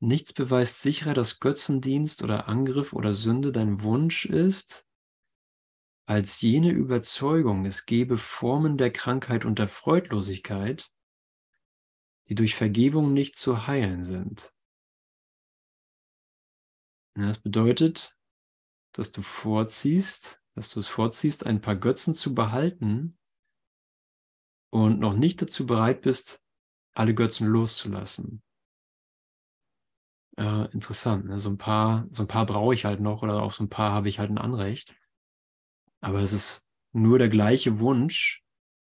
Nichts 0.00 0.32
beweist 0.32 0.82
sicherer, 0.82 1.14
dass 1.14 1.40
Götzendienst 1.40 2.22
oder 2.22 2.48
Angriff 2.48 2.92
oder 2.92 3.14
Sünde 3.14 3.52
dein 3.52 3.82
Wunsch 3.82 4.26
ist, 4.26 4.88
als 6.06 6.42
jene 6.42 6.70
Überzeugung, 6.70 7.64
es 7.64 7.86
gebe 7.86 8.18
Formen 8.18 8.76
der 8.76 8.92
Krankheit 8.92 9.44
und 9.44 9.58
der 9.58 9.68
Freudlosigkeit, 9.68 10.92
die 12.28 12.34
durch 12.34 12.54
Vergebung 12.54 13.14
nicht 13.14 13.38
zu 13.38 13.66
heilen 13.66 14.04
sind. 14.04 14.52
Das 17.14 17.38
bedeutet, 17.38 18.18
dass 18.92 19.12
du 19.12 19.22
vorziehst, 19.22 20.42
dass 20.54 20.68
du 20.70 20.80
es 20.80 20.88
vorziehst, 20.88 21.46
ein 21.46 21.60
paar 21.60 21.76
Götzen 21.76 22.14
zu 22.14 22.34
behalten 22.34 23.16
und 24.70 24.98
noch 24.98 25.14
nicht 25.14 25.40
dazu 25.40 25.64
bereit 25.64 26.02
bist, 26.02 26.43
alle 26.94 27.14
Götzen 27.14 27.46
loszulassen 27.48 28.42
äh, 30.36 30.70
interessant. 30.72 31.26
Ne? 31.26 31.38
So 31.40 31.48
ein 31.50 31.58
paar, 31.58 32.06
so 32.10 32.22
ein 32.22 32.28
paar 32.28 32.46
brauche 32.46 32.74
ich 32.74 32.84
halt 32.84 33.00
noch 33.00 33.22
oder 33.22 33.42
auf 33.42 33.54
so 33.54 33.64
ein 33.64 33.68
paar 33.68 33.92
habe 33.92 34.08
ich 34.08 34.18
halt 34.18 34.30
ein 34.30 34.38
Anrecht. 34.38 34.94
Aber 36.00 36.20
es 36.20 36.32
ist 36.32 36.66
nur 36.92 37.18
der 37.18 37.28
gleiche 37.28 37.80
Wunsch 37.80 38.44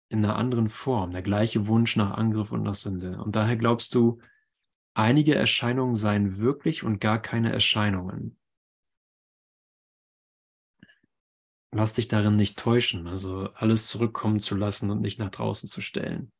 in 0.09 0.24
einer 0.24 0.36
anderen 0.36 0.68
Form, 0.68 1.11
der 1.11 1.22
gleiche 1.22 1.66
Wunsch 1.66 1.96
nach 1.96 2.12
Angriff 2.12 2.52
und 2.52 2.62
nach 2.62 2.74
Sünde. 2.74 3.22
Und 3.22 3.36
daher 3.36 3.57
glaubst 3.57 3.94
du, 3.94 4.20
einige 4.94 5.34
Erscheinungen 5.34 5.96
seien 5.96 6.38
wirklich 6.38 6.84
und 6.84 7.00
gar 7.00 7.20
keine 7.20 7.52
Erscheinungen. 7.52 8.38
Lass 11.72 11.94
dich 11.94 12.07
darin 12.07 12.36
nicht 12.36 12.57
täuschen, 12.57 13.09
also 13.09 13.50
alles 13.55 13.88
zurückkommen 13.88 14.38
zu 14.38 14.55
lassen 14.55 14.90
und 14.90 15.00
nicht 15.00 15.18
nach 15.18 15.30
draußen 15.30 15.68
zu 15.68 15.80
stellen. 15.80 16.30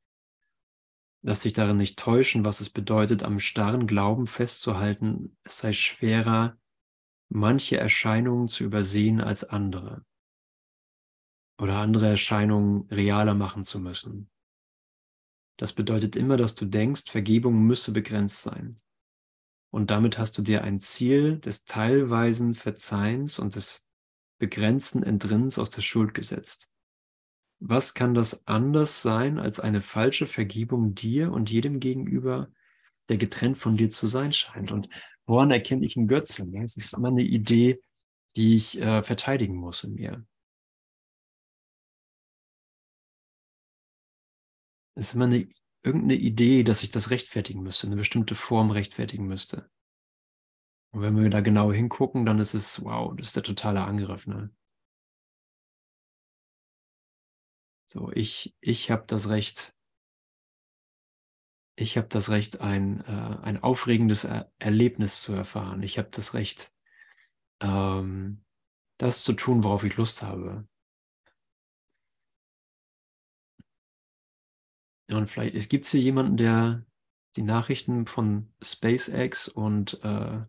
Lass 1.27 1.41
dich 1.41 1.55
darin 1.55 1.79
nicht 1.79 1.99
täuschen, 1.99 2.45
was 2.45 2.61
es 2.61 2.69
bedeutet, 2.69 3.23
am 3.23 3.39
starren 3.39 3.87
Glauben 3.87 4.27
festzuhalten, 4.27 5.39
es 5.43 5.57
sei 5.57 5.73
schwerer, 5.73 6.59
manche 7.31 7.79
Erscheinungen 7.79 8.47
zu 8.47 8.63
übersehen 8.63 9.23
als 9.23 9.43
andere 9.43 10.05
oder 11.59 11.77
andere 11.77 12.09
Erscheinungen 12.09 12.87
realer 12.91 13.33
machen 13.33 13.65
zu 13.65 13.81
müssen. 13.81 14.29
Das 15.57 15.73
bedeutet 15.73 16.15
immer, 16.15 16.37
dass 16.37 16.57
du 16.57 16.67
denkst, 16.67 17.11
Vergebung 17.11 17.63
müsse 17.63 17.93
begrenzt 17.93 18.43
sein. 18.43 18.83
Und 19.73 19.91
damit 19.91 20.19
hast 20.19 20.37
du 20.37 20.43
dir 20.43 20.63
ein 20.63 20.79
Ziel 20.79 21.39
des 21.39 21.65
teilweisen 21.65 22.53
Verzeihens 22.53 23.39
und 23.39 23.55
des 23.55 23.89
begrenzten 24.39 25.03
Entrinnens 25.03 25.59
aus 25.59 25.71
der 25.71 25.83
Schuld 25.83 26.13
gesetzt. 26.13 26.74
Was 27.67 27.95
kann 27.95 28.13
das 28.13 28.47
anders 28.47 29.01
sein 29.01 29.39
als 29.39 29.59
eine 29.59 29.81
falsche 29.81 30.27
Vergebung 30.27 30.95
dir 30.95 31.33
und 31.33 31.51
jedem 31.51 31.81
gegenüber, 31.81 32.53
der 33.09 33.17
getrennt 33.17 33.57
von 33.57 33.79
dir 33.79 33.89
zu 33.89 34.07
sein 34.07 34.35
scheint? 34.35 34.71
Und 34.71 34.91
woran 35.25 35.51
erkenne 35.51 35.87
ich 35.87 35.97
einen 35.97 36.07
Götzen? 36.07 36.55
Es 36.63 36.77
ist 36.77 36.93
immer 36.93 37.09
eine 37.09 37.23
Idee, 37.23 37.81
die 38.37 38.55
ich 38.55 38.79
äh, 38.83 39.03
verteidigen 39.03 39.57
muss 39.57 39.83
in 39.83 39.95
mir. 39.95 40.27
Es 44.95 45.09
ist 45.09 45.15
immer 45.15 45.25
eine, 45.25 45.49
irgendeine 45.83 46.17
Idee, 46.17 46.65
dass 46.65 46.83
ich 46.83 46.91
das 46.91 47.09
rechtfertigen 47.09 47.63
müsste, 47.63 47.87
eine 47.87 47.97
bestimmte 47.97 48.35
Form 48.35 48.73
rechtfertigen 48.73 49.27
müsste. 49.27 49.71
Und 50.93 51.01
wenn 51.01 51.17
wir 51.17 51.31
da 51.31 51.41
genau 51.41 51.73
hingucken, 51.73 52.27
dann 52.27 52.39
ist 52.39 52.53
es, 52.53 52.85
wow, 52.85 53.15
das 53.17 53.29
ist 53.29 53.37
der 53.37 53.43
totale 53.43 53.85
Angriff. 53.85 54.27
Ne? 54.27 54.51
So, 57.95 58.11
ich, 58.13 58.57
ich 58.61 58.91
habe 58.91 59.05
das 59.07 59.29
Recht, 59.29 59.73
ich 61.77 61.97
habe 61.97 62.09
das 62.09 62.29
Recht, 62.29 62.61
ein, 62.61 63.01
äh, 63.03 63.39
ein 63.43 63.63
aufregendes 63.63 64.25
er 64.25 64.53
Erlebnis 64.59 65.23
zu 65.23 65.33
erfahren. 65.33 65.81
Ich 65.81 65.97
habe 65.97 66.09
das 66.11 66.35
Recht, 66.35 66.73
ähm, 67.63 68.45
das 68.99 69.23
zu 69.23 69.33
tun, 69.33 69.63
worauf 69.63 69.85
ich 69.85 69.97
Lust 69.97 70.25
habe. 70.25 70.67
Und 75.13 75.31
vielleicht, 75.31 75.55
es 75.55 75.69
gibt 75.69 75.87
hier 75.87 76.01
jemanden, 76.01 76.37
der 76.37 76.85
die 77.37 77.43
Nachrichten 77.43 78.07
von 78.09 78.53
SpaceX 78.61 79.47
und 79.47 80.03
äh, 80.03 80.43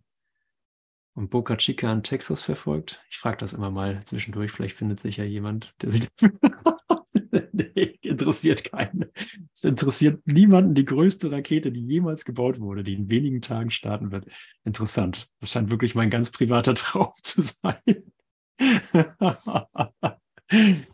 und 1.13 1.29
Boca 1.29 1.55
Chica 1.57 1.93
in 1.93 2.03
Texas 2.03 2.41
verfolgt? 2.41 3.05
Ich 3.09 3.19
frage 3.19 3.37
das 3.37 3.53
immer 3.53 3.71
mal 3.71 4.03
zwischendurch. 4.03 4.51
Vielleicht 4.51 4.75
findet 4.75 4.99
sich 4.99 5.17
ja 5.17 5.23
jemand, 5.23 5.73
der 5.81 5.91
sich 5.91 6.09
interessiert 8.01 8.71
keinen. 8.71 9.05
Es 9.53 9.63
interessiert 9.63 10.25
niemanden 10.25 10.75
die 10.75 10.85
größte 10.85 11.31
Rakete, 11.31 11.71
die 11.71 11.85
jemals 11.85 12.25
gebaut 12.25 12.59
wurde, 12.59 12.83
die 12.83 12.93
in 12.93 13.09
wenigen 13.09 13.41
Tagen 13.41 13.71
starten 13.71 14.11
wird. 14.11 14.25
Interessant. 14.63 15.29
Das 15.39 15.51
scheint 15.51 15.69
wirklich 15.69 15.95
mein 15.95 16.09
ganz 16.09 16.31
privater 16.31 16.73
Traum 16.75 17.13
zu 17.21 17.41
sein. 17.41 17.75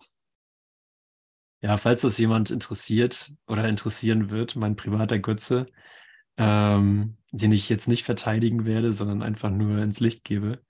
ja, 1.61 1.77
falls 1.77 2.01
das 2.01 2.17
jemand 2.17 2.51
interessiert 2.51 3.31
oder 3.47 3.67
interessieren 3.67 4.29
wird, 4.29 4.55
mein 4.55 4.75
privater 4.75 5.19
Götze, 5.19 5.65
ähm, 6.37 7.17
den 7.31 7.51
ich 7.51 7.69
jetzt 7.69 7.87
nicht 7.87 8.03
verteidigen 8.03 8.65
werde, 8.65 8.93
sondern 8.93 9.21
einfach 9.21 9.51
nur 9.51 9.77
ins 9.79 9.99
Licht 9.99 10.23
gebe. 10.23 10.61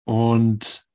Und 0.04 0.87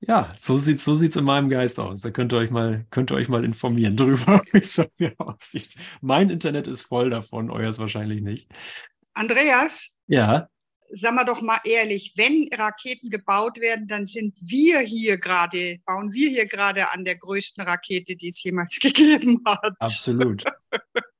ja, 0.00 0.32
so 0.36 0.56
sieht's, 0.56 0.84
so 0.84 0.96
sieht's 0.96 1.16
in 1.16 1.24
meinem 1.24 1.50
Geist 1.50 1.78
aus. 1.78 2.00
Da 2.00 2.10
könnt 2.10 2.32
ihr 2.32 2.38
euch 2.38 2.50
mal, 2.50 2.86
könnt 2.90 3.10
ihr 3.10 3.16
euch 3.16 3.28
mal 3.28 3.44
informieren 3.44 3.96
drüber, 3.96 4.42
wie 4.52 4.58
es 4.58 4.76
bei 4.76 4.88
mir 4.98 5.14
aussieht. 5.18 5.74
Mein 6.00 6.30
Internet 6.30 6.66
ist 6.66 6.82
voll 6.82 7.10
davon, 7.10 7.50
euers 7.50 7.78
wahrscheinlich 7.78 8.22
nicht. 8.22 8.50
Andreas? 9.12 9.90
Ja. 10.06 10.48
Sag 10.92 11.14
mal 11.14 11.24
doch 11.24 11.42
mal 11.42 11.60
ehrlich, 11.64 12.14
wenn 12.16 12.48
Raketen 12.52 13.10
gebaut 13.10 13.60
werden, 13.60 13.86
dann 13.86 14.06
sind 14.06 14.36
wir 14.40 14.80
hier 14.80 15.18
gerade, 15.18 15.78
bauen 15.84 16.12
wir 16.12 16.30
hier 16.30 16.46
gerade 16.46 16.90
an 16.90 17.04
der 17.04 17.16
größten 17.16 17.62
Rakete, 17.62 18.16
die 18.16 18.28
es 18.28 18.42
jemals 18.42 18.78
gegeben 18.80 19.40
hat. 19.44 19.74
Absolut. 19.78 20.44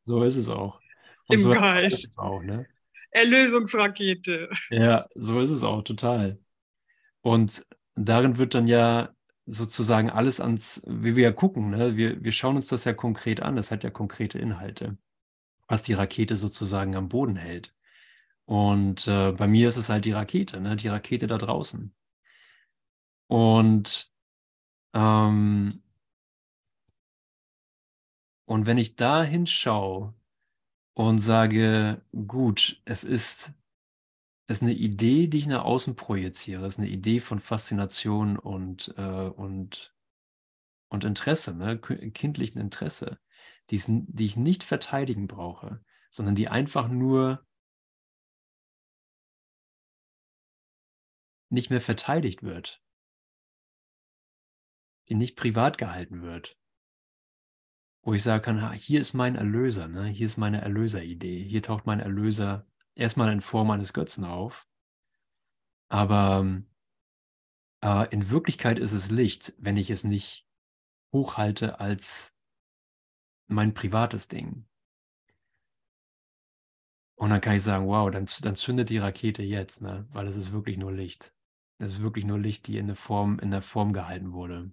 So 0.05 0.24
ist 0.24 0.37
es 0.37 0.49
auch. 0.49 0.81
Und 1.28 1.37
Im 1.37 1.43
so 1.43 1.51
Geist. 1.51 2.09
Auch, 2.16 2.43
ne? 2.43 2.66
Erlösungsrakete. 3.11 4.49
Ja, 4.70 5.07
so 5.14 5.39
ist 5.41 5.51
es 5.51 5.62
auch, 5.62 5.83
total. 5.83 6.39
Und 7.20 7.64
darin 7.95 8.38
wird 8.38 8.55
dann 8.55 8.68
ja 8.68 9.11
sozusagen 9.47 10.11
alles 10.11 10.41
ans, 10.41 10.82
wie 10.86 11.16
wir 11.16 11.24
ja 11.24 11.32
gucken, 11.32 11.70
ne? 11.70 11.97
wir, 11.97 12.22
wir 12.22 12.32
schauen 12.32 12.57
uns 12.57 12.68
das 12.68 12.84
ja 12.84 12.93
konkret 12.95 13.43
an, 13.43 13.57
das 13.57 13.70
hat 13.70 13.84
ja 13.84 13.91
konkrete 13.91 14.38
Inhalte, 14.38 14.97
was 15.68 15.82
die 15.82 15.95
Rakete 15.95 16.36
sozusagen 16.36 16.97
am 16.97 17.09
Boden 17.09 17.36
hält. 17.36 17.74
Und 18.45 19.07
äh, 19.09 19.32
bei 19.32 19.47
mir 19.47 19.68
ist 19.68 19.76
es 19.76 19.88
halt 19.88 20.05
die 20.05 20.12
Rakete, 20.12 20.61
ne? 20.61 20.76
die 20.76 20.88
Rakete 20.88 21.26
da 21.26 21.38
draußen. 21.38 21.95
Und, 23.28 24.12
ähm, 24.95 25.82
und 28.45 28.66
wenn 28.66 28.78
ich 28.78 28.97
da 28.97 29.22
hinschaue 29.22 30.14
und 30.95 31.18
sage, 31.18 32.03
gut, 32.26 32.82
es 32.84 33.05
ist 33.05 33.55
ist 34.51 34.62
eine 34.62 34.72
Idee, 34.72 35.28
die 35.28 35.38
ich 35.38 35.46
nach 35.46 35.64
außen 35.64 35.96
projiziere. 35.96 36.66
Es 36.66 36.74
ist 36.74 36.78
eine 36.80 36.88
Idee 36.88 37.20
von 37.20 37.40
Faszination 37.40 38.38
und, 38.38 38.92
äh, 38.96 39.28
und, 39.28 39.94
und 40.88 41.05
Interesse, 41.05 41.55
ne? 41.55 41.78
kindlichen 41.78 42.61
Interesse, 42.61 43.20
die, 43.70 43.80
die 43.86 44.26
ich 44.26 44.36
nicht 44.36 44.64
verteidigen 44.64 45.28
brauche, 45.28 45.84
sondern 46.11 46.34
die 46.34 46.48
einfach 46.48 46.88
nur 46.88 47.46
nicht 51.48 51.70
mehr 51.70 51.80
verteidigt 51.80 52.42
wird, 52.42 52.82
die 55.09 55.14
nicht 55.14 55.36
privat 55.36 55.78
gehalten 55.78 56.22
wird, 56.22 56.59
wo 58.03 58.14
ich 58.14 58.22
sagen 58.22 58.42
kann, 58.42 58.72
hier 58.72 59.01
ist 59.01 59.14
mein 59.14 59.36
Erlöser, 59.36 59.88
ne? 59.88 60.07
hier 60.07 60.26
ist 60.26 60.36
meine 60.36 60.61
Erlöseridee, 60.61 61.42
hier 61.42 61.62
taucht 61.62 61.86
mein 61.86 62.01
Erlöser 62.01 62.70
erstmal 63.01 63.32
in 63.32 63.40
Form 63.40 63.70
eines 63.70 63.92
Götzen 63.92 64.24
auf. 64.24 64.68
Aber 65.88 66.62
äh, 67.82 68.09
in 68.11 68.30
Wirklichkeit 68.30 68.78
ist 68.78 68.92
es 68.92 69.11
Licht, 69.11 69.55
wenn 69.59 69.76
ich 69.76 69.90
es 69.90 70.05
nicht 70.05 70.46
hochhalte 71.12 71.80
als 71.80 72.36
mein 73.48 73.74
privates 73.74 74.28
Ding. 74.28 74.66
Und 77.16 77.30
dann 77.30 77.40
kann 77.40 77.57
ich 77.57 77.62
sagen, 77.62 77.86
wow, 77.86 78.11
dann, 78.11 78.26
dann 78.42 78.57
zündet 78.57 78.88
die 78.88 78.98
Rakete 78.98 79.42
jetzt, 79.42 79.82
ne? 79.82 80.07
weil 80.12 80.26
es 80.26 80.36
ist 80.36 80.53
wirklich 80.53 80.78
nur 80.78 80.92
Licht. 80.92 81.34
Es 81.78 81.90
ist 81.90 82.03
wirklich 82.03 82.24
nur 82.24 82.38
Licht, 82.38 82.66
die 82.66 82.78
in 82.78 82.86
der 82.86 82.96
Form, 82.96 83.38
in 83.40 83.51
der 83.51 83.62
Form 83.62 83.92
gehalten 83.92 84.32
wurde. 84.32 84.72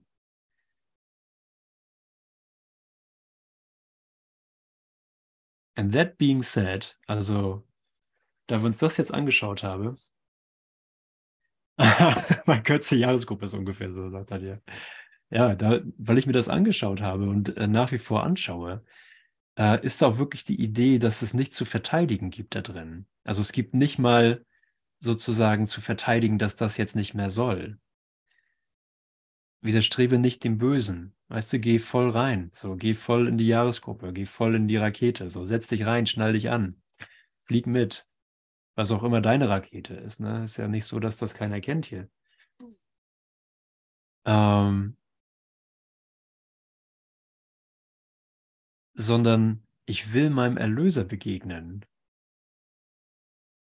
And 5.75 5.93
that 5.93 6.17
being 6.17 6.41
said, 6.41 6.97
also 7.07 7.67
da 8.47 8.59
wir 8.59 8.65
uns 8.65 8.79
das 8.79 8.97
jetzt 8.97 9.13
angeschaut 9.13 9.63
haben, 9.63 9.97
mein 12.45 12.63
Götze 12.63 12.95
Jahresgruppe 12.95 13.45
ist 13.45 13.53
ungefähr 13.53 13.91
so, 13.91 14.09
sagt 14.09 14.31
er 14.31 14.39
dir. 14.39 14.61
Ja, 15.29 15.55
da, 15.55 15.81
weil 15.97 16.17
ich 16.17 16.25
mir 16.25 16.33
das 16.33 16.49
angeschaut 16.49 17.01
habe 17.01 17.29
und 17.29 17.55
äh, 17.57 17.67
nach 17.67 17.91
wie 17.91 17.97
vor 17.97 18.23
anschaue, 18.23 18.83
äh, 19.57 19.85
ist 19.85 20.03
auch 20.03 20.17
wirklich 20.17 20.43
die 20.43 20.59
Idee, 20.61 20.99
dass 20.99 21.21
es 21.21 21.33
nichts 21.33 21.57
zu 21.57 21.65
verteidigen 21.65 22.29
gibt 22.29 22.55
da 22.55 22.61
drin. 22.61 23.07
Also 23.23 23.41
es 23.41 23.51
gibt 23.51 23.73
nicht 23.73 23.99
mal 23.99 24.45
sozusagen 24.99 25.67
zu 25.67 25.81
verteidigen, 25.81 26.37
dass 26.37 26.55
das 26.55 26.77
jetzt 26.77 26.95
nicht 26.95 27.13
mehr 27.13 27.29
soll. 27.29 27.77
Widerstrebe 29.61 30.17
nicht 30.17 30.43
dem 30.43 30.57
Bösen. 30.57 31.13
Weißt 31.27 31.51
du, 31.51 31.59
geh 31.59 31.79
voll 31.79 32.09
rein. 32.09 32.49
So, 32.53 32.75
geh 32.75 32.93
voll 32.93 33.27
in 33.27 33.37
die 33.37 33.47
Jahresgruppe, 33.47 34.13
geh 34.13 34.25
voll 34.25 34.55
in 34.55 34.67
die 34.67 34.77
Rakete. 34.77 35.29
So, 35.29 35.43
setz 35.45 35.67
dich 35.67 35.85
rein, 35.85 36.07
schnall 36.07 36.33
dich 36.33 36.49
an. 36.49 36.81
Flieg 37.43 37.67
mit 37.67 38.06
was 38.77 38.91
auch 38.91 39.03
immer 39.03 39.21
deine 39.21 39.49
Rakete 39.49 39.95
ist. 39.95 40.19
Ne? 40.19 40.43
Ist 40.43 40.57
ja 40.57 40.67
nicht 40.67 40.85
so, 40.85 40.99
dass 40.99 41.17
das 41.17 41.33
keiner 41.33 41.59
kennt 41.61 41.87
hier. 41.87 42.09
Hm. 42.59 42.77
Ähm, 44.25 44.97
sondern 48.93 49.65
ich 49.85 50.13
will 50.13 50.29
meinem 50.29 50.57
Erlöser 50.57 51.03
begegnen. 51.03 51.85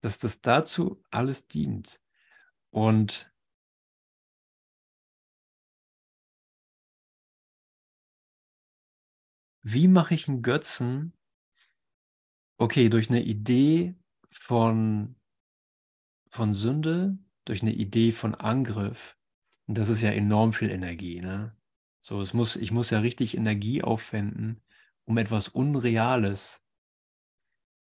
Dass 0.02 0.20
das 0.20 0.42
dazu 0.42 1.02
alles 1.12 1.48
dient. 1.48 2.02
Und 2.70 3.32
wie 9.64 9.88
mache 9.88 10.14
ich 10.14 10.28
einen 10.28 10.42
Götzen? 10.42 11.14
Okay, 12.58 12.90
durch 12.90 13.10
eine 13.10 13.24
Idee, 13.24 13.96
von, 14.38 15.16
von 16.30 16.54
Sünde, 16.54 17.18
durch 17.46 17.62
eine 17.62 17.74
Idee 17.74 18.12
von 18.12 18.36
Angriff. 18.36 19.18
Und 19.68 19.78
das 19.78 19.90
ist 19.90 20.02
ja 20.02 20.12
enorm 20.12 20.54
viel 20.54 20.70
Energie, 20.70 21.22
ne? 21.22 21.56
So, 22.00 22.22
es 22.22 22.34
muss, 22.34 22.56
ich 22.56 22.72
muss 22.72 22.92
ja 22.92 23.00
richtig 23.00 23.36
Energie 23.36 23.82
aufwenden, 23.84 24.62
um 25.06 25.18
etwas 25.18 25.48
Unreales, 25.48 26.68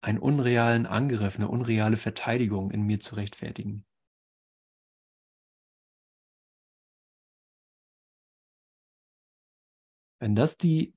einen 0.02 0.18
unrealen 0.18 0.86
Angriff, 0.86 1.36
eine 1.36 1.48
unreale 1.48 1.96
Verteidigung 1.96 2.70
in 2.70 2.82
mir 2.82 3.00
zu 3.00 3.14
rechtfertigen. 3.16 3.84
Wenn 10.18 10.34
das 10.34 10.58
die 10.58 10.94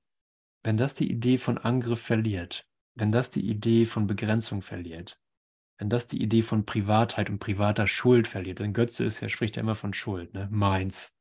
wenn 0.64 0.78
das 0.78 0.94
die 0.94 1.10
Idee 1.10 1.36
von 1.36 1.58
Angriff 1.58 2.00
verliert, 2.00 2.66
wenn 2.94 3.12
das 3.12 3.30
die 3.30 3.46
Idee 3.48 3.84
von 3.84 4.06
Begrenzung 4.06 4.62
verliert, 4.62 5.20
wenn 5.78 5.90
das 5.90 6.06
die 6.06 6.22
Idee 6.22 6.42
von 6.42 6.64
Privatheit 6.66 7.30
und 7.30 7.38
privater 7.38 7.86
Schuld 7.86 8.28
verliert, 8.28 8.60
denn 8.60 8.72
Götze 8.72 9.04
ist 9.04 9.20
ja, 9.20 9.28
spricht 9.28 9.56
ja 9.56 9.62
immer 9.62 9.74
von 9.74 9.92
Schuld, 9.94 10.34
ne? 10.34 10.48
Meins. 10.50 11.16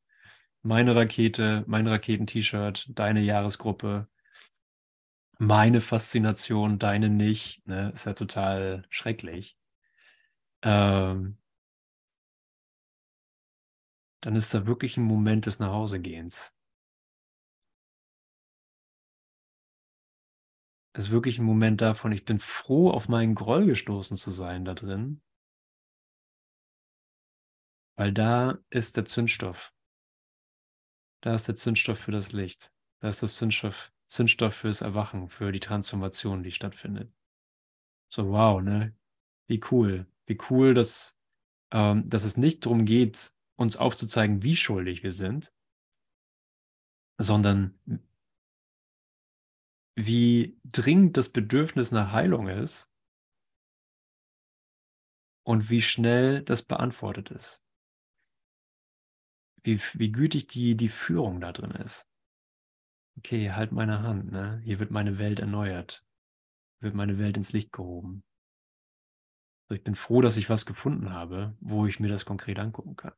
Meine 0.62 0.96
Rakete, 0.96 1.64
mein 1.68 1.88
Raketen-T-Shirt, 1.88 2.88
deine 2.90 3.22
Jahresgruppe, 3.22 4.08
meine 5.40 5.82
Faszination, 5.82 6.80
deine 6.80 7.10
nicht, 7.10 7.66
ne? 7.68 7.92
Ist 7.94 8.06
ja 8.06 8.14
total 8.14 8.86
schrecklich. 8.90 9.58
Ähm, 10.62 11.38
dann 14.22 14.36
ist 14.36 14.54
da 14.54 14.66
wirklich 14.66 14.98
ein 14.98 15.04
Moment 15.04 15.46
des 15.48 15.60
Nachhausegehens. 15.60 16.56
Ist 20.94 21.10
wirklich 21.10 21.40
ein 21.40 21.46
Moment 21.46 21.82
davon, 21.82 22.12
ich 22.12 22.26
bin 22.26 22.40
froh, 22.40 22.92
auf 22.92 23.10
meinen 23.10 23.36
Groll 23.36 23.66
gestoßen 23.66 24.18
zu 24.18 24.32
sein 24.32 24.64
da 24.64 24.74
drin. 24.74 25.22
Weil 27.96 28.12
da 28.12 28.60
ist 28.70 28.98
der 28.98 29.06
Zündstoff. 29.06 29.74
Da 31.22 31.36
ist 31.36 31.48
der 31.48 31.56
Zündstoff 31.56 32.00
für 32.00 32.12
das 32.12 32.32
Licht. 32.32 32.72
Da 33.00 33.10
ist 33.10 33.24
das 33.24 33.36
Zündstoff, 33.36 33.92
Zündstoff 34.08 34.56
fürs 34.56 34.82
Erwachen, 34.82 35.30
für 35.30 35.52
die 35.52 35.60
Transformation, 35.60 36.44
die 36.44 36.52
stattfindet. 36.52 37.12
So, 38.10 38.30
wow, 38.30 38.62
ne? 38.62 38.96
Wie 39.48 39.62
cool. 39.72 40.06
Wie 40.26 40.38
cool, 40.50 40.74
dass, 40.74 41.18
ähm, 41.72 42.08
dass 42.10 42.24
es 42.24 42.38
nicht 42.38 42.66
darum 42.66 42.86
geht, 42.86 43.34
uns 43.56 43.78
aufzuzeigen, 43.78 44.44
wie 44.44 44.56
schuldig 44.56 45.04
wir 45.04 45.12
sind, 45.12 45.54
sondern 47.18 47.80
wie 49.96 50.60
dringend 50.64 51.18
das 51.18 51.32
Bedürfnis 51.32 51.92
nach 51.92 52.12
Heilung 52.12 52.48
ist 52.48 52.92
und 55.44 55.70
wie 55.70 55.82
schnell 55.82 56.42
das 56.44 56.64
beantwortet 56.64 57.32
ist. 57.32 57.64
Wie, 59.64 59.80
wie 59.94 60.12
gütig 60.12 60.48
die, 60.48 60.76
die 60.76 60.90
Führung 60.90 61.40
da 61.40 61.52
drin 61.54 61.72
ist. 61.72 62.10
Okay, 63.18 63.52
halt 63.52 63.72
meine 63.72 64.02
Hand, 64.02 64.32
ne? 64.32 64.60
Hier 64.64 64.80
wird 64.80 64.92
meine 64.92 65.18
Welt 65.18 65.40
erneuert. 65.40 66.06
Wird 66.82 66.96
meine 66.96 67.18
Welt 67.20 67.38
ins 67.38 67.54
Licht 67.54 67.72
gehoben. 67.72 68.24
Ich 69.70 69.84
bin 69.84 69.96
froh, 69.96 70.22
dass 70.22 70.38
ich 70.38 70.50
was 70.50 70.66
gefunden 70.66 71.12
habe, 71.12 71.56
wo 71.60 71.86
ich 71.86 72.00
mir 72.00 72.10
das 72.10 72.26
konkret 72.26 72.60
angucken 72.60 72.96
kann. 72.96 73.14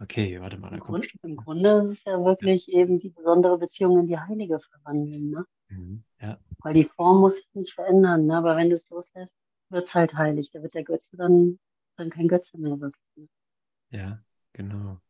Okay, 0.00 0.40
warte 0.40 0.58
mal. 0.58 0.72
Im, 0.72 0.80
Grund, 0.80 1.06
Im 1.22 1.36
Grunde 1.36 1.80
ist 1.80 1.98
es 1.98 2.04
ja 2.04 2.24
wirklich 2.24 2.66
ja. 2.66 2.80
eben 2.80 2.96
die 2.96 3.10
besondere 3.10 3.58
Beziehung 3.58 3.98
in 3.98 4.04
die 4.06 4.18
Heilige 4.18 4.58
verwandeln. 4.58 5.30
Ne? 5.30 5.44
Mhm. 5.68 6.04
Ja. 6.20 6.38
Weil 6.60 6.74
die 6.74 6.84
Form 6.84 7.20
muss 7.20 7.36
sich 7.36 7.48
nicht 7.52 7.74
verändern. 7.74 8.26
Ne? 8.26 8.36
Aber 8.38 8.56
wenn 8.56 8.68
du 8.68 8.74
es 8.74 8.88
loslässt, 8.88 9.34
wird 9.68 9.86
es 9.86 9.94
halt 9.94 10.14
heilig. 10.14 10.50
Da 10.52 10.62
wird 10.62 10.72
der 10.72 10.84
Götze 10.84 11.16
dann, 11.16 11.58
dann 11.96 12.08
kein 12.08 12.28
Götze 12.28 12.56
mehr 12.58 12.80
wirklich. 12.80 13.06
Ne? 13.16 13.28
Ja, 13.90 14.24
genau. 14.54 15.00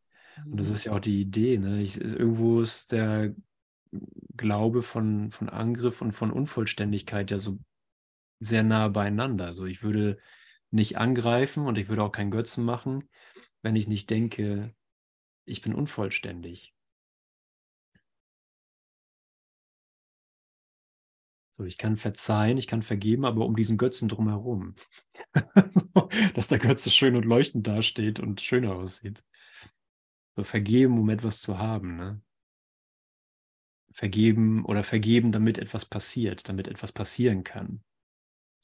Und 0.45 0.57
das 0.59 0.67
mhm. 0.67 0.73
ist 0.73 0.83
ja 0.83 0.91
auch 0.91 0.99
die 0.99 1.21
Idee. 1.21 1.57
Ne? 1.57 1.81
Ich, 1.81 1.99
irgendwo 1.99 2.59
ist 2.59 2.91
der 2.91 3.33
Glaube 4.35 4.81
von, 4.81 5.31
von 5.31 5.47
Angriff 5.47 6.01
und 6.01 6.11
von 6.11 6.31
Unvollständigkeit 6.31 7.31
ja 7.31 7.39
so 7.39 7.59
sehr 8.39 8.63
nah 8.63 8.89
beieinander. 8.89 9.45
Also 9.45 9.65
ich 9.65 9.83
würde 9.83 10.17
nicht 10.69 10.97
angreifen 10.97 11.65
und 11.65 11.77
ich 11.77 11.87
würde 11.87 12.03
auch 12.03 12.11
keinen 12.11 12.31
Götzen 12.31 12.65
machen, 12.65 13.09
wenn 13.61 13.75
ich 13.75 13.87
nicht 13.87 14.09
denke, 14.09 14.73
ich 15.45 15.61
bin 15.61 15.73
unvollständig. 15.73 16.73
So, 21.53 21.65
ich 21.65 21.77
kann 21.77 21.97
verzeihen, 21.97 22.57
ich 22.57 22.67
kann 22.67 22.81
vergeben, 22.81 23.25
aber 23.25 23.45
um 23.45 23.55
diesen 23.55 23.77
Götzen 23.77 24.07
drumherum. 24.07 24.75
so, 25.69 26.09
dass 26.33 26.47
der 26.47 26.59
Götze 26.59 26.89
schön 26.89 27.15
und 27.15 27.25
leuchtend 27.25 27.67
dasteht 27.67 28.19
und 28.19 28.39
schöner 28.39 28.75
aussieht. 28.75 29.23
So 30.35 30.43
vergeben, 30.43 30.97
um 30.97 31.09
etwas 31.09 31.41
zu 31.41 31.57
haben. 31.57 31.97
Ne? 31.97 32.21
Vergeben 33.91 34.63
oder 34.63 34.83
vergeben, 34.85 35.33
damit 35.33 35.57
etwas 35.57 35.83
passiert, 35.85 36.47
damit 36.47 36.69
etwas 36.69 36.93
passieren 36.93 37.43
kann. 37.43 37.83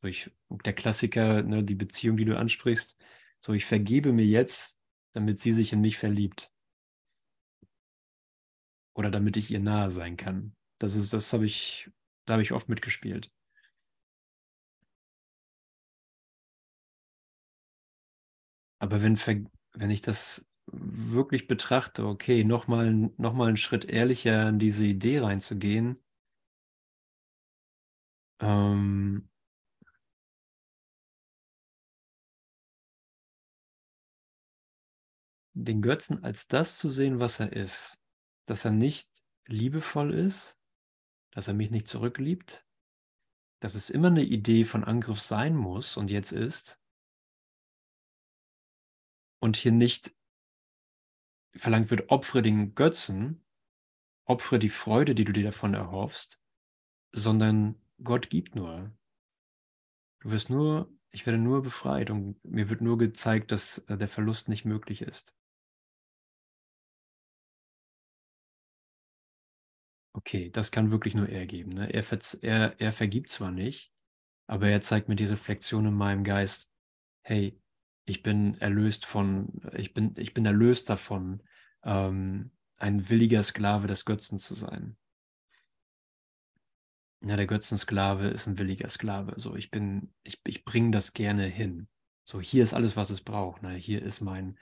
So 0.02 0.08
ich, 0.08 0.32
der 0.50 0.74
Klassiker, 0.74 1.44
ne, 1.44 1.64
die 1.64 1.76
Beziehung, 1.76 2.16
die 2.16 2.26
du 2.26 2.38
ansprichst, 2.38 3.04
so 3.42 3.54
ich 3.54 3.66
vergebe 3.66 4.14
mir 4.14 4.26
jetzt, 4.26 4.80
damit 5.14 5.40
sie 5.42 5.52
sich 5.52 5.74
in 5.74 5.82
mich 5.82 5.98
verliebt 5.98 6.54
oder 8.98 9.12
damit 9.12 9.38
ich 9.38 9.52
ihr 9.52 9.60
nahe 9.60 9.92
sein 9.92 10.18
kann. 10.18 10.54
Das 10.80 10.96
ist, 10.96 11.14
das 11.14 11.32
habe 11.34 11.46
ich, 11.46 11.90
da 12.26 12.34
habe 12.34 12.44
ich 12.44 12.52
oft 12.52 12.68
mitgespielt. 12.70 13.30
Aber 18.80 19.02
wenn, 19.04 19.18
wenn 19.74 19.90
ich 19.92 20.02
das 20.02 20.48
wirklich 20.72 21.48
betrachte, 21.48 22.06
okay, 22.06 22.44
nochmal 22.44 22.92
noch 23.18 23.34
mal 23.34 23.48
einen 23.48 23.58
Schritt 23.58 23.86
ehrlicher 23.86 24.50
in 24.50 24.60
diese 24.60 24.86
Idee 24.86 25.20
reinzugehen, 25.20 26.00
ähm, 28.40 29.30
den 35.54 35.82
Götzen 35.82 36.24
als 36.24 36.48
das 36.48 36.78
zu 36.78 36.88
sehen, 36.88 37.20
was 37.20 37.42
er 37.42 37.52
ist 37.52 38.00
dass 38.48 38.66
er 38.66 38.72
nicht 38.72 39.24
liebevoll 39.46 40.14
ist, 40.14 40.60
dass 41.32 41.48
er 41.48 41.54
mich 41.54 41.70
nicht 41.70 41.88
zurückliebt, 41.88 42.66
dass 43.60 43.76
es 43.76 43.90
immer 43.92 44.08
eine 44.08 44.24
Idee 44.24 44.66
von 44.66 44.84
Angriff 44.84 45.20
sein 45.20 45.56
muss 45.56 45.98
und 45.98 46.10
jetzt 46.10 46.32
ist 46.32 46.82
und 49.40 49.56
hier 49.56 49.72
nicht 49.72 50.16
verlangt 51.56 51.90
wird, 51.90 52.10
opfere 52.10 52.42
den 52.42 52.74
Götzen, 52.74 53.46
opfere 54.26 54.60
die 54.60 54.70
Freude, 54.70 55.14
die 55.14 55.26
du 55.26 55.34
dir 55.34 55.44
davon 55.44 55.74
erhoffst, 55.74 56.42
sondern 57.12 57.82
Gott 58.04 58.30
gibt 58.30 58.56
nur. 58.56 58.92
Du 60.20 60.32
wirst 60.32 60.50
nur, 60.50 60.92
ich 61.12 61.26
werde 61.26 61.40
nur 61.40 61.64
befreit 61.64 62.10
und 62.10 62.44
mir 62.44 62.70
wird 62.70 62.82
nur 62.82 62.98
gezeigt, 62.98 63.52
dass 63.52 63.80
äh, 63.90 63.98
der 63.98 64.08
Verlust 64.08 64.50
nicht 64.50 64.66
möglich 64.66 65.02
ist. 65.02 65.36
Okay, 70.18 70.50
das 70.50 70.72
kann 70.72 70.92
wirklich 70.92 71.16
nur 71.16 71.30
er 71.30 71.46
geben. 71.46 71.72
Ne? 71.74 71.94
Er, 71.94 72.04
er, 72.42 72.82
er 72.82 72.92
vergibt 72.92 73.30
zwar 73.30 73.52
nicht, 73.52 73.94
aber 74.48 74.68
er 74.68 74.82
zeigt 74.82 75.08
mir 75.08 75.16
die 75.16 75.26
Reflexion 75.26 75.86
in 75.86 75.94
meinem 75.94 76.24
Geist, 76.24 76.74
hey, 77.22 77.62
ich 78.06 78.24
bin 78.24 78.56
erlöst 78.56 79.06
von, 79.06 79.62
ich 79.74 79.94
bin, 79.94 80.16
ich 80.18 80.34
bin 80.34 80.46
erlöst 80.46 80.90
davon, 80.90 81.44
ähm, 81.84 82.52
ein 82.78 83.10
williger 83.10 83.44
Sklave 83.44 83.88
des 83.88 84.06
Götzen 84.06 84.40
zu 84.40 84.56
sein. 84.56 84.98
Ja, 87.22 87.36
der 87.36 87.48
Götzensklave 87.48 88.28
ist 88.28 88.48
ein 88.48 88.58
williger 88.58 88.90
Sklave. 88.90 89.34
So, 89.38 89.56
ich 89.56 89.72
bin, 89.72 90.14
ich, 90.24 90.40
ich 90.46 90.66
bringe 90.66 90.92
das 90.92 91.14
gerne 91.14 91.46
hin. 91.46 91.90
So, 92.24 92.40
hier 92.40 92.64
ist 92.64 92.74
alles, 92.74 92.96
was 92.96 93.10
es 93.10 93.22
braucht. 93.22 93.64
Ne? 93.64 93.74
Hier 93.76 94.02
ist 94.02 94.22
mein, 94.22 94.58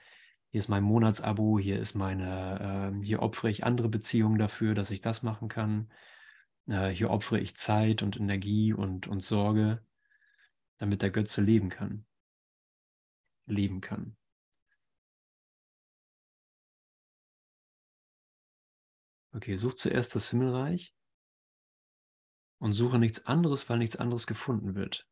hier 0.50 0.60
ist 0.60 0.68
mein 0.68 0.82
Monatsabo, 0.82 1.58
hier 1.58 1.78
ist 1.78 1.94
meine, 1.94 2.92
äh, 3.00 3.04
hier 3.04 3.22
opfere 3.22 3.50
ich 3.50 3.64
andere 3.64 3.88
Beziehungen 3.88 4.38
dafür, 4.38 4.74
dass 4.74 4.90
ich 4.90 5.00
das 5.00 5.22
machen 5.22 5.48
kann. 5.48 5.90
Äh, 6.66 6.88
hier 6.88 7.10
opfere 7.10 7.40
ich 7.40 7.56
Zeit 7.56 8.02
und 8.02 8.16
Energie 8.16 8.72
und, 8.72 9.06
und 9.06 9.20
Sorge, 9.22 9.84
damit 10.78 11.02
der 11.02 11.10
Götze 11.10 11.42
leben 11.42 11.68
kann. 11.68 12.06
Leben 13.46 13.80
kann. 13.80 14.16
Okay, 19.32 19.56
such 19.56 19.74
zuerst 19.74 20.14
das 20.14 20.30
Himmelreich 20.30 20.94
und 22.58 22.72
suche 22.72 22.98
nichts 22.98 23.26
anderes, 23.26 23.68
weil 23.68 23.78
nichts 23.78 23.96
anderes 23.96 24.26
gefunden 24.26 24.74
wird. 24.74 25.06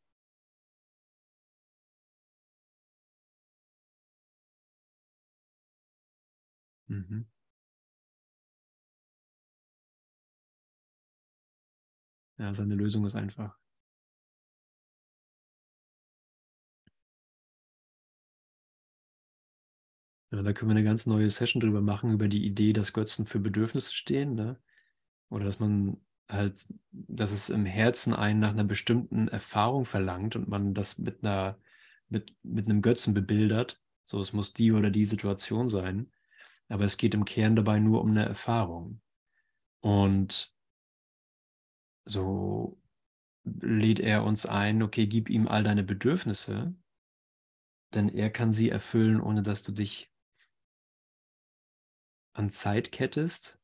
Mhm. 6.88 7.24
Ja, 12.38 12.54
seine 12.54 12.76
Lösung 12.76 13.04
ist 13.06 13.16
einfach. 13.16 13.58
Ja, 20.32 20.42
da 20.42 20.52
können 20.52 20.70
wir 20.70 20.76
eine 20.76 20.84
ganz 20.84 21.06
neue 21.06 21.30
Session 21.30 21.60
drüber 21.60 21.80
machen, 21.80 22.12
über 22.12 22.28
die 22.28 22.44
Idee, 22.44 22.72
dass 22.72 22.92
Götzen 22.92 23.26
für 23.26 23.38
Bedürfnisse 23.40 23.94
stehen. 23.94 24.34
Ne? 24.34 24.58
Oder 25.30 25.46
dass 25.46 25.60
man 25.60 25.98
halt, 26.30 26.66
dass 26.92 27.32
es 27.32 27.50
im 27.50 27.66
Herzen 27.66 28.14
einen 28.14 28.40
nach 28.40 28.52
einer 28.52 28.64
bestimmten 28.64 29.28
Erfahrung 29.28 29.86
verlangt 29.86 30.36
und 30.36 30.48
man 30.48 30.74
das 30.74 30.98
mit 30.98 31.24
einer, 31.24 31.58
mit, 32.10 32.34
mit 32.44 32.66
einem 32.66 32.82
Götzen 32.82 33.14
bebildert. 33.14 33.82
So, 34.04 34.20
es 34.22 34.34
muss 34.34 34.54
die 34.54 34.72
oder 34.72 34.90
die 34.90 35.06
Situation 35.06 35.68
sein. 35.70 36.10
Aber 36.68 36.84
es 36.84 36.96
geht 36.96 37.14
im 37.14 37.24
Kern 37.24 37.56
dabei 37.56 37.78
nur 37.78 38.00
um 38.00 38.10
eine 38.10 38.24
Erfahrung. 38.24 39.00
Und 39.80 40.54
so 42.04 42.80
lädt 43.44 44.00
er 44.00 44.24
uns 44.24 44.46
ein, 44.46 44.82
okay, 44.82 45.06
gib 45.06 45.28
ihm 45.28 45.46
all 45.46 45.62
deine 45.62 45.84
Bedürfnisse, 45.84 46.74
denn 47.92 48.08
er 48.08 48.30
kann 48.30 48.52
sie 48.52 48.70
erfüllen, 48.70 49.20
ohne 49.20 49.42
dass 49.42 49.62
du 49.62 49.72
dich 49.72 50.10
an 52.32 52.48
Zeit 52.48 52.90
kettest 52.90 53.58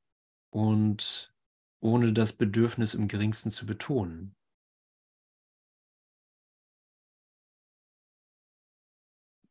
und 0.51 1.35
ohne 1.81 2.13
das 2.13 2.33
Bedürfnis 2.35 2.95
im 2.95 3.09
geringsten 3.09 3.51
zu 3.51 3.67
betonen. 3.67 4.37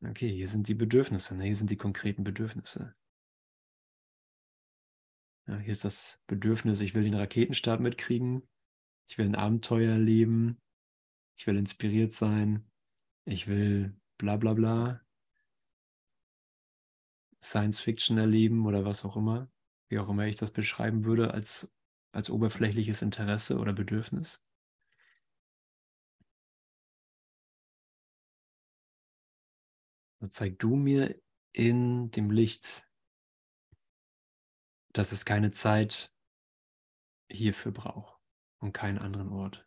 Okay, 0.01 0.33
hier 0.33 0.47
sind 0.47 0.67
die 0.69 0.75
Bedürfnisse, 0.75 1.35
ne? 1.35 1.43
hier 1.45 1.55
sind 1.55 1.71
die 1.71 1.75
konkreten 1.75 2.23
Bedürfnisse. 2.23 2.95
Ja, 5.49 5.57
hier 5.57 5.71
ist 5.71 5.83
das 5.83 6.21
Bedürfnis, 6.27 6.79
ich 6.81 6.93
will 6.93 7.03
den 7.03 7.15
Raketenstart 7.15 7.79
mitkriegen, 7.79 8.47
ich 9.07 9.17
will 9.17 9.25
ein 9.25 9.33
Abenteuer 9.33 9.93
erleben, 9.93 10.61
ich 11.35 11.47
will 11.47 11.57
inspiriert 11.57 12.13
sein, 12.13 12.69
ich 13.25 13.47
will 13.47 13.97
bla 14.19 14.37
bla 14.37 14.53
bla, 14.53 15.01
Science 17.41 17.79
Fiction 17.79 18.19
erleben 18.19 18.67
oder 18.67 18.85
was 18.85 19.03
auch 19.05 19.15
immer, 19.15 19.49
wie 19.89 19.97
auch 19.97 20.07
immer 20.07 20.27
ich 20.27 20.35
das 20.35 20.51
beschreiben 20.51 21.03
würde, 21.03 21.33
als, 21.33 21.73
als 22.11 22.29
oberflächliches 22.29 23.01
Interesse 23.01 23.57
oder 23.57 23.73
Bedürfnis. 23.73 24.43
So 30.21 30.27
zeig 30.27 30.59
du 30.59 30.75
mir 30.75 31.19
in 31.53 32.11
dem 32.11 32.29
Licht, 32.29 32.87
dass 34.93 35.11
es 35.11 35.25
keine 35.25 35.51
Zeit 35.51 36.11
hierfür 37.31 37.71
braucht 37.71 38.19
und 38.59 38.71
keinen 38.73 38.99
anderen 38.99 39.29
Ort. 39.29 39.65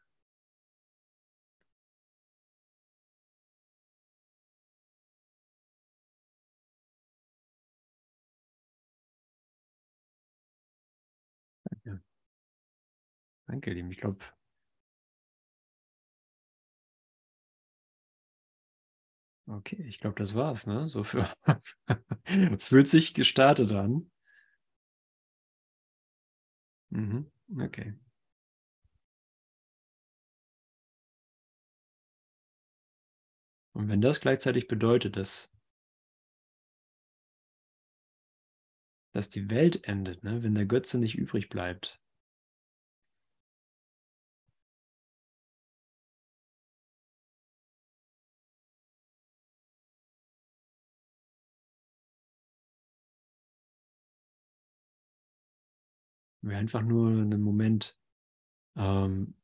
Danke. 11.70 12.02
Danke, 13.46 13.72
Lieben. 13.72 13.90
Ich 13.92 13.98
glaube, 13.98 14.18
okay, 19.48 19.84
ich 19.88 20.00
glaube, 20.00 20.16
das 20.18 20.34
war's, 20.34 20.66
ne? 20.66 20.86
So 20.86 21.04
für 21.04 21.28
fühlt 22.58 22.88
sich 22.88 23.14
gestartet 23.14 23.72
an. 23.72 24.11
Mhm. 26.93 27.30
Okay. 27.59 27.95
Und 33.74 33.88
wenn 33.88 34.03
das 34.03 34.20
gleichzeitig 34.20 34.68
bedeutet, 34.68 35.16
dass, 35.16 35.51
dass 39.14 39.30
die 39.30 39.49
Welt 39.49 39.84
endet, 39.84 40.22
ne? 40.22 40.43
wenn 40.43 40.55
der 40.55 40.66
Götze 40.66 40.99
nicht 40.99 41.16
übrig 41.16 41.49
bleibt, 41.49 42.01
wir 56.43 56.59
einfach 56.59 56.82
nur 56.82 57.09
einen 57.11 57.43
Moment 57.43 57.97
ähm, 58.76 59.34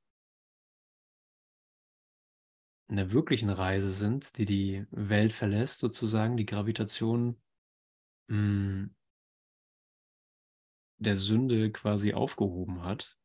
in 2.89 2.97
der 2.97 3.13
wirklichen 3.13 3.51
Reise 3.51 3.91
sind, 3.91 4.39
die 4.39 4.45
die 4.45 4.87
Welt 4.91 5.33
verlässt, 5.33 5.79
sozusagen 5.81 6.37
die 6.37 6.47
Gravitation 6.47 7.41
mh, 8.29 8.37
hm, 8.37 8.95
der 10.99 11.17
Sünde 11.17 11.71
quasi 11.73 12.13
aufgehoben 12.15 12.83
hat. 12.83 13.19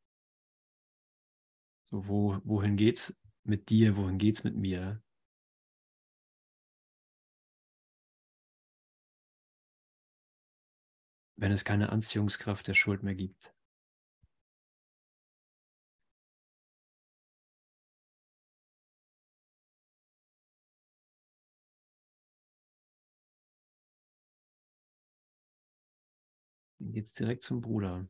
So, 1.91 2.07
wo, 2.07 2.39
wohin 2.43 2.75
geht's 2.77 3.17
mit 3.43 3.69
dir, 3.69 3.97
wohin 3.97 4.17
geht's 4.17 4.43
mit 4.43 4.55
mir? 4.55 5.01
Wenn 11.35 11.51
es 11.51 11.65
keine 11.65 11.89
Anziehungskraft 11.91 12.67
der 12.67 12.73
Schuld 12.73 13.03
mehr 13.03 13.15
gibt. 13.15 13.53
Geht's 26.93 27.13
direkt 27.13 27.43
zum 27.43 27.61
Bruder. 27.61 28.07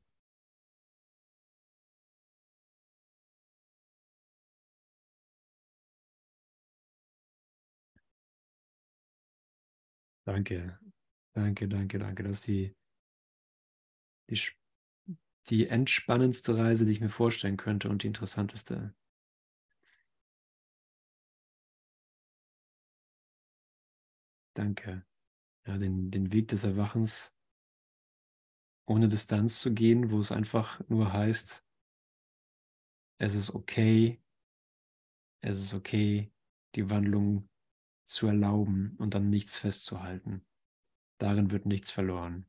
Danke, 10.26 10.78
danke, 11.36 11.68
danke, 11.68 12.00
danke. 12.00 12.24
Das 12.24 12.34
ist 12.34 12.48
die, 12.48 12.76
die, 14.30 14.38
die 15.48 15.68
entspannendste 15.68 16.58
Reise, 16.58 16.84
die 16.86 16.92
ich 16.92 17.00
mir 17.00 17.10
vorstellen 17.10 17.56
könnte 17.56 17.88
und 17.88 18.04
die 18.04 18.08
interessanteste. 18.08 18.94
Danke. 24.56 25.06
Ja, 25.68 25.78
den, 25.78 26.12
den 26.12 26.34
Weg 26.34 26.50
des 26.50 26.64
Erwachens 26.66 27.36
ohne 28.86 29.08
Distanz 29.08 29.60
zu 29.60 29.74
gehen, 29.74 30.12
wo 30.12 30.20
es 30.20 30.32
einfach 30.32 30.82
nur 30.90 31.14
heißt, 31.14 31.66
es 33.20 33.36
ist 33.36 33.52
okay, 33.52 34.22
es 35.42 35.62
ist 35.62 35.74
okay, 35.74 36.34
die 36.76 36.90
Wandlung 36.90 37.50
zu 38.04 38.28
erlauben 38.28 38.96
und 38.98 39.14
dann 39.14 39.30
nichts 39.30 39.58
festzuhalten. 39.58 40.46
Darin 41.18 41.52
wird 41.52 41.66
nichts 41.66 41.92
verloren. 41.92 42.46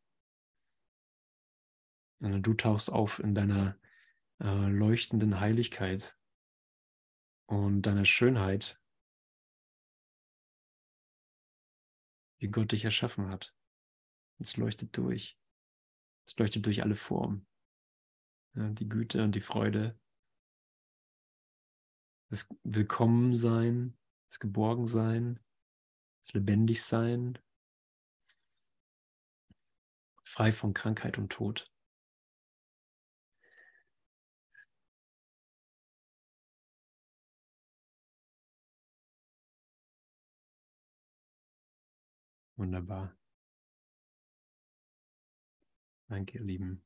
Sondern 2.20 2.42
du 2.42 2.54
tauchst 2.54 2.90
auf 2.90 3.18
in 3.18 3.34
deiner 3.34 3.78
äh, 4.40 4.68
leuchtenden 4.68 5.40
Heiligkeit 5.40 6.18
und 7.46 7.82
deiner 7.82 8.04
Schönheit, 8.04 8.80
wie 12.38 12.48
Gott 12.48 12.72
dich 12.72 12.84
erschaffen 12.84 13.28
hat. 13.28 13.54
Es 14.38 14.56
leuchtet 14.56 14.96
durch. 14.96 15.38
Es 16.26 16.38
leuchtet 16.38 16.66
durch 16.66 16.82
alle 16.82 16.96
Formen. 16.96 17.46
Ja, 18.54 18.68
die 18.70 18.88
Güte 18.88 19.22
und 19.22 19.34
die 19.34 19.40
Freude, 19.40 19.98
das 22.30 22.48
Willkommensein, 22.62 23.98
das 24.28 24.38
Geborgensein, 24.38 25.40
das 26.22 26.32
Lebendigsein, 26.34 27.38
frei 30.22 30.52
von 30.52 30.72
Krankheit 30.72 31.18
und 31.18 31.30
Tod. 31.30 31.70
Wunderbar. 42.56 43.16
Danke, 46.08 46.38
ihr 46.38 46.44
Lieben. 46.44 46.83